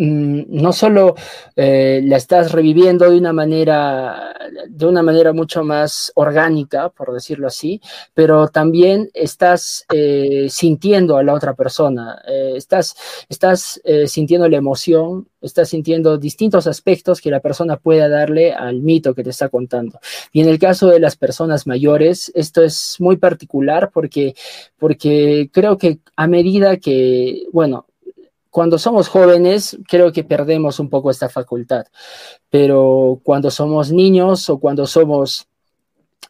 no 0.00 0.72
solo 0.72 1.14
eh, 1.56 2.00
la 2.04 2.16
estás 2.16 2.52
reviviendo 2.52 3.10
de 3.10 3.18
una 3.18 3.32
manera 3.32 4.34
de 4.68 4.86
una 4.86 5.02
manera 5.02 5.32
mucho 5.32 5.62
más 5.62 6.10
orgánica, 6.14 6.88
por 6.88 7.12
decirlo 7.12 7.46
así, 7.46 7.80
pero 8.14 8.48
también 8.48 9.10
estás 9.14 9.84
eh, 9.92 10.46
sintiendo 10.48 11.16
a 11.16 11.22
la 11.22 11.34
otra 11.34 11.54
persona, 11.54 12.20
eh, 12.26 12.54
estás, 12.56 12.96
estás 13.28 13.80
sintiendo 14.06 14.48
la 14.48 14.56
emoción, 14.56 15.28
estás 15.40 15.68
sintiendo 15.68 16.18
distintos 16.18 16.66
aspectos 16.66 17.20
que 17.20 17.30
la 17.30 17.40
persona 17.40 17.76
pueda 17.76 18.08
darle 18.08 18.52
al 18.52 18.80
mito 18.80 19.14
que 19.14 19.22
te 19.22 19.30
está 19.30 19.48
contando. 19.48 20.00
Y 20.32 20.40
en 20.40 20.48
el 20.48 20.58
caso 20.58 20.88
de 20.88 21.00
las 21.00 21.16
personas 21.16 21.66
mayores, 21.66 22.32
esto 22.34 22.62
es 22.62 22.96
muy 22.98 23.16
particular 23.16 23.90
porque, 23.92 24.34
porque 24.78 25.50
creo 25.52 25.78
que 25.78 26.00
a 26.16 26.26
medida 26.26 26.78
que, 26.78 27.44
bueno, 27.52 27.86
cuando 28.50 28.78
somos 28.78 29.08
jóvenes, 29.08 29.78
creo 29.88 30.12
que 30.12 30.24
perdemos 30.24 30.80
un 30.80 30.88
poco 30.90 31.10
esta 31.10 31.28
facultad, 31.28 31.86
pero 32.50 33.20
cuando 33.22 33.50
somos 33.50 33.92
niños 33.92 34.50
o 34.50 34.58
cuando 34.58 34.86
somos 34.86 35.46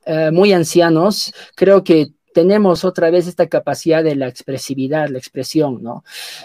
eh, 0.04 0.30
muy 0.30 0.52
ancianos, 0.52 1.32
creo 1.54 1.82
que 1.82 2.12
tenemos 2.32 2.84
otra 2.84 3.10
vez 3.10 3.26
esta 3.26 3.48
capacidad 3.48 4.04
de 4.04 4.16
la 4.16 4.28
expresividad, 4.28 5.08
la 5.08 5.18
expresión, 5.18 5.82
¿no? 5.82 6.04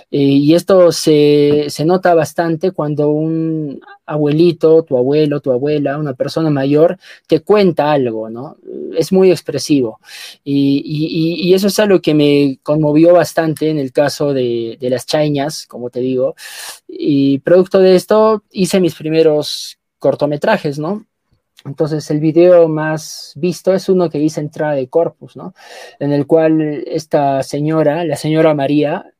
Y 0.09 0.53
esto 0.53 0.91
se, 0.91 1.67
nota 1.85 2.13
bastante 2.13 2.71
cuando 2.71 3.09
un 3.09 3.79
abuelito, 4.05 4.83
tu 4.83 4.97
abuelo, 4.97 5.39
tu 5.41 5.51
abuela, 5.51 5.97
una 5.97 6.13
persona 6.13 6.49
mayor, 6.49 6.97
te 7.27 7.41
cuenta 7.41 7.91
algo, 7.91 8.29
¿no? 8.29 8.57
Es 8.97 9.11
muy 9.11 9.31
expresivo. 9.31 9.99
Y, 10.43 11.53
eso 11.53 11.67
es 11.67 11.79
algo 11.79 12.01
que 12.01 12.13
me 12.13 12.59
conmovió 12.63 13.13
bastante 13.13 13.69
en 13.69 13.79
el 13.79 13.91
caso 13.93 14.33
de, 14.33 14.77
de 14.79 14.89
las 14.89 15.05
chaiñas, 15.05 15.65
como 15.67 15.89
te 15.89 16.01
digo. 16.01 16.35
Y 16.87 17.39
producto 17.39 17.79
de 17.79 17.95
esto 17.95 18.43
hice 18.51 18.79
mis 18.81 18.95
primeros 18.95 19.77
cortometrajes, 19.99 20.77
¿no? 20.79 21.05
Entonces, 21.65 22.09
el 22.11 22.19
video 22.19 22.67
más 22.69 23.33
visto 23.35 23.73
es 23.73 23.89
uno 23.89 24.09
que 24.09 24.19
dice 24.19 24.39
entrada 24.39 24.75
de 24.75 24.87
corpus, 24.87 25.35
¿no? 25.35 25.53
En 25.99 26.11
el 26.13 26.27
cual 26.27 26.83
esta 26.87 27.41
señora, 27.43 28.05
la 28.05 28.15
señora 28.15 28.53
María, 28.53 29.11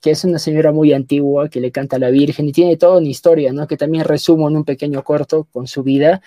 que 0.00 0.10
es 0.10 0.24
una 0.24 0.38
señora 0.38 0.72
muy 0.72 0.92
antigua 0.92 1.48
que 1.48 1.60
le 1.60 1.72
canta 1.72 1.96
a 1.96 1.98
la 1.98 2.10
Virgen 2.10 2.48
y 2.48 2.52
tiene 2.52 2.76
toda 2.76 2.98
una 2.98 3.08
historia, 3.08 3.52
¿no? 3.52 3.66
Que 3.66 3.76
también 3.78 4.04
resumo 4.04 4.48
en 4.48 4.56
un 4.56 4.64
pequeño 4.64 5.02
corto 5.04 5.48
con 5.52 5.66
su 5.66 5.82
vida. 5.82 6.20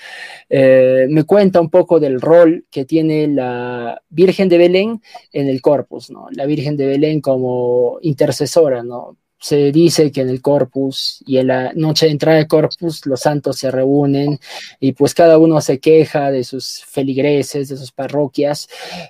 Eh, 0.49 1.07
me 1.09 1.25
cuenta 1.25 1.61
un 1.61 1.69
poco 1.69 1.99
del 1.99 2.21
rol 2.21 2.65
que 2.71 2.85
tiene 2.85 3.27
la 3.27 4.01
Virgen 4.09 4.49
de 4.49 4.57
Belén 4.57 5.01
en 5.31 5.47
el 5.47 5.61
corpus, 5.61 6.09
¿no? 6.11 6.27
La 6.31 6.45
Virgen 6.45 6.77
de 6.77 6.87
Belén 6.87 7.21
como 7.21 7.99
intercesora, 8.01 8.83
¿no? 8.83 9.17
Se 9.39 9.71
dice 9.71 10.11
que 10.11 10.21
en 10.21 10.29
el 10.29 10.41
corpus 10.41 11.23
y 11.25 11.37
en 11.37 11.47
la 11.47 11.73
noche 11.73 12.07
de 12.07 12.13
entrada 12.13 12.37
de 12.37 12.47
corpus 12.47 13.05
los 13.05 13.21
santos 13.21 13.57
se 13.57 13.71
reúnen 13.71 14.39
y 14.79 14.93
pues 14.93 15.13
cada 15.13 15.37
uno 15.37 15.61
se 15.61 15.79
queja 15.79 16.31
de 16.31 16.43
sus 16.43 16.83
feligreses, 16.85 17.69
de 17.69 17.77
sus 17.77 17.91
parroquias, 17.91 18.67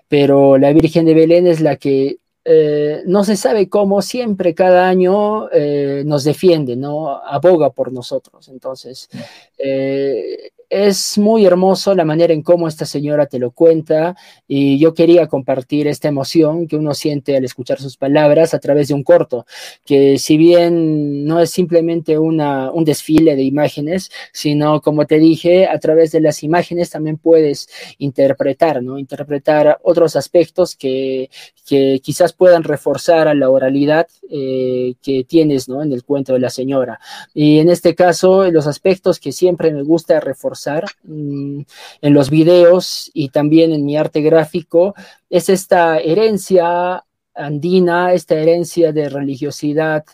pero 0.07 0.57
la 0.57 0.73
Virgen 0.73 1.05
de 1.05 1.13
Belén 1.13 1.47
es 1.47 1.61
la 1.61 1.78
que 1.78 2.17
eh, 2.49 3.03
no 3.05 3.25
se 3.25 3.36
sabe 3.36 3.67
cómo 3.67 4.01
siempre 4.01 4.55
cada 4.55 4.88
año 4.88 5.49
eh, 5.51 6.03
nos 6.05 6.23
defiende, 6.23 6.78
¿no? 6.78 7.17
Aboga 7.17 7.71
por 7.71 7.91
nosotros. 7.91 8.47
Entonces, 8.47 9.09
eh, 9.57 10.51
es 10.70 11.18
muy 11.18 11.45
hermoso 11.45 11.95
la 11.95 12.03
manera 12.03 12.34
en 12.34 12.41
cómo 12.41 12.68
esta 12.68 12.86
señora 12.86 13.28
te 13.28 13.39
lo 13.39 13.51
cuenta 13.51 14.15
y 14.47 14.78
yo 14.80 14.93
quería 14.93 15.28
compartir 15.28 15.88
esta 15.88 16.09
emoción 16.09 16.68
que 16.68 16.76
uno 16.76 16.93
siente 16.93 17.38
al 17.38 17.45
escuchar 17.45 17.80
sus 17.80 17.95
palabras 17.95 18.53
a 18.53 18.59
través 18.59 18.89
de 18.89 18.93
un 18.93 19.03
corto, 19.03 19.45
que 19.86 20.18
si 20.18 20.38
bien 20.38 21.26
no 21.26 21.39
es 21.39 21.51
simplemente 21.51 22.18
una, 22.18 22.72
un 22.72 22.84
desfile 22.84 23.36
de 23.36 23.43
imágenes, 23.43 24.11
sino 24.34 24.82
como 24.82 25.05
te 25.05 25.20
dije, 25.20 25.68
a 25.68 25.80
través 25.80 26.11
de 26.11 26.22
las 26.22 26.43
imágenes 26.43 26.89
también 26.89 27.18
puedes 27.18 27.70
interpretar, 27.97 28.84
¿no? 28.84 28.97
Interpretar 28.99 29.80
otros 29.84 30.15
aspectos 30.15 30.76
que, 30.76 31.30
que 31.65 32.01
quizás 32.03 32.34
puedan 32.34 32.63
reforzar 32.63 33.28
a 33.28 33.34
la 33.34 33.49
oralidad 33.49 34.07
eh, 34.30 34.95
que 35.01 35.24
tienes, 35.24 35.70
¿no? 35.70 35.82
En 35.82 35.93
el 35.93 36.03
cuento 36.03 36.34
de 36.34 36.39
la 36.39 36.49
señora. 36.49 36.99
Y 37.34 37.59
en 37.59 37.70
este 37.70 37.95
caso, 37.95 38.49
los 38.51 38.68
aspectos 38.68 39.20
que 39.20 39.32
siempre 39.32 39.72
me 39.72 39.84
gusta 39.84 40.20
reforzar 40.20 40.57
Mm, 41.03 41.62
en 42.01 42.14
los 42.14 42.30
videos 42.30 43.12
y 43.14 43.30
también 43.30 43.72
en 43.72 43.86
mi 43.86 43.97
arte 43.97 44.22
gráfico 44.22 44.93
es 45.30 45.49
esta 45.49 45.99
herencia 45.99 47.03
andina, 47.34 48.14
esta 48.14 48.36
herencia 48.36 48.91
de 48.91 49.10
religiosidad 49.10 50.05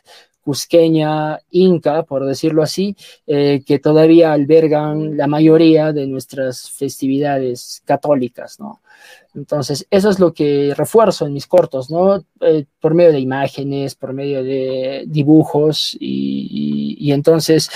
cusqueña, 0.44 1.40
inca, 1.52 2.04
por 2.04 2.26
decirlo 2.26 2.64
así, 2.64 2.96
eh, 3.26 3.64
que 3.66 3.80
todavía 3.80 4.34
albergan 4.34 5.18
la 5.18 5.28
mayoría 5.28 5.94
de 5.94 6.06
nuestras 6.06 6.70
festividades 6.70 7.82
católicas, 7.86 8.60
¿no? 8.60 8.82
Entonces, 9.36 9.88
eso 9.90 10.10
es 10.10 10.20
lo 10.20 10.32
que 10.32 10.74
refuerzo 10.76 11.26
en 11.26 11.34
mis 11.34 11.48
cortos, 11.48 11.90
¿no? 11.90 12.24
Eh, 12.42 12.66
por 12.80 12.94
medio 12.94 13.12
de 13.12 13.20
imágenes, 13.20 13.96
por 13.96 14.14
medio 14.14 14.44
de 14.44 15.06
dibujos, 15.08 15.98
y, 16.00 17.12
entonces 17.12 17.70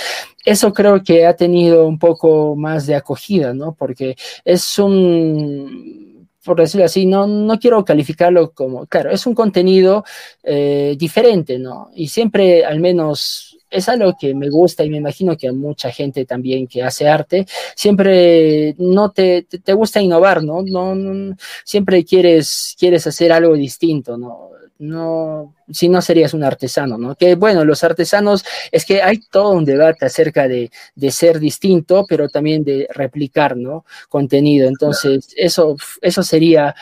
eso 0.44 0.72
creo 0.72 1.02
que 1.02 1.26
ha 1.26 1.36
tenido 1.36 1.86
un 1.86 1.98
poco 1.98 2.56
más 2.56 2.86
de 2.86 2.94
acogida, 2.94 3.54
¿no? 3.54 3.74
Porque 3.74 4.16
es 4.44 4.78
un, 4.78 6.07
por 6.48 6.58
decirlo 6.58 6.86
así, 6.86 7.04
no, 7.04 7.26
no 7.26 7.58
quiero 7.58 7.84
calificarlo 7.84 8.52
como, 8.52 8.86
claro, 8.86 9.10
es 9.10 9.26
un 9.26 9.34
contenido 9.34 10.02
eh, 10.42 10.96
diferente, 10.98 11.58
¿no? 11.58 11.90
Y 11.94 12.08
siempre, 12.08 12.64
al 12.64 12.80
menos 12.80 13.58
es 13.70 13.86
algo 13.90 14.14
que 14.18 14.34
me 14.34 14.48
gusta 14.48 14.82
y 14.82 14.88
me 14.88 14.96
imagino 14.96 15.36
que 15.36 15.48
a 15.48 15.52
mucha 15.52 15.90
gente 15.90 16.24
también 16.24 16.66
que 16.66 16.82
hace 16.82 17.06
arte, 17.06 17.44
siempre 17.74 18.74
no 18.78 19.10
te, 19.10 19.42
te, 19.42 19.72
gusta 19.74 20.00
innovar, 20.00 20.42
¿no? 20.42 20.62
No, 20.62 21.36
Siempre 21.64 22.02
quieres, 22.02 22.74
quieres 22.78 23.06
hacer 23.06 23.30
algo 23.30 23.54
distinto, 23.54 24.16
¿no? 24.16 24.48
No, 24.80 25.54
si 25.70 25.88
no 25.88 26.00
serías 26.00 26.34
un 26.34 26.44
artesano, 26.44 26.98
¿no? 26.98 27.16
Que 27.16 27.34
bueno, 27.34 27.64
los 27.64 27.82
artesanos 27.82 28.44
es 28.70 28.84
que 28.84 29.02
hay 29.02 29.18
todo 29.18 29.50
un 29.50 29.64
debate 29.64 30.06
acerca 30.06 30.46
de, 30.46 30.70
de 30.94 31.10
ser 31.10 31.40
distinto, 31.40 32.06
pero 32.08 32.28
también 32.28 32.62
de 32.62 32.86
replicar, 32.94 33.56
¿no? 33.56 33.84
Contenido. 34.08 34.68
Entonces, 34.68 35.34
eso, 35.36 35.76
eso 36.00 36.22
sería 36.22 36.76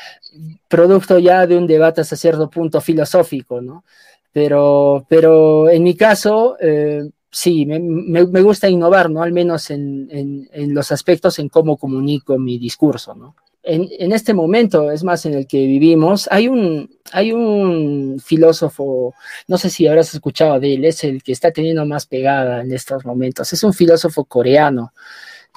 producto 0.68 1.18
ya 1.18 1.47
de 1.47 1.57
un 1.57 1.66
debate 1.66 2.03
hasta 2.03 2.16
cierto 2.16 2.51
punto 2.51 2.80
filosófico, 2.80 3.61
¿no? 3.61 3.84
Pero, 4.32 5.07
pero 5.09 5.70
en 5.70 5.82
mi 5.82 5.97
caso, 5.97 6.57
eh, 6.61 7.09
sí, 7.30 7.64
me, 7.64 7.80
me, 7.80 8.42
gusta 8.42 8.68
innovar, 8.68 9.09
¿no? 9.11 9.22
Al 9.22 9.32
menos 9.32 9.70
en, 9.70 10.09
en, 10.11 10.49
en, 10.53 10.74
los 10.74 10.92
aspectos 10.92 11.38
en 11.38 11.49
cómo 11.49 11.78
comunico 11.78 12.38
mi 12.38 12.59
discurso, 12.59 13.14
¿no? 13.14 13.34
En, 13.68 14.12
este 14.12 14.32
momento, 14.32 14.92
es 14.92 15.02
más, 15.02 15.26
en 15.26 15.34
el 15.34 15.46
que 15.48 15.66
vivimos, 15.66 16.28
hay 16.30 16.46
un, 16.46 16.88
hay 17.10 17.32
un 17.32 18.20
filósofo, 18.24 19.12
no 19.48 19.58
sé 19.58 19.70
si 19.70 19.88
habrás 19.88 20.14
escuchado 20.14 20.60
de 20.60 20.74
él, 20.74 20.84
es 20.84 21.02
el 21.02 21.20
que 21.22 21.32
está 21.32 21.50
teniendo 21.50 21.84
más 21.84 22.06
pegada 22.06 22.60
en 22.62 22.72
estos 22.72 23.04
momentos. 23.04 23.52
Es 23.52 23.64
un 23.64 23.74
filósofo 23.74 24.24
coreano 24.24 24.92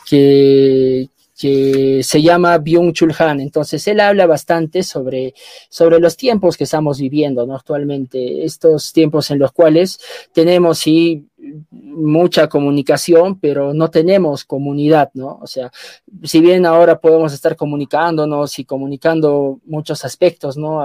que, 0.08 1.08
que 1.40 2.02
se 2.04 2.22
llama 2.22 2.58
Byung-Chul 2.58 3.16
Han. 3.18 3.40
Entonces, 3.40 3.88
él 3.88 4.02
habla 4.02 4.26
bastante 4.26 4.84
sobre, 4.84 5.34
sobre 5.70 6.00
los 6.00 6.18
tiempos 6.18 6.58
que 6.58 6.66
estamos 6.66 7.00
viviendo 7.00 7.46
¿no? 7.46 7.56
actualmente, 7.56 8.44
estos 8.44 8.92
tiempos 8.92 9.32
en 9.32 9.40
los 9.40 9.54
cuales 9.54 10.00
tenemos, 10.34 10.80
sí, 10.80 11.29
mucha 11.72 12.48
comunicación, 12.48 13.40
pero 13.40 13.74
no 13.74 13.90
tenemos 13.90 14.46
comunidad, 14.46 15.10
¿no? 15.14 15.40
O 15.42 15.48
sea, 15.48 15.72
si 16.24 16.42
bien 16.42 16.66
ahora 16.66 17.00
podemos 17.00 17.34
estar 17.34 17.56
comunicándonos 17.56 18.60
y 18.60 18.66
comunicando 18.66 19.60
muchos 19.66 20.06
aspectos, 20.06 20.58
¿no? 20.58 20.82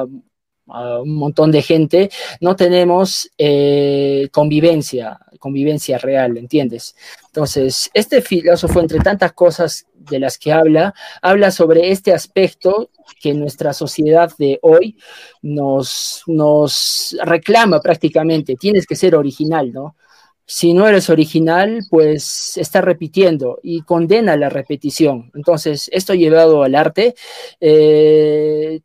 a 0.69 1.01
un 1.01 1.15
montón 1.15 1.51
de 1.51 1.63
gente, 1.63 2.11
no 2.41 2.57
tenemos 2.57 3.31
eh, 3.37 4.29
convivencia, 4.33 5.19
convivencia 5.39 5.99
real, 5.99 6.37
¿entiendes? 6.39 6.97
Entonces, 7.27 7.91
este 7.93 8.23
filósofo, 8.23 8.81
entre 8.81 9.01
tantas 9.01 9.33
cosas 9.33 9.87
de 9.95 10.19
las 10.19 10.39
que 10.39 10.53
habla, 10.53 10.95
habla 11.21 11.51
sobre 11.51 11.91
este 11.91 12.13
aspecto 12.13 12.91
que 13.21 13.35
nuestra 13.35 13.73
sociedad 13.73 14.33
de 14.39 14.59
hoy 14.63 14.97
nos, 15.43 16.23
nos 16.27 17.17
reclama 17.23 17.81
prácticamente, 17.81 18.57
tienes 18.57 18.87
que 18.87 18.97
ser 18.97 19.15
original, 19.15 19.73
¿no? 19.73 19.97
Si 20.47 20.75
no 20.75 20.87
eres 20.87 21.09
original, 21.11 21.81
pues 21.91 22.57
está 22.57 22.81
repitiendo 22.81 23.61
y 23.63 23.83
condena 23.83 24.37
la 24.37 24.51
repetición. 24.51 25.31
Entonces, 25.35 25.89
esto 25.93 26.15
llevado 26.15 26.63
al 26.63 26.75
arte, 26.75 27.15
eh, 27.61 28.81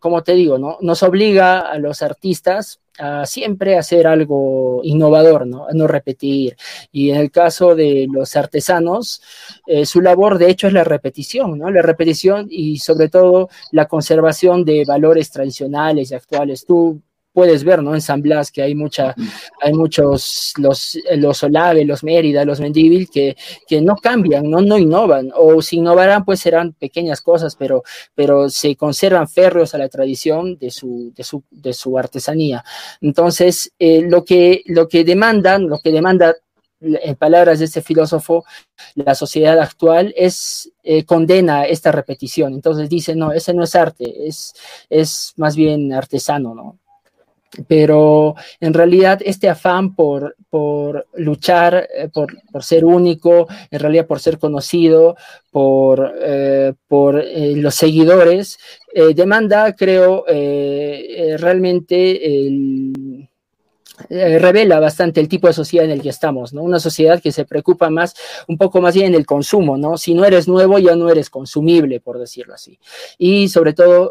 como 0.00 0.22
te 0.22 0.34
digo, 0.34 0.58
¿no? 0.58 0.78
nos 0.80 1.02
obliga 1.02 1.60
a 1.60 1.78
los 1.78 2.02
artistas 2.02 2.80
a 2.98 3.26
siempre 3.26 3.78
hacer 3.78 4.06
algo 4.06 4.80
innovador, 4.82 5.46
¿no? 5.46 5.68
A 5.68 5.72
no 5.72 5.86
repetir. 5.86 6.56
Y 6.90 7.10
en 7.10 7.16
el 7.16 7.30
caso 7.30 7.76
de 7.76 8.08
los 8.10 8.34
artesanos, 8.34 9.22
eh, 9.66 9.86
su 9.86 10.00
labor 10.00 10.38
de 10.38 10.50
hecho 10.50 10.66
es 10.66 10.72
la 10.72 10.84
repetición, 10.84 11.58
¿no? 11.58 11.70
La 11.70 11.82
repetición 11.82 12.48
y 12.50 12.78
sobre 12.78 13.08
todo 13.08 13.48
la 13.70 13.86
conservación 13.86 14.64
de 14.64 14.84
valores 14.84 15.30
tradicionales 15.30 16.10
y 16.10 16.14
actuales. 16.16 16.66
Tú 16.66 17.00
puedes 17.38 17.62
ver, 17.62 17.84
¿no? 17.84 17.94
En 17.94 18.00
San 18.00 18.20
Blas 18.20 18.50
que 18.50 18.62
hay 18.62 18.74
mucha, 18.74 19.14
hay 19.62 19.72
muchos, 19.72 20.52
los, 20.56 20.98
los 21.14 21.40
Olave, 21.44 21.84
los 21.84 22.02
Mérida, 22.02 22.44
los 22.44 22.58
Mendívil, 22.58 23.08
que, 23.08 23.36
que 23.64 23.80
no 23.80 23.94
cambian, 23.94 24.50
¿no? 24.50 24.60
No 24.60 24.76
innovan, 24.76 25.30
o 25.36 25.62
si 25.62 25.76
innovarán, 25.76 26.24
pues 26.24 26.40
serán 26.40 26.72
pequeñas 26.72 27.20
cosas, 27.22 27.54
pero, 27.54 27.84
pero 28.12 28.50
se 28.50 28.74
conservan 28.74 29.28
férreos 29.28 29.72
a 29.72 29.78
la 29.78 29.88
tradición 29.88 30.58
de 30.58 30.72
su, 30.72 31.12
de 31.14 31.22
su, 31.22 31.44
de 31.48 31.72
su 31.72 31.96
artesanía. 31.96 32.64
Entonces, 33.00 33.72
eh, 33.78 34.02
lo, 34.02 34.24
que, 34.24 34.64
lo 34.66 34.88
que 34.88 35.04
demandan, 35.04 35.68
lo 35.68 35.78
que 35.78 35.92
demanda 35.92 36.34
en 36.80 37.14
palabras 37.14 37.60
de 37.60 37.66
este 37.66 37.82
filósofo, 37.82 38.44
la 38.96 39.14
sociedad 39.14 39.60
actual 39.60 40.12
es 40.16 40.72
eh, 40.82 41.04
condena 41.04 41.66
esta 41.66 41.92
repetición. 41.92 42.52
Entonces 42.54 42.88
dice, 42.88 43.14
no, 43.14 43.30
ese 43.30 43.54
no 43.54 43.62
es 43.62 43.76
arte, 43.76 44.26
es, 44.26 44.54
es 44.90 45.34
más 45.36 45.54
bien 45.54 45.92
artesano, 45.92 46.52
¿no? 46.52 46.78
Pero 47.66 48.34
en 48.60 48.74
realidad 48.74 49.20
este 49.24 49.48
afán 49.48 49.94
por, 49.94 50.36
por 50.50 51.06
luchar, 51.14 51.88
eh, 51.94 52.08
por, 52.12 52.36
por, 52.50 52.62
ser 52.62 52.84
único, 52.84 53.48
en 53.70 53.80
realidad 53.80 54.06
por 54.06 54.20
ser 54.20 54.38
conocido, 54.38 55.16
por, 55.50 56.14
eh, 56.20 56.74
por 56.86 57.18
eh, 57.18 57.54
los 57.56 57.74
seguidores, 57.74 58.58
demanda, 59.14 59.74
creo, 59.76 60.24
realmente 60.26 62.18
revela 64.08 64.80
bastante 64.80 65.20
el 65.20 65.28
tipo 65.28 65.46
de 65.46 65.52
sociedad 65.52 65.84
en 65.84 65.92
el 65.92 66.02
que 66.02 66.08
estamos, 66.08 66.52
¿no? 66.52 66.62
Una 66.62 66.80
sociedad 66.80 67.20
que 67.22 67.30
se 67.30 67.44
preocupa 67.44 67.90
más, 67.90 68.16
un 68.48 68.58
poco 68.58 68.80
más 68.80 68.94
bien 68.94 69.08
en 69.08 69.14
el 69.14 69.26
consumo, 69.26 69.76
¿no? 69.76 69.96
Si 69.98 70.14
no 70.14 70.24
eres 70.24 70.48
nuevo, 70.48 70.80
ya 70.80 70.96
no 70.96 71.10
eres 71.10 71.30
consumible, 71.30 72.00
por 72.00 72.18
decirlo 72.18 72.54
así. 72.54 72.80
Y 73.18 73.48
sobre 73.48 73.74
todo, 73.74 74.10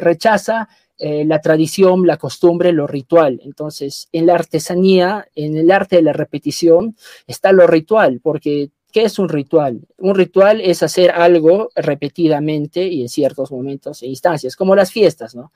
rechaza 0.00 0.68
eh, 1.04 1.24
la 1.24 1.40
tradición, 1.40 2.06
la 2.06 2.16
costumbre, 2.16 2.72
lo 2.72 2.86
ritual. 2.86 3.40
Entonces, 3.44 4.08
en 4.12 4.26
la 4.26 4.34
artesanía, 4.34 5.26
en 5.34 5.56
el 5.56 5.72
arte 5.72 5.96
de 5.96 6.02
la 6.02 6.12
repetición, 6.12 6.94
está 7.26 7.50
lo 7.50 7.66
ritual, 7.66 8.20
porque 8.22 8.70
¿qué 8.92 9.02
es 9.02 9.18
un 9.18 9.28
ritual? 9.28 9.80
Un 9.98 10.14
ritual 10.14 10.60
es 10.60 10.84
hacer 10.84 11.10
algo 11.10 11.70
repetidamente 11.74 12.86
y 12.86 13.02
en 13.02 13.08
ciertos 13.08 13.50
momentos 13.50 14.00
e 14.04 14.06
instancias, 14.06 14.54
como 14.54 14.76
las 14.76 14.92
fiestas, 14.92 15.34
¿no? 15.34 15.52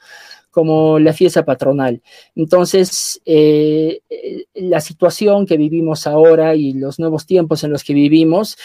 Como 0.51 0.99
la 0.99 1.13
fiesta 1.13 1.45
patronal. 1.45 2.03
Entonces, 2.35 3.21
eh, 3.25 4.01
eh, 4.11 4.47
la 4.55 4.81
situación 4.81 5.47
que 5.47 5.57
vivimos 5.57 6.09
ahora 6.09 6.57
y 6.57 6.73
los 6.73 6.99
nuevos 6.99 7.25
tiempos 7.25 7.63
en 7.63 7.71
los 7.71 7.85
que 7.85 7.95
vivimos, 7.95 8.59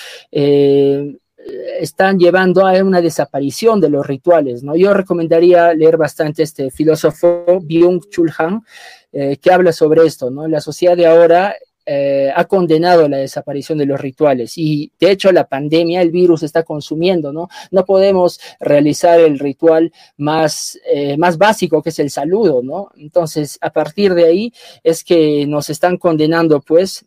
están 1.80 2.20
llevando 2.20 2.66
a 2.66 2.74
una 2.84 3.02
desaparición 3.02 3.82
de 3.82 3.90
los 3.90 4.06
rituales, 4.06 4.64
¿no? 4.64 4.76
Yo 4.76 4.94
recomendaría 4.94 5.74
leer 5.74 5.98
bastante 5.98 6.44
este 6.44 6.72
filósofo 6.72 7.60
Byung-Chul 7.62 8.34
Han, 8.38 8.64
eh, 9.12 9.38
que 9.38 9.52
habla 9.52 9.74
sobre 9.74 10.06
esto, 10.06 10.30
¿no? 10.30 10.48
La 10.48 10.62
sociedad 10.62 10.96
de 10.96 11.08
ahora 11.08 11.56
eh, 11.86 12.32
ha 12.34 12.46
condenado 12.46 13.10
la 13.10 13.18
desaparición 13.18 13.80
de 13.80 13.88
los 13.88 14.00
rituales 14.00 14.56
y 14.56 14.92
de 15.00 15.12
hecho 15.12 15.32
la 15.32 15.48
pandemia, 15.48 16.02
el 16.02 16.12
virus 16.12 16.44
está 16.44 16.62
consumiendo, 16.64 17.34
¿no? 17.34 17.50
No 17.72 17.86
podemos 17.86 18.40
realizar 18.60 19.20
el 19.20 19.40
ritual 19.40 19.92
más, 20.18 20.80
eh, 20.86 21.18
más 21.18 21.38
básico 21.38 21.82
que 21.82 21.90
es 21.90 22.00
el 22.00 22.12
saludo, 22.12 22.62
¿no? 22.64 22.92
Entonces, 22.96 23.58
a 23.62 23.72
partir 23.72 24.14
de 24.14 24.26
ahí 24.26 24.54
es 24.84 25.04
que 25.04 25.46
nos 25.48 25.70
están 25.70 25.98
condenando, 25.98 26.62
pues, 26.62 27.06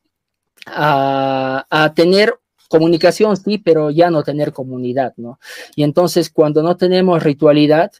a, 0.66 1.66
a 1.70 1.94
tener 1.94 2.34
comunicación 2.74 3.36
sí, 3.36 3.58
pero 3.58 3.92
ya 3.92 4.10
no 4.10 4.24
tener 4.24 4.52
comunidad, 4.52 5.14
¿no? 5.16 5.38
Y 5.76 5.84
entonces 5.84 6.28
cuando 6.28 6.60
no 6.60 6.76
tenemos 6.76 7.22
ritualidad, 7.22 7.92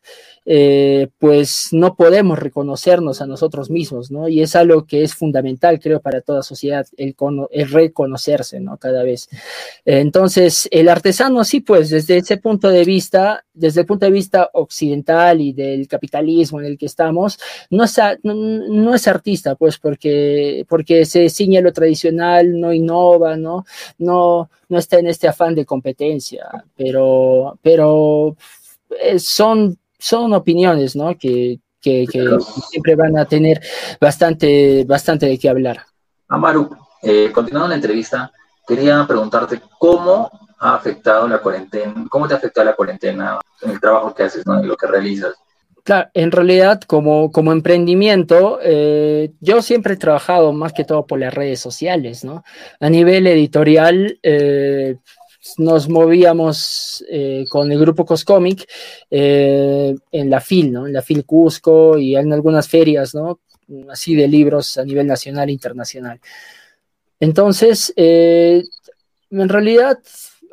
eh, 0.47 1.09
pues 1.18 1.68
no 1.70 1.95
podemos 1.95 2.39
reconocernos 2.39 3.22
a 3.22 3.27
nosotros 3.27 3.70
mismos, 3.70 4.11
¿no? 4.11 4.29
Y 4.29 4.43
es 4.43 4.57
algo 4.57 4.85
que 4.85 5.05
es 5.05 5.14
fundamental, 5.14 5.79
creo, 5.79 6.01
para 6.01 6.22
toda 6.22 6.43
sociedad, 6.43 6.87
el, 6.97 7.14
reconocerse, 7.70 8.59
¿no? 8.59 8.77
Cada 8.77 9.05
vez. 9.05 9.29
entonces, 9.85 10.68
el 10.72 10.89
artesano, 10.89 11.45
sí, 11.45 11.61
pues 11.61 11.89
desde 11.91 12.16
ese 12.16 12.37
punto 12.39 12.68
de 12.68 12.85
vista, 12.85 13.45
desde 13.55 13.83
el 13.83 13.87
punto 13.87 14.07
de 14.07 14.12
vista 14.12 14.51
occidental 14.53 15.41
y 15.41 15.53
del 15.53 15.87
capitalismo 15.87 16.61
en 16.61 16.66
el 16.66 16.79
que 16.79 16.87
estamos, 16.87 17.39
no 17.70 17.85
es, 17.85 19.09
artista, 19.09 19.55
pues, 19.55 19.79
porque, 19.79 20.66
porque 20.68 21.07
se 21.07 21.31
ciñe 21.31 21.62
lo 21.62 21.72
tradicional, 21.72 22.59
no 22.59 22.72
innova, 22.72 23.37
¿no? 23.37 23.64
No, 23.99 24.51
no 24.68 24.78
está 24.78 24.98
en 24.98 25.06
este 25.06 25.28
afán 25.28 25.54
de 25.54 25.66
competencia, 25.66 26.46
pero, 26.76 27.58
pero 27.62 28.36
eh, 29.00 29.18
son 29.18 29.78
son 30.04 30.34
opiniones, 30.34 30.94
¿no? 30.96 31.16
Que, 31.16 31.60
siempre 31.80 32.96
van 32.96 33.18
a 33.18 33.26
tener 33.26 33.60
bastante, 34.00 34.84
bastante 34.86 35.26
de 35.26 35.38
qué 35.38 35.50
hablar. 35.50 35.84
Amaru, 36.28 36.70
eh, 37.02 37.30
continuando 37.30 37.68
la 37.68 37.74
entrevista, 37.74 38.32
quería 38.66 39.06
preguntarte 39.06 39.60
cómo 39.78 40.30
ha 40.60 40.74
afectado 40.76 41.28
la 41.28 41.38
cuarentena, 41.40 42.06
cómo 42.08 42.26
te 42.26 42.32
ha 42.32 42.36
afectado 42.38 42.64
la 42.64 42.74
cuarentena 42.74 43.38
en 43.60 43.70
el 43.70 43.80
trabajo 43.80 44.14
que 44.14 44.22
haces, 44.22 44.46
¿no? 44.46 44.60
en 44.60 44.68
lo 44.68 44.76
que 44.76 44.86
realizas. 44.86 45.34
Claro, 45.85 46.09
en 46.14 46.32
realidad 46.32 46.80
como, 46.80 47.30
como 47.30 47.53
emprendimiento, 47.53 48.59
eh, 48.62 49.32
yo 49.41 49.61
siempre 49.61 49.95
he 49.95 49.97
trabajado 49.99 50.51
más 50.55 50.72
que 50.72 50.85
todo 50.85 51.07
por 51.07 51.18
las 51.18 51.35
redes 51.35 51.61
sociales, 51.61 52.24
¿no? 52.24 52.43
A 52.80 52.89
nivel 52.89 53.26
editorial, 53.26 54.18
eh, 54.22 54.97
nos 55.59 55.91
movíamos 55.91 57.05
eh, 57.11 57.45
con 57.51 57.70
el 57.70 57.78
grupo 57.78 58.07
Coscomic 58.07 58.66
en 59.11 60.30
la 60.30 60.41
FIL, 60.41 60.72
¿no? 60.72 60.87
En 60.87 60.95
la 60.95 61.03
FIL 61.03 61.26
Cusco 61.26 61.99
y 61.99 62.16
en 62.16 62.32
algunas 62.32 62.66
ferias, 62.66 63.14
¿no? 63.14 63.41
Así 63.91 64.14
de 64.14 64.26
libros 64.26 64.78
a 64.78 64.87
nivel 64.87 65.07
nacional 65.07 65.51
e 65.51 65.53
internacional. 65.53 66.18
Entonces, 67.20 67.93
en 67.95 68.64
realidad 69.30 69.99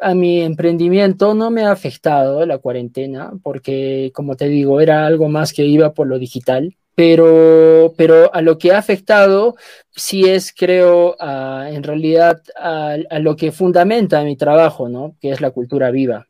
a 0.01 0.13
mi 0.13 0.41
emprendimiento 0.41 1.33
no 1.33 1.51
me 1.51 1.63
ha 1.63 1.71
afectado 1.71 2.45
la 2.45 2.57
cuarentena 2.57 3.31
porque, 3.43 4.11
como 4.13 4.35
te 4.35 4.47
digo, 4.49 4.81
era 4.81 5.05
algo 5.05 5.29
más 5.29 5.53
que 5.53 5.63
iba 5.65 5.93
por 5.93 6.07
lo 6.07 6.19
digital 6.19 6.75
pero, 6.95 7.93
pero 7.97 8.33
a 8.33 8.41
lo 8.41 8.57
que 8.57 8.71
ha 8.71 8.77
afectado 8.77 9.55
sí 9.89 10.29
es, 10.29 10.53
creo, 10.53 11.15
en 11.19 11.83
realidad 11.83 12.41
a, 12.55 12.97
lo 13.19 13.35
que 13.35 13.51
fundamenta 13.51 14.23
mi 14.23 14.35
trabajo, 14.35 14.89
¿no? 14.89 15.15
Que 15.19 15.31
es 15.31 15.41
la 15.41 15.51
cultura 15.51 15.91
viva. 15.91 16.27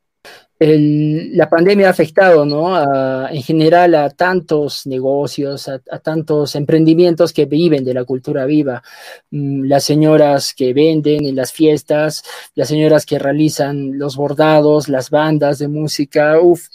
La 0.63 1.49
pandemia 1.49 1.87
ha 1.87 1.89
afectado, 1.89 2.45
¿no? 2.45 2.79
en 3.29 3.41
general 3.41 3.95
a 3.95 4.11
tantos 4.11 4.85
negocios, 4.85 5.67
a, 5.67 5.79
tantos 5.99 6.55
emprendimientos 6.55 7.33
que 7.33 7.45
viven 7.45 7.83
de 7.83 7.95
la 7.95 8.03
cultura 8.03 8.45
viva. 8.45 8.83
Mm, 9.31 9.63
las 9.65 9.83
señoras 9.83 10.53
que 10.53 10.73
venden 10.73 11.25
en 11.25 11.35
las 11.35 11.51
fiestas, 11.51 12.23
las 12.53 12.67
señoras 12.67 13.07
que 13.07 13.17
realizan 13.17 13.97
los 13.97 14.15
bordados, 14.15 14.87
las 14.87 15.09
bandas 15.09 15.57
de 15.57 15.67
música, 15.67 16.39
uff, 16.39 16.67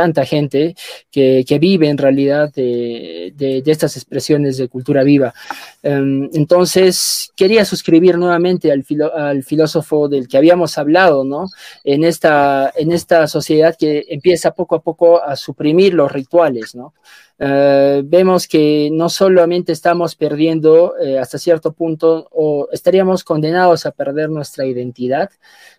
tanta 0.00 0.24
gente 0.24 0.74
que, 1.10 1.58
vive 1.60 1.88
en 1.90 1.98
realidad 1.98 2.50
de, 2.54 3.62
estas 3.66 3.96
expresiones 3.98 4.56
de 4.56 4.66
cultura 4.66 5.02
viva. 5.02 5.34
Em, 5.82 6.30
entonces, 6.32 7.30
quería 7.36 7.66
suscribir 7.66 8.16
nuevamente 8.16 8.72
al, 8.72 8.82
al, 9.14 9.42
filósofo 9.42 10.08
del 10.08 10.26
que 10.26 10.38
habíamos 10.38 10.78
hablado, 10.78 11.22
¿no? 11.24 11.48
En 11.84 12.04
esta, 12.04 12.72
en 12.74 12.92
esta 12.92 13.26
sociedad 13.26 13.76
que 13.78 14.06
empieza 14.08 14.52
poco 14.52 14.74
a 14.76 14.80
poco 14.80 15.22
a 15.22 15.36
suprimir 15.36 15.92
los 15.92 16.10
rituales, 16.10 16.74
¿no? 16.74 16.94
Eh, 17.42 18.02
vemos 18.04 18.46
que 18.46 18.90
no 18.92 19.08
solamente 19.08 19.72
estamos 19.72 20.14
perdiendo 20.14 20.94
eh, 20.98 21.18
hasta 21.18 21.38
cierto 21.38 21.72
punto 21.72 22.28
o 22.32 22.68
estaríamos 22.70 23.24
condenados 23.24 23.86
a 23.86 23.92
perder 23.92 24.28
nuestra 24.28 24.66
identidad 24.66 25.30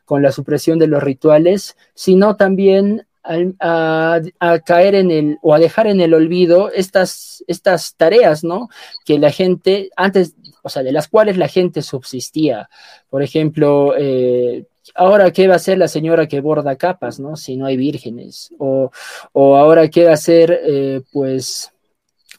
con 0.03 0.23
la 0.23 0.31
supresión 0.31 0.79
de 0.79 0.87
los 0.87 1.03
rituales, 1.03 1.77
sino 1.93 2.35
también 2.35 3.05
a, 3.23 4.21
caer 4.65 4.95
en 4.95 5.11
el 5.11 5.37
o 5.41 5.53
a 5.53 5.59
dejar 5.59 5.87
en 5.87 6.01
el 6.01 6.13
olvido 6.13 6.71
estas, 6.71 7.43
estas 7.47 7.95
tareas, 7.95 8.43
¿no? 8.43 8.69
Que 9.05 9.19
la 9.19 9.31
gente, 9.31 9.89
antes, 9.95 10.35
o 10.63 10.69
sea, 10.69 10.83
de 10.83 10.91
las 10.91 11.07
cuales 11.07 11.37
la 11.37 11.47
gente 11.47 11.81
subsistía. 11.81 12.69
Por 13.09 13.23
ejemplo, 13.23 13.93
eh, 13.97 14.65
ahora 14.95 15.31
qué 15.31 15.47
va 15.47 15.53
a 15.53 15.57
hacer 15.57 15.77
la 15.77 15.87
señora 15.87 16.27
que 16.27 16.41
borda 16.41 16.75
capas, 16.75 17.19
¿no? 17.19 17.35
Si 17.35 17.57
no 17.57 17.65
hay 17.65 17.77
vírgenes. 17.77 18.51
O, 18.57 18.91
ahora 19.33 19.89
qué 19.89 20.05
va 20.05 20.11
a 20.11 20.15
hacer, 20.15 20.59
eh, 20.63 21.01
pues, 21.11 21.71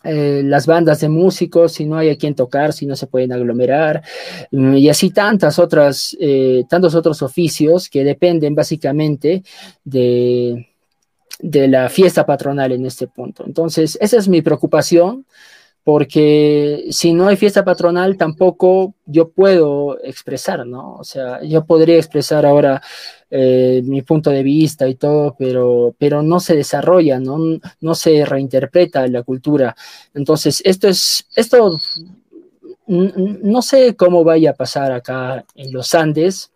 eh, 0.05 0.43
las 0.45 0.67
bandas 0.67 1.01
de 1.01 1.09
músicos, 1.09 1.75
si 1.75 1.85
no 1.85 1.97
hay 1.97 2.11
a 2.11 2.17
quien 2.17 2.35
tocar, 2.35 2.73
si 2.73 2.87
no 2.87 2.97
se 2.97 3.07
pueden 3.07 3.33
aglomerar, 3.33 4.03
mm, 4.51 4.75
y 4.75 4.89
así 4.89 5.11
tantas 5.11 5.61
otras, 5.61 6.17
tantos 6.69 6.97
otros 6.97 7.23
oficios 7.23 7.89
que 7.89 8.03
dependen 8.03 8.57
básicamente 8.57 9.45
de, 9.85 10.72
de 11.43 11.69
la 11.69 11.89
fiesta 11.89 12.25
patronal 12.25 12.73
en 12.73 12.87
este 12.87 13.09
punto. 13.09 13.45
Entonces, 13.45 13.99
esa 14.01 14.17
es 14.17 14.29
mi 14.29 14.41
preocupación 14.41 15.27
porque 15.85 16.87
si 16.91 17.13
no 17.13 17.27
hay 17.27 17.37
fiesta 17.37 17.65
patronal 17.65 18.17
tampoco 18.17 18.95
yo 19.05 19.31
puedo 19.31 19.99
expresar, 20.05 20.65
¿no? 20.65 20.95
O 20.95 21.05
sea, 21.05 21.43
yo 21.43 21.65
podría 21.65 21.97
expresar 21.97 22.47
ahora 22.47 22.81
eh, 23.29 23.83
mi 23.85 24.03
punto 24.03 24.31
de 24.31 24.45
vista 24.45 24.87
y 24.89 24.95
todo, 24.95 25.35
pero, 25.37 25.95
pero 25.99 26.23
no 26.23 26.39
se 26.39 26.55
desarrolla, 26.55 27.19
¿no? 27.19 27.59
No 27.81 27.95
se 27.97 28.25
reinterpreta 28.25 29.09
la 29.09 29.25
cultura. 29.25 29.75
Entonces, 30.15 30.63
esto 30.65 30.87
es, 30.87 31.27
esto 31.35 31.77
no 32.87 33.63
sé 33.63 33.97
cómo 33.97 34.23
vaya 34.23 34.51
a 34.51 34.55
pasar 34.55 34.93
acá 34.93 35.45
en 35.57 35.73
los 35.73 35.95
Andes, 35.95 36.52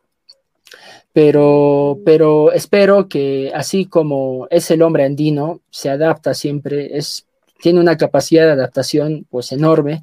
pero, 1.17 1.99
pero 2.05 2.53
espero 2.53 3.09
que 3.09 3.51
así 3.55 3.87
como 3.87 4.49
es 4.51 4.71
el 4.71 4.83
hombre 4.83 5.07
andino, 5.07 5.63
se 5.71 5.89
adapta 5.89 6.35
siempre, 6.35 6.99
es 6.99 7.27
tiene 7.59 7.81
una 7.81 7.97
capacidad 7.97 8.45
de 8.45 8.53
adaptación 8.53 9.27
pues 9.31 9.51
enorme, 9.51 10.03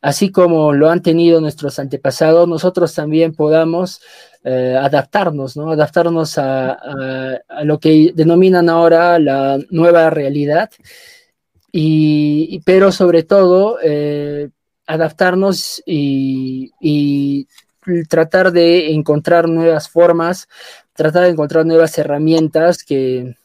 así 0.00 0.30
como 0.30 0.72
lo 0.72 0.88
han 0.88 1.02
tenido 1.02 1.40
nuestros 1.40 1.80
antepasados, 1.80 2.46
nosotros 2.46 2.94
también 2.94 3.34
podamos 3.34 4.00
eh, 4.44 4.78
adaptarnos, 4.80 5.56
¿no? 5.56 5.72
Adaptarnos 5.72 6.38
a, 6.38 6.78
lo 7.64 7.80
que 7.80 8.12
denominan 8.14 8.68
ahora 8.68 9.18
la 9.18 9.58
nueva 9.70 10.10
realidad, 10.10 10.70
y, 11.72 12.60
pero 12.64 12.92
sobre 12.92 13.24
todo 13.24 13.78
eh, 13.82 14.50
adaptarnos 14.86 15.82
y, 15.84 16.70
y 16.80 17.48
tratar 18.08 18.52
de 18.52 18.92
encontrar 18.92 19.48
nuevas 19.48 19.88
formas, 19.88 20.48
tratar 20.92 21.24
de 21.24 21.30
encontrar 21.30 21.66
nuevas 21.66 21.96
herramientas 21.98 22.82
que, 22.84 23.36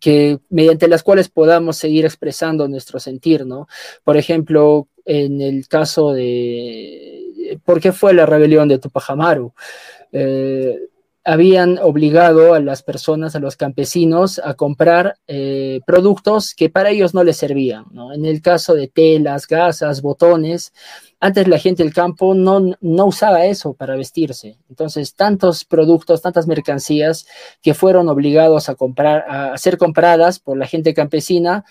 que 0.00 0.38
mediante 0.48 0.88
las 0.88 1.02
cuales 1.02 1.28
podamos 1.28 1.76
seguir 1.76 2.04
expresando 2.04 2.68
nuestro 2.68 3.00
sentir, 3.00 3.46
¿no? 3.46 3.68
Por 4.04 4.16
ejemplo, 4.16 4.88
en 5.04 5.40
el 5.40 5.68
caso 5.68 6.12
de 6.12 7.18
¿por 7.64 7.80
qué 7.80 7.92
fue 7.92 8.14
la 8.14 8.26
rebelión 8.26 8.68
de 8.68 8.78
Tupac 8.78 9.10
Amaru? 9.10 9.52
Eh, 10.12 10.78
habían 11.28 11.76
obligado 11.76 12.54
a 12.54 12.60
las 12.60 12.82
personas, 12.82 13.36
a 13.36 13.38
los 13.38 13.54
campesinos, 13.54 14.40
a 14.42 14.54
comprar 14.54 15.18
eh, 15.26 15.80
productos 15.86 16.54
que 16.54 16.70
para 16.70 16.88
ellos 16.88 17.12
no 17.12 17.22
les 17.22 17.36
servían. 17.36 17.84
En 18.14 18.24
el 18.24 18.40
caso 18.40 18.74
de 18.74 18.88
telas, 18.88 19.46
gasas, 19.46 20.00
botones, 20.00 20.72
antes 21.20 21.46
la 21.46 21.58
gente 21.58 21.82
del 21.82 21.92
campo 21.92 22.32
no, 22.32 22.74
no 22.80 23.04
usaba 23.04 23.44
eso 23.44 23.74
para 23.74 23.94
vestirse. 23.94 24.56
Entonces, 24.70 25.14
tantos 25.14 25.66
productos, 25.66 26.22
tantas 26.22 26.46
mercancías 26.46 27.26
que 27.60 27.74
fueron 27.74 28.08
obligados 28.08 28.70
a 28.70 28.74
comprar, 28.74 29.26
a 29.28 29.58
ser 29.58 29.76
compradas 29.76 30.38
por 30.38 30.56
la 30.56 30.66
gente 30.66 30.94
campesina, 30.94 31.66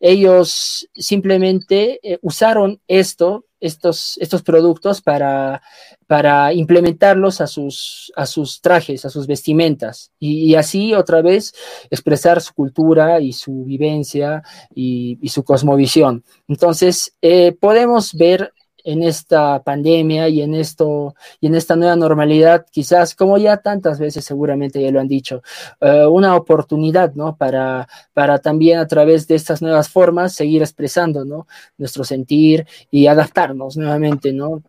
ellos 0.00 0.88
simplemente 0.94 1.98
eh, 2.02 2.18
usaron 2.22 2.80
esto, 2.86 3.46
estos, 3.60 4.18
estos 4.18 4.42
productos 4.42 5.00
para, 5.00 5.62
para 6.06 6.52
implementarlos 6.52 7.40
a 7.40 7.46
sus, 7.46 8.12
a 8.14 8.26
sus 8.26 8.60
trajes, 8.60 9.04
a 9.04 9.10
sus 9.10 9.26
vestimentas, 9.26 10.12
y, 10.18 10.54
así 10.54 10.94
otra 10.94 11.22
vez 11.22 11.54
expresar 11.90 12.40
su 12.40 12.52
cultura 12.54 13.20
y 13.20 13.32
su 13.32 13.64
vivencia 13.64 14.42
y, 14.74 15.18
su 15.28 15.42
cosmovisión. 15.42 16.24
Entonces, 16.48 17.14
eh, 17.22 17.56
podemos 17.58 18.14
ver 18.14 18.52
en 18.86 19.02
esta 19.02 19.62
pandemia 19.64 20.28
y 20.28 20.42
en 20.42 20.54
esto 20.54 21.14
y 21.40 21.48
en 21.48 21.56
esta 21.56 21.74
nueva 21.74 21.96
normalidad, 21.96 22.64
quizás 22.70 23.14
como 23.16 23.36
ya 23.36 23.56
tantas 23.56 23.98
veces 23.98 24.24
seguramente 24.24 24.80
ya 24.80 24.92
lo 24.92 25.00
han 25.00 25.08
dicho, 25.08 25.42
eh, 25.80 26.06
una 26.06 26.36
oportunidad, 26.36 27.12
¿no? 27.14 27.36
Para, 27.36 27.88
para 28.14 28.38
también 28.38 28.78
a 28.78 28.86
través 28.86 29.26
de 29.26 29.34
estas 29.34 29.60
nuevas 29.60 29.88
formas 29.88 30.34
seguir 30.34 30.62
expresando, 30.62 31.24
¿no? 31.24 31.48
Nuestro 31.76 32.04
sentir 32.04 32.64
y 32.90 33.08
adaptarnos 33.08 33.76
nuevamente, 33.76 34.32
¿no? 34.32 34.62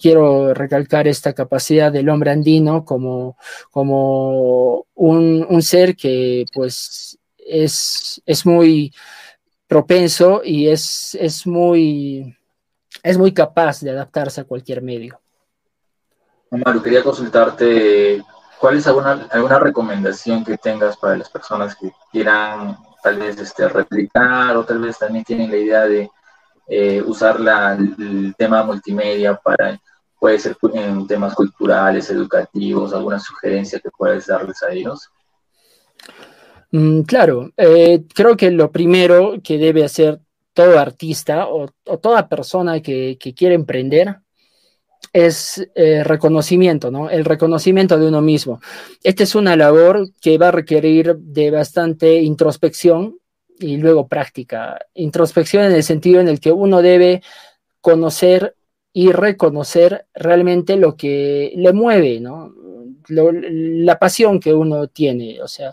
quiero 0.00 0.54
recalcar 0.54 1.08
esta 1.08 1.32
capacidad 1.32 1.90
del 1.90 2.08
hombre 2.08 2.30
andino 2.30 2.84
como, 2.84 3.36
como 3.72 4.86
un, 4.94 5.44
un 5.50 5.62
ser 5.62 5.96
que 5.96 6.44
pues 6.54 7.18
es, 7.36 8.22
es 8.24 8.46
muy 8.46 8.94
propenso 9.66 10.42
y 10.44 10.68
es, 10.68 11.18
es 11.20 11.48
muy 11.48 12.38
es 13.08 13.16
muy 13.16 13.32
capaz 13.32 13.80
de 13.80 13.90
adaptarse 13.90 14.42
a 14.42 14.44
cualquier 14.44 14.82
medio. 14.82 15.18
Maru, 16.50 16.82
quería 16.82 17.02
consultarte 17.02 18.22
cuál 18.60 18.76
es 18.76 18.86
alguna, 18.86 19.26
alguna 19.30 19.58
recomendación 19.58 20.44
que 20.44 20.58
tengas 20.58 20.94
para 20.98 21.16
las 21.16 21.30
personas 21.30 21.74
que 21.74 21.90
quieran 22.12 22.76
tal 23.02 23.16
vez 23.18 23.38
este, 23.38 23.66
replicar 23.66 24.54
o 24.58 24.64
tal 24.64 24.80
vez 24.80 24.98
también 24.98 25.24
tienen 25.24 25.50
la 25.50 25.56
idea 25.56 25.86
de 25.86 26.10
eh, 26.66 27.02
usar 27.02 27.40
la, 27.40 27.72
el 27.72 28.34
tema 28.36 28.62
multimedia 28.62 29.36
para, 29.36 29.80
puede 30.20 30.38
ser 30.38 30.58
en 30.74 31.06
temas 31.06 31.34
culturales, 31.34 32.10
educativos, 32.10 32.92
alguna 32.92 33.18
sugerencia 33.18 33.80
que 33.80 33.88
puedas 33.90 34.26
darles 34.26 34.62
a 34.62 34.70
ellos. 34.70 35.08
Mm, 36.72 37.00
claro, 37.04 37.52
eh, 37.56 38.04
creo 38.14 38.36
que 38.36 38.50
lo 38.50 38.70
primero 38.70 39.36
que 39.42 39.56
debe 39.56 39.82
hacer 39.82 40.20
todo 40.58 40.80
artista 40.80 41.46
o, 41.46 41.68
toda 42.02 42.28
persona 42.28 42.82
que, 42.82 43.16
quiere 43.36 43.54
emprender 43.54 44.16
es 45.12 45.64
eh, 45.76 46.02
reconocimiento, 46.02 46.90
¿no? 46.90 47.08
El 47.10 47.24
reconocimiento 47.24 47.96
de 47.96 48.08
uno 48.08 48.20
mismo. 48.22 48.60
Esta 49.04 49.22
es 49.22 49.36
una 49.36 49.54
labor 49.54 50.10
que 50.20 50.36
va 50.36 50.48
a 50.48 50.50
requerir 50.50 51.14
de 51.14 51.52
bastante 51.52 52.16
introspección 52.22 53.20
y 53.60 53.76
luego 53.76 54.08
práctica. 54.08 54.80
Introspección 54.94 55.62
en 55.62 55.74
el 55.74 55.84
sentido 55.84 56.20
en 56.20 56.26
el 56.26 56.40
que 56.40 56.50
uno 56.50 56.82
debe 56.82 57.22
conocer 57.80 58.56
y 58.92 59.12
reconocer 59.12 60.06
realmente 60.12 60.74
lo 60.74 60.96
que 60.96 61.52
le 61.54 61.72
mueve, 61.72 62.18
¿no? 62.18 62.52
la 63.06 63.96
pasión 63.96 64.40
que 64.40 64.52
uno 64.52 64.88
tiene. 64.88 65.40
O 65.40 65.46
sea, 65.46 65.72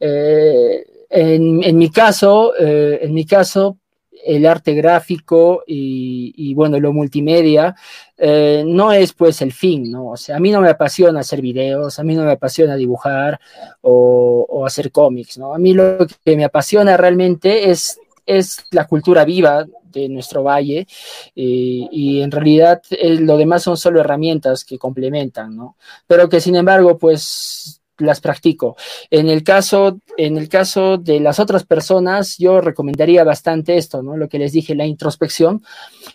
eh, 0.00 0.86
en, 1.10 1.76
mi 1.76 1.90
caso, 1.90 2.54
eh, 2.58 3.00
en 3.02 3.12
mi 3.12 3.26
caso, 3.26 3.76
el 4.24 4.46
arte 4.46 4.74
gráfico 4.74 5.64
y, 5.66 6.54
bueno, 6.54 6.78
lo 6.78 6.92
multimedia 6.92 7.74
eh, 8.16 8.62
no 8.66 8.92
es 8.92 9.12
pues 9.12 9.42
el 9.42 9.52
fin, 9.52 9.90
¿no? 9.90 10.10
O 10.10 10.16
sea, 10.16 10.36
a 10.36 10.40
mí 10.40 10.50
no 10.50 10.60
me 10.60 10.68
apasiona 10.68 11.20
hacer 11.20 11.40
videos, 11.40 11.98
a 11.98 12.04
mí 12.04 12.14
no 12.14 12.24
me 12.24 12.32
apasiona 12.32 12.76
dibujar 12.76 13.40
o, 13.80 14.64
hacer 14.64 14.92
cómics, 14.92 15.38
¿no? 15.38 15.54
A 15.54 15.58
mí 15.58 15.74
lo 15.74 16.06
que 16.24 16.36
me 16.36 16.44
apasiona 16.44 16.96
realmente 16.96 17.70
es, 17.70 17.98
es 18.24 18.64
la 18.70 18.86
cultura 18.86 19.24
viva 19.24 19.66
de 19.82 20.08
nuestro 20.08 20.44
valle 20.44 20.86
y, 21.34 21.88
y 21.90 22.22
en 22.22 22.30
realidad 22.30 22.80
eh, 22.90 23.18
lo 23.20 23.36
demás 23.36 23.64
son 23.64 23.76
solo 23.76 24.00
herramientas 24.00 24.64
que 24.64 24.78
complementan, 24.78 25.56
¿no? 25.56 25.76
Pero 26.06 26.28
que 26.28 26.40
sin 26.40 26.56
embargo 26.56 26.96
pues 26.96 27.81
las 27.98 28.20
practico. 28.20 28.76
En 29.10 29.28
el 29.28 29.42
caso, 29.42 30.00
en 30.16 30.36
el 30.36 30.48
caso 30.48 30.98
de 30.98 31.20
las 31.20 31.38
otras 31.38 31.64
personas, 31.64 32.36
yo 32.38 32.60
recomendaría 32.60 33.24
bastante 33.24 33.76
esto, 33.76 34.02
¿no? 34.02 34.16
Lo 34.16 34.28
que 34.28 34.38
les 34.38 34.52
dije, 34.52 34.74
la 34.74 34.86
introspección 34.86 35.62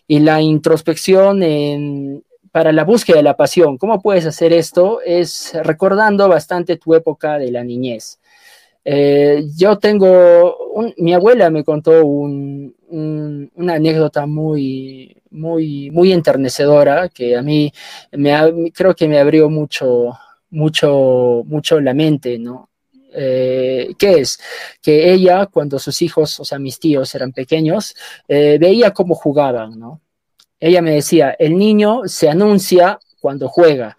y 0.07 0.19
la 0.19 0.41
introspección 0.41 1.43
en, 1.43 2.23
para 2.51 2.71
la 2.71 2.83
búsqueda 2.83 3.17
de 3.17 3.23
la 3.23 3.37
pasión. 3.37 3.77
¿Cómo 3.77 4.01
puedes 4.01 4.25
hacer 4.25 4.53
esto? 4.53 4.99
Es 5.05 5.53
recordando 5.63 6.27
bastante 6.27 6.77
tu 6.77 6.95
época 6.95 7.37
de 7.37 7.51
la 7.51 7.63
niñez. 7.63 8.19
Eh, 8.89 9.43
yo 9.55 9.77
tengo, 9.77 10.55
mi 10.97 11.13
abuela 11.13 11.49
me 11.49 11.63
contó 11.63 12.05
una 12.05 13.73
anécdota 13.73 14.25
muy, 14.25 15.17
muy, 15.29 15.91
muy 15.91 16.13
enternecedora 16.13 17.09
que 17.09 17.35
a 17.35 17.41
mí 17.41 17.71
me, 18.13 18.71
creo 18.73 18.95
que 18.95 19.09
me 19.09 19.19
abrió 19.19 19.49
mucho, 19.49 20.17
mucho, 20.49 21.43
mucho 21.45 21.79
la 21.79 21.93
mente, 21.93 22.37
¿no? 22.39 22.69
Eh, 23.13 23.93
¿Qué 23.97 24.19
es? 24.19 24.39
Que 24.81 25.11
ella, 25.11 25.47
cuando 25.47 25.79
sus 25.79 26.01
hijos, 26.01 26.39
o 26.39 26.45
sea, 26.45 26.59
mis 26.59 26.79
tíos 26.79 27.13
eran 27.15 27.31
pequeños, 27.31 27.95
eh, 28.27 28.57
veía 28.59 28.91
cómo 28.91 29.15
jugaban, 29.15 29.79
¿no? 29.79 30.01
Ella 30.59 30.81
me 30.81 30.91
decía, 30.91 31.35
el 31.37 31.57
niño 31.57 32.01
se 32.05 32.29
anuncia 32.29 32.99
cuando 33.19 33.47
juega. 33.47 33.97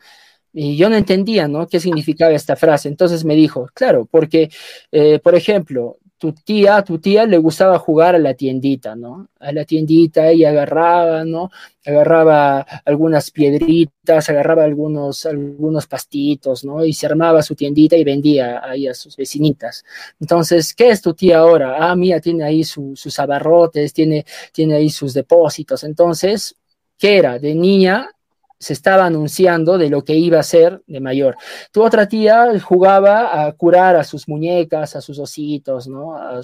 Y 0.53 0.77
yo 0.77 0.89
no 0.89 0.97
entendía, 0.97 1.47
¿no? 1.49 1.67
¿Qué 1.69 1.81
significaba 1.81 2.33
esta 2.33 2.57
frase? 2.57 2.89
Entonces 2.89 3.25
me 3.25 3.35
dijo, 3.35 3.69
claro, 3.75 4.07
porque, 4.11 4.51
eh, 4.93 5.19
por 5.21 5.35
ejemplo, 5.35 5.99
tu 6.19 6.33
tía, 6.33 6.83
tu 6.83 6.99
tía 6.99 7.25
le 7.27 7.39
gustaba 7.39 7.79
jugar 7.79 8.15
a 8.15 8.19
la 8.19 8.35
tiendita, 8.35 8.97
¿no? 8.97 9.29
A 9.39 9.53
la 9.53 9.65
tiendita 9.65 10.33
y 10.33 10.45
agarraba, 10.45 11.25
¿no? 11.25 11.51
Agarraba 11.87 12.61
algunas 12.85 13.31
piedritas, 13.31 14.29
agarraba 14.29 14.65
algunos, 14.65 15.25
algunos 15.27 15.87
pastitos, 15.87 16.65
¿no? 16.65 16.85
Y 16.85 16.93
se 16.93 17.07
armaba 17.07 17.43
su 17.43 17.55
tiendita 17.55 17.97
y 17.97 18.05
vendía 18.05 18.61
ahí 18.65 18.89
a 18.89 18.95
sus 18.95 19.17
vecinitas. 19.17 19.85
Entonces, 20.21 20.75
¿qué 20.75 20.91
es 20.91 21.01
tu 21.01 21.15
tía 21.15 21.39
ahora? 21.39 21.77
Ah, 21.91 21.95
mía, 21.97 22.21
tiene 22.21 22.45
ahí 22.45 22.65
sus 22.65 23.19
abarrotes, 23.19 23.93
tiene, 23.93 24.27
tiene 24.53 24.75
ahí 24.77 24.91
sus 24.91 25.15
depósitos. 25.15 25.85
Entonces, 25.85 26.57
¿qué 26.99 27.19
era? 27.19 27.39
De 27.39 27.55
niña 27.55 28.11
se 28.59 28.73
estaba 28.73 29.07
anunciando 29.07 29.79
de 29.79 29.89
lo 29.89 30.05
que 30.05 30.15
iba 30.15 30.41
a 30.41 30.43
ser 30.43 30.83
de 30.87 31.01
mayor. 31.01 31.37
Tu 31.71 31.83
otra 31.83 32.09
tía 32.09 32.59
jugaba 32.61 33.47
a 33.47 33.53
curar 33.53 33.97
a 33.97 34.05
sus 34.05 34.29
muñecas, 34.29 34.97
a 34.97 35.01
sus 35.01 35.19
ositos, 35.19 35.87
¿no? 35.87 36.17
A, 36.17 36.43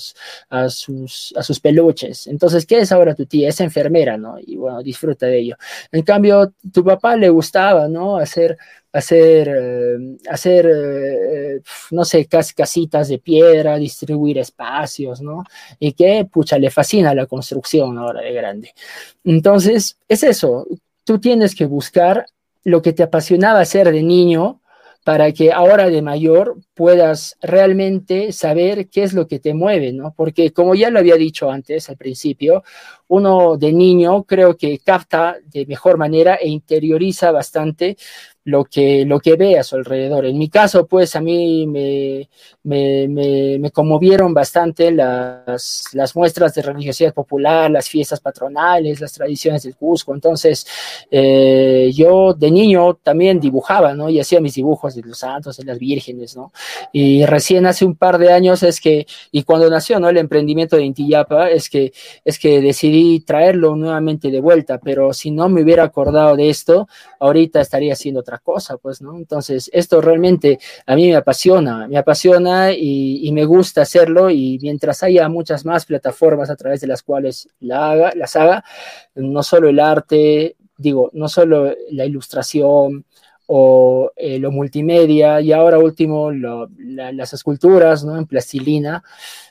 sus, 0.68 1.34
a 1.36 1.42
sus 1.42 1.60
peluches. 1.60 2.26
Entonces, 2.28 2.66
¿qué 2.66 2.78
es 2.78 2.92
ahora 2.92 3.14
tu 3.14 3.26
tía? 3.26 3.48
Es 3.48 3.60
enfermera, 3.60 4.16
¿no? 4.16 4.36
Y 4.38 4.56
bueno, 4.56 4.82
disfruta 4.82 5.26
de 5.26 5.38
ello. 5.38 5.56
En 5.90 6.02
cambio, 6.02 6.52
tu 6.72 6.84
papá 6.84 7.16
le 7.16 7.28
gustaba, 7.30 7.88
¿no? 7.88 8.16
Hacer, 8.16 8.56
hacer, 8.92 9.48
eh, 9.48 10.16
hacer 10.30 10.66
eh, 10.66 11.60
no 11.90 12.04
sé, 12.04 12.26
casitas 12.26 13.08
de 13.08 13.18
piedra, 13.18 13.76
distribuir 13.76 14.38
espacios, 14.38 15.20
¿no? 15.20 15.42
Y 15.80 15.92
que, 15.94 16.26
pucha, 16.30 16.58
le 16.58 16.70
fascina 16.70 17.12
la 17.12 17.26
construcción 17.26 17.98
ahora 17.98 18.20
de 18.20 18.32
grande. 18.32 18.74
Entonces, 19.24 19.98
es 20.08 20.22
eso 20.22 20.66
tú 21.04 21.18
tienes 21.20 21.54
que 21.54 21.66
buscar 21.66 22.26
lo 22.64 22.82
que 22.82 22.92
te 22.92 23.02
apasionaba 23.02 23.64
ser 23.64 23.92
de 23.92 24.02
niño 24.02 24.60
para 25.04 25.32
que 25.32 25.52
ahora 25.52 25.90
de 25.90 26.00
mayor 26.00 26.56
puedas 26.72 27.36
realmente 27.42 28.32
saber 28.32 28.88
qué 28.88 29.02
es 29.02 29.12
lo 29.12 29.28
que 29.28 29.38
te 29.38 29.52
mueve, 29.52 29.92
¿no? 29.92 30.14
Porque 30.16 30.50
como 30.50 30.74
ya 30.74 30.88
lo 30.88 30.98
había 30.98 31.16
dicho 31.16 31.50
antes 31.50 31.90
al 31.90 31.98
principio, 31.98 32.64
uno 33.08 33.58
de 33.58 33.74
niño 33.74 34.24
creo 34.24 34.56
que 34.56 34.78
capta 34.78 35.36
de 35.44 35.66
mejor 35.66 35.98
manera 35.98 36.36
e 36.36 36.48
interioriza 36.48 37.30
bastante 37.32 37.98
lo 38.44 38.64
que, 38.64 39.04
lo 39.06 39.20
que 39.20 39.36
ve 39.36 39.58
a 39.58 39.62
su 39.62 39.76
alrededor. 39.76 40.26
En 40.26 40.36
mi 40.36 40.48
caso, 40.48 40.86
pues 40.86 41.16
a 41.16 41.20
mí 41.20 41.66
me, 41.66 42.28
me, 42.64 43.08
me, 43.58 43.70
conmovieron 43.70 44.34
bastante 44.34 44.90
las, 44.90 45.84
las, 45.92 46.14
muestras 46.14 46.54
de 46.54 46.62
religiosidad 46.62 47.14
popular, 47.14 47.70
las 47.70 47.88
fiestas 47.88 48.20
patronales, 48.20 49.00
las 49.00 49.14
tradiciones 49.14 49.62
del 49.62 49.76
Cusco. 49.76 50.14
Entonces, 50.14 50.66
eh, 51.10 51.90
yo 51.94 52.34
de 52.34 52.50
niño 52.50 52.94
también 53.02 53.40
dibujaba, 53.40 53.94
¿no? 53.94 54.10
Y 54.10 54.20
hacía 54.20 54.40
mis 54.40 54.54
dibujos 54.54 54.94
de 54.94 55.02
los 55.02 55.18
santos, 55.18 55.56
de 55.56 55.64
las 55.64 55.78
vírgenes, 55.78 56.36
¿no? 56.36 56.52
Y 56.92 57.24
recién 57.24 57.64
hace 57.66 57.86
un 57.86 57.96
par 57.96 58.18
de 58.18 58.30
años 58.30 58.62
es 58.62 58.78
que, 58.80 59.06
y 59.32 59.42
cuando 59.44 59.70
nació, 59.70 59.98
¿no? 59.98 60.10
El 60.10 60.18
emprendimiento 60.18 60.76
de 60.76 60.84
Intiyapa, 60.84 61.48
es 61.50 61.70
que, 61.70 61.92
es 62.24 62.38
que 62.38 62.60
decidí 62.60 63.20
traerlo 63.20 63.74
nuevamente 63.74 64.30
de 64.30 64.40
vuelta, 64.40 64.78
pero 64.78 65.14
si 65.14 65.30
no 65.30 65.48
me 65.48 65.62
hubiera 65.62 65.84
acordado 65.84 66.36
de 66.36 66.50
esto, 66.50 66.88
ahorita 67.20 67.60
estaría 67.60 67.94
haciendo 67.94 68.22
cosa, 68.38 68.76
pues, 68.76 69.00
¿no? 69.02 69.16
Entonces, 69.16 69.70
esto 69.72 70.00
realmente 70.00 70.58
a 70.86 70.94
mí 70.94 71.08
me 71.08 71.16
apasiona, 71.16 71.88
me 71.88 71.98
apasiona 71.98 72.72
y, 72.72 73.30
me 73.32 73.44
gusta 73.44 73.82
hacerlo 73.82 74.30
y 74.30 74.58
mientras 74.62 75.02
haya 75.02 75.28
muchas 75.28 75.64
más 75.64 75.86
plataformas 75.86 76.50
a 76.50 76.56
través 76.56 76.80
de 76.80 76.86
las 76.86 77.02
cuales 77.02 77.48
la 77.60 77.90
haga, 77.90 78.12
las 78.14 78.36
haga, 78.36 78.64
no 79.16 79.42
solo 79.42 79.68
el 79.68 79.80
arte, 79.80 80.56
digo, 80.76 81.10
no 81.14 81.28
solo 81.28 81.74
la 81.90 82.04
ilustración, 82.04 83.04
o 83.46 84.10
eh, 84.16 84.38
lo 84.38 84.50
multimedia 84.50 85.40
y 85.40 85.52
ahora 85.52 85.78
último 85.78 86.32
las 86.32 87.32
esculturas 87.32 88.04
¿no? 88.04 88.16
en 88.16 88.26
plastilina, 88.26 89.02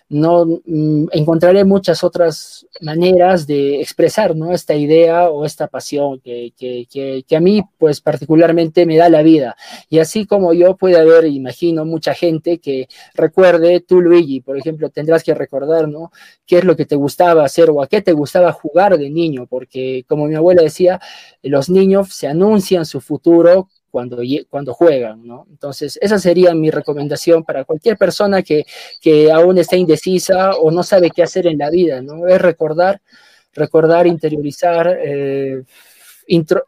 no 0.10 0.46
mm, 0.46 1.08
encontraré 1.12 1.64
muchas 1.66 2.04
otras 2.04 2.68
maneras 2.82 3.48
de 3.48 3.82
expresar 3.82 4.36
¿no? 4.36 4.52
esta 4.52 4.76
idea 4.76 5.30
o 5.30 5.46
esta 5.46 5.68
pasión 5.68 6.20
que, 6.20 6.54
que, 6.58 6.88
que, 7.28 7.36
a 7.36 7.40
mí 7.40 7.64
pues 7.78 8.02
particularmente 8.02 8.86
me 8.86 8.98
da 8.98 9.10
la 9.10 9.22
vida. 9.22 9.56
Y 9.90 10.00
así 10.00 10.26
como 10.26 10.54
yo 10.54 10.76
puede 10.76 11.00
haber, 11.00 11.26
imagino, 11.26 11.86
mucha 11.86 12.14
gente 12.14 12.60
que 12.60 12.88
recuerde, 13.16 13.80
tú 13.80 14.02
Luigi, 14.02 14.42
por 14.42 14.58
ejemplo, 14.58 14.90
tendrás 14.90 15.24
que 15.24 15.34
recordar 15.34 15.88
¿no? 15.88 16.12
qué 16.46 16.60
es 16.60 16.64
lo 16.64 16.76
que 16.76 16.86
te 16.86 16.96
gustaba 16.96 17.46
hacer 17.46 17.70
o 17.70 17.82
a 17.82 17.88
qué 17.88 18.02
te 18.02 18.12
gustaba 18.14 18.52
jugar 18.52 18.98
de 18.98 19.10
niño, 19.10 19.48
porque 19.48 20.06
como 20.08 20.28
mi 20.28 20.36
abuela 20.36 20.62
decía, 20.62 21.00
los 21.42 21.70
niños 21.70 22.14
se 22.14 22.28
anuncian 22.28 22.86
su 22.86 23.02
futuro 23.02 23.70
cuando, 23.94 24.18
cuando 24.50 24.74
juegan, 24.74 25.24
¿no? 25.24 25.46
Entonces, 25.52 26.00
esa 26.02 26.18
sería 26.18 26.56
mi 26.56 26.72
recomendación 26.72 27.44
para 27.44 27.64
cualquier 27.64 27.96
persona 27.96 28.42
que, 28.42 28.66
que 29.00 29.32
aún 29.32 29.60
está 29.60 29.76
indecisa 29.76 29.93
o 30.60 30.72
no 30.72 30.84
sabe 30.84 31.12
qué 31.12 31.24
hacer 31.24 31.48
en 31.48 31.58
la 31.58 31.70
vida, 31.70 32.02
¿no? 32.02 32.28
Es 32.28 32.42
recordar, 32.42 33.02
recordar, 33.54 34.08
interiorizar, 34.08 34.98
eh, 35.02 35.64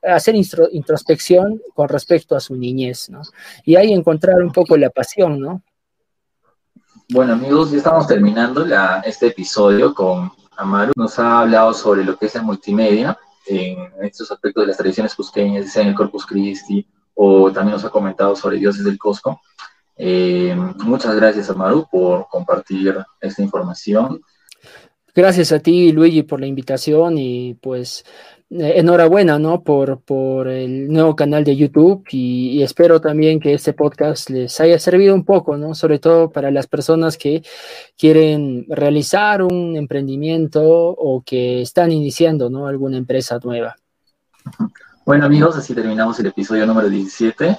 hacer 0.03 0.35
introspección 0.71 1.61
con 1.73 1.89
respecto 1.89 2.35
a 2.35 2.39
su 2.39 2.55
niñez, 2.55 3.09
¿no? 3.09 3.21
Y 3.63 3.75
ahí 3.75 3.93
encontrar 3.93 4.41
un 4.41 4.51
poco 4.51 4.77
la 4.77 4.89
pasión, 4.89 5.39
¿no? 5.39 5.61
Bueno, 7.09 7.33
amigos, 7.33 7.71
ya 7.71 7.77
estamos 7.77 8.07
terminando 8.07 8.65
la, 8.65 9.01
este 9.05 9.27
episodio 9.27 9.93
con 9.93 10.31
Amaru. 10.57 10.91
Nos 10.95 11.19
ha 11.19 11.41
hablado 11.41 11.73
sobre 11.73 12.03
lo 12.03 12.17
que 12.17 12.25
es 12.25 12.35
el 12.35 12.43
multimedia 12.43 13.17
en 13.47 13.77
estos 14.01 14.31
aspectos 14.31 14.63
de 14.63 14.67
las 14.67 14.77
tradiciones 14.77 15.13
cusqueñas, 15.13 15.75
en 15.75 15.89
el 15.89 15.95
Corpus 15.95 16.25
Christi 16.25 16.87
o 17.15 17.51
también 17.51 17.73
nos 17.73 17.85
ha 17.85 17.89
comentado 17.89 18.35
sobre 18.35 18.57
Dioses 18.57 18.83
del 18.83 18.97
Cosco. 18.97 19.41
Eh, 19.97 20.55
muchas 20.83 21.15
gracias, 21.15 21.49
Amaru, 21.49 21.87
por 21.89 22.27
compartir 22.27 22.97
esta 23.21 23.41
información. 23.41 24.21
Gracias 25.13 25.53
a 25.53 25.59
ti, 25.59 25.93
Luigi, 25.93 26.23
por 26.23 26.41
la 26.41 26.47
invitación 26.47 27.17
y 27.17 27.53
pues 27.53 28.03
eh, 28.49 28.73
enhorabuena, 28.75 29.39
¿no? 29.39 29.63
Por, 29.63 30.01
por 30.01 30.49
el 30.49 30.89
nuevo 30.89 31.15
canal 31.15 31.45
de 31.45 31.55
YouTube 31.55 32.03
y, 32.11 32.61
espero 32.61 32.99
también 32.99 33.39
que 33.39 33.53
este 33.53 33.71
podcast 33.71 34.29
les 34.29 34.59
haya 34.59 34.77
servido 34.77 35.15
un 35.15 35.23
poco, 35.23 35.55
¿no? 35.55 35.73
Sobre 35.73 35.99
todo 35.99 36.29
para 36.29 36.51
las 36.51 36.67
personas 36.67 37.17
que 37.17 37.43
quieren 37.97 38.65
realizar 38.67 39.41
un 39.41 39.77
emprendimiento 39.77 40.61
o 40.63 41.23
que 41.25 41.61
están 41.61 41.93
iniciando, 41.93 42.49
¿no? 42.49 42.67
Alguna 42.67 42.97
empresa 42.97 43.39
nueva. 43.41 43.75
Bueno 45.05 45.25
amigos, 45.25 45.55
así 45.55 45.73
terminamos 45.73 46.19
el 46.19 46.27
episodio 46.27 46.65
número 46.65 46.89
17 46.89 47.57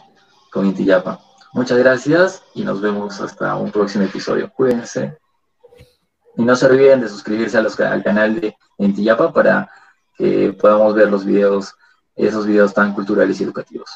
con 0.52 0.66
Intiyapa. 0.66 1.25
Muchas 1.56 1.78
gracias 1.78 2.42
y 2.52 2.64
nos 2.64 2.82
vemos 2.82 3.18
hasta 3.18 3.56
un 3.56 3.72
próximo 3.72 4.04
episodio. 4.04 4.52
Cuídense. 4.52 5.16
Y 6.36 6.44
no 6.44 6.54
se 6.54 6.66
olviden 6.66 7.00
de 7.00 7.08
suscribirse 7.08 7.56
a 7.56 7.62
los, 7.62 7.80
al 7.80 8.04
canal 8.04 8.38
de 8.38 8.54
Intiyapa 8.76 9.32
para 9.32 9.70
que 10.18 10.52
podamos 10.52 10.94
ver 10.94 11.10
los 11.10 11.24
videos, 11.24 11.74
esos 12.14 12.44
videos 12.44 12.74
tan 12.74 12.92
culturales 12.92 13.40
y 13.40 13.44
educativos. 13.44 13.88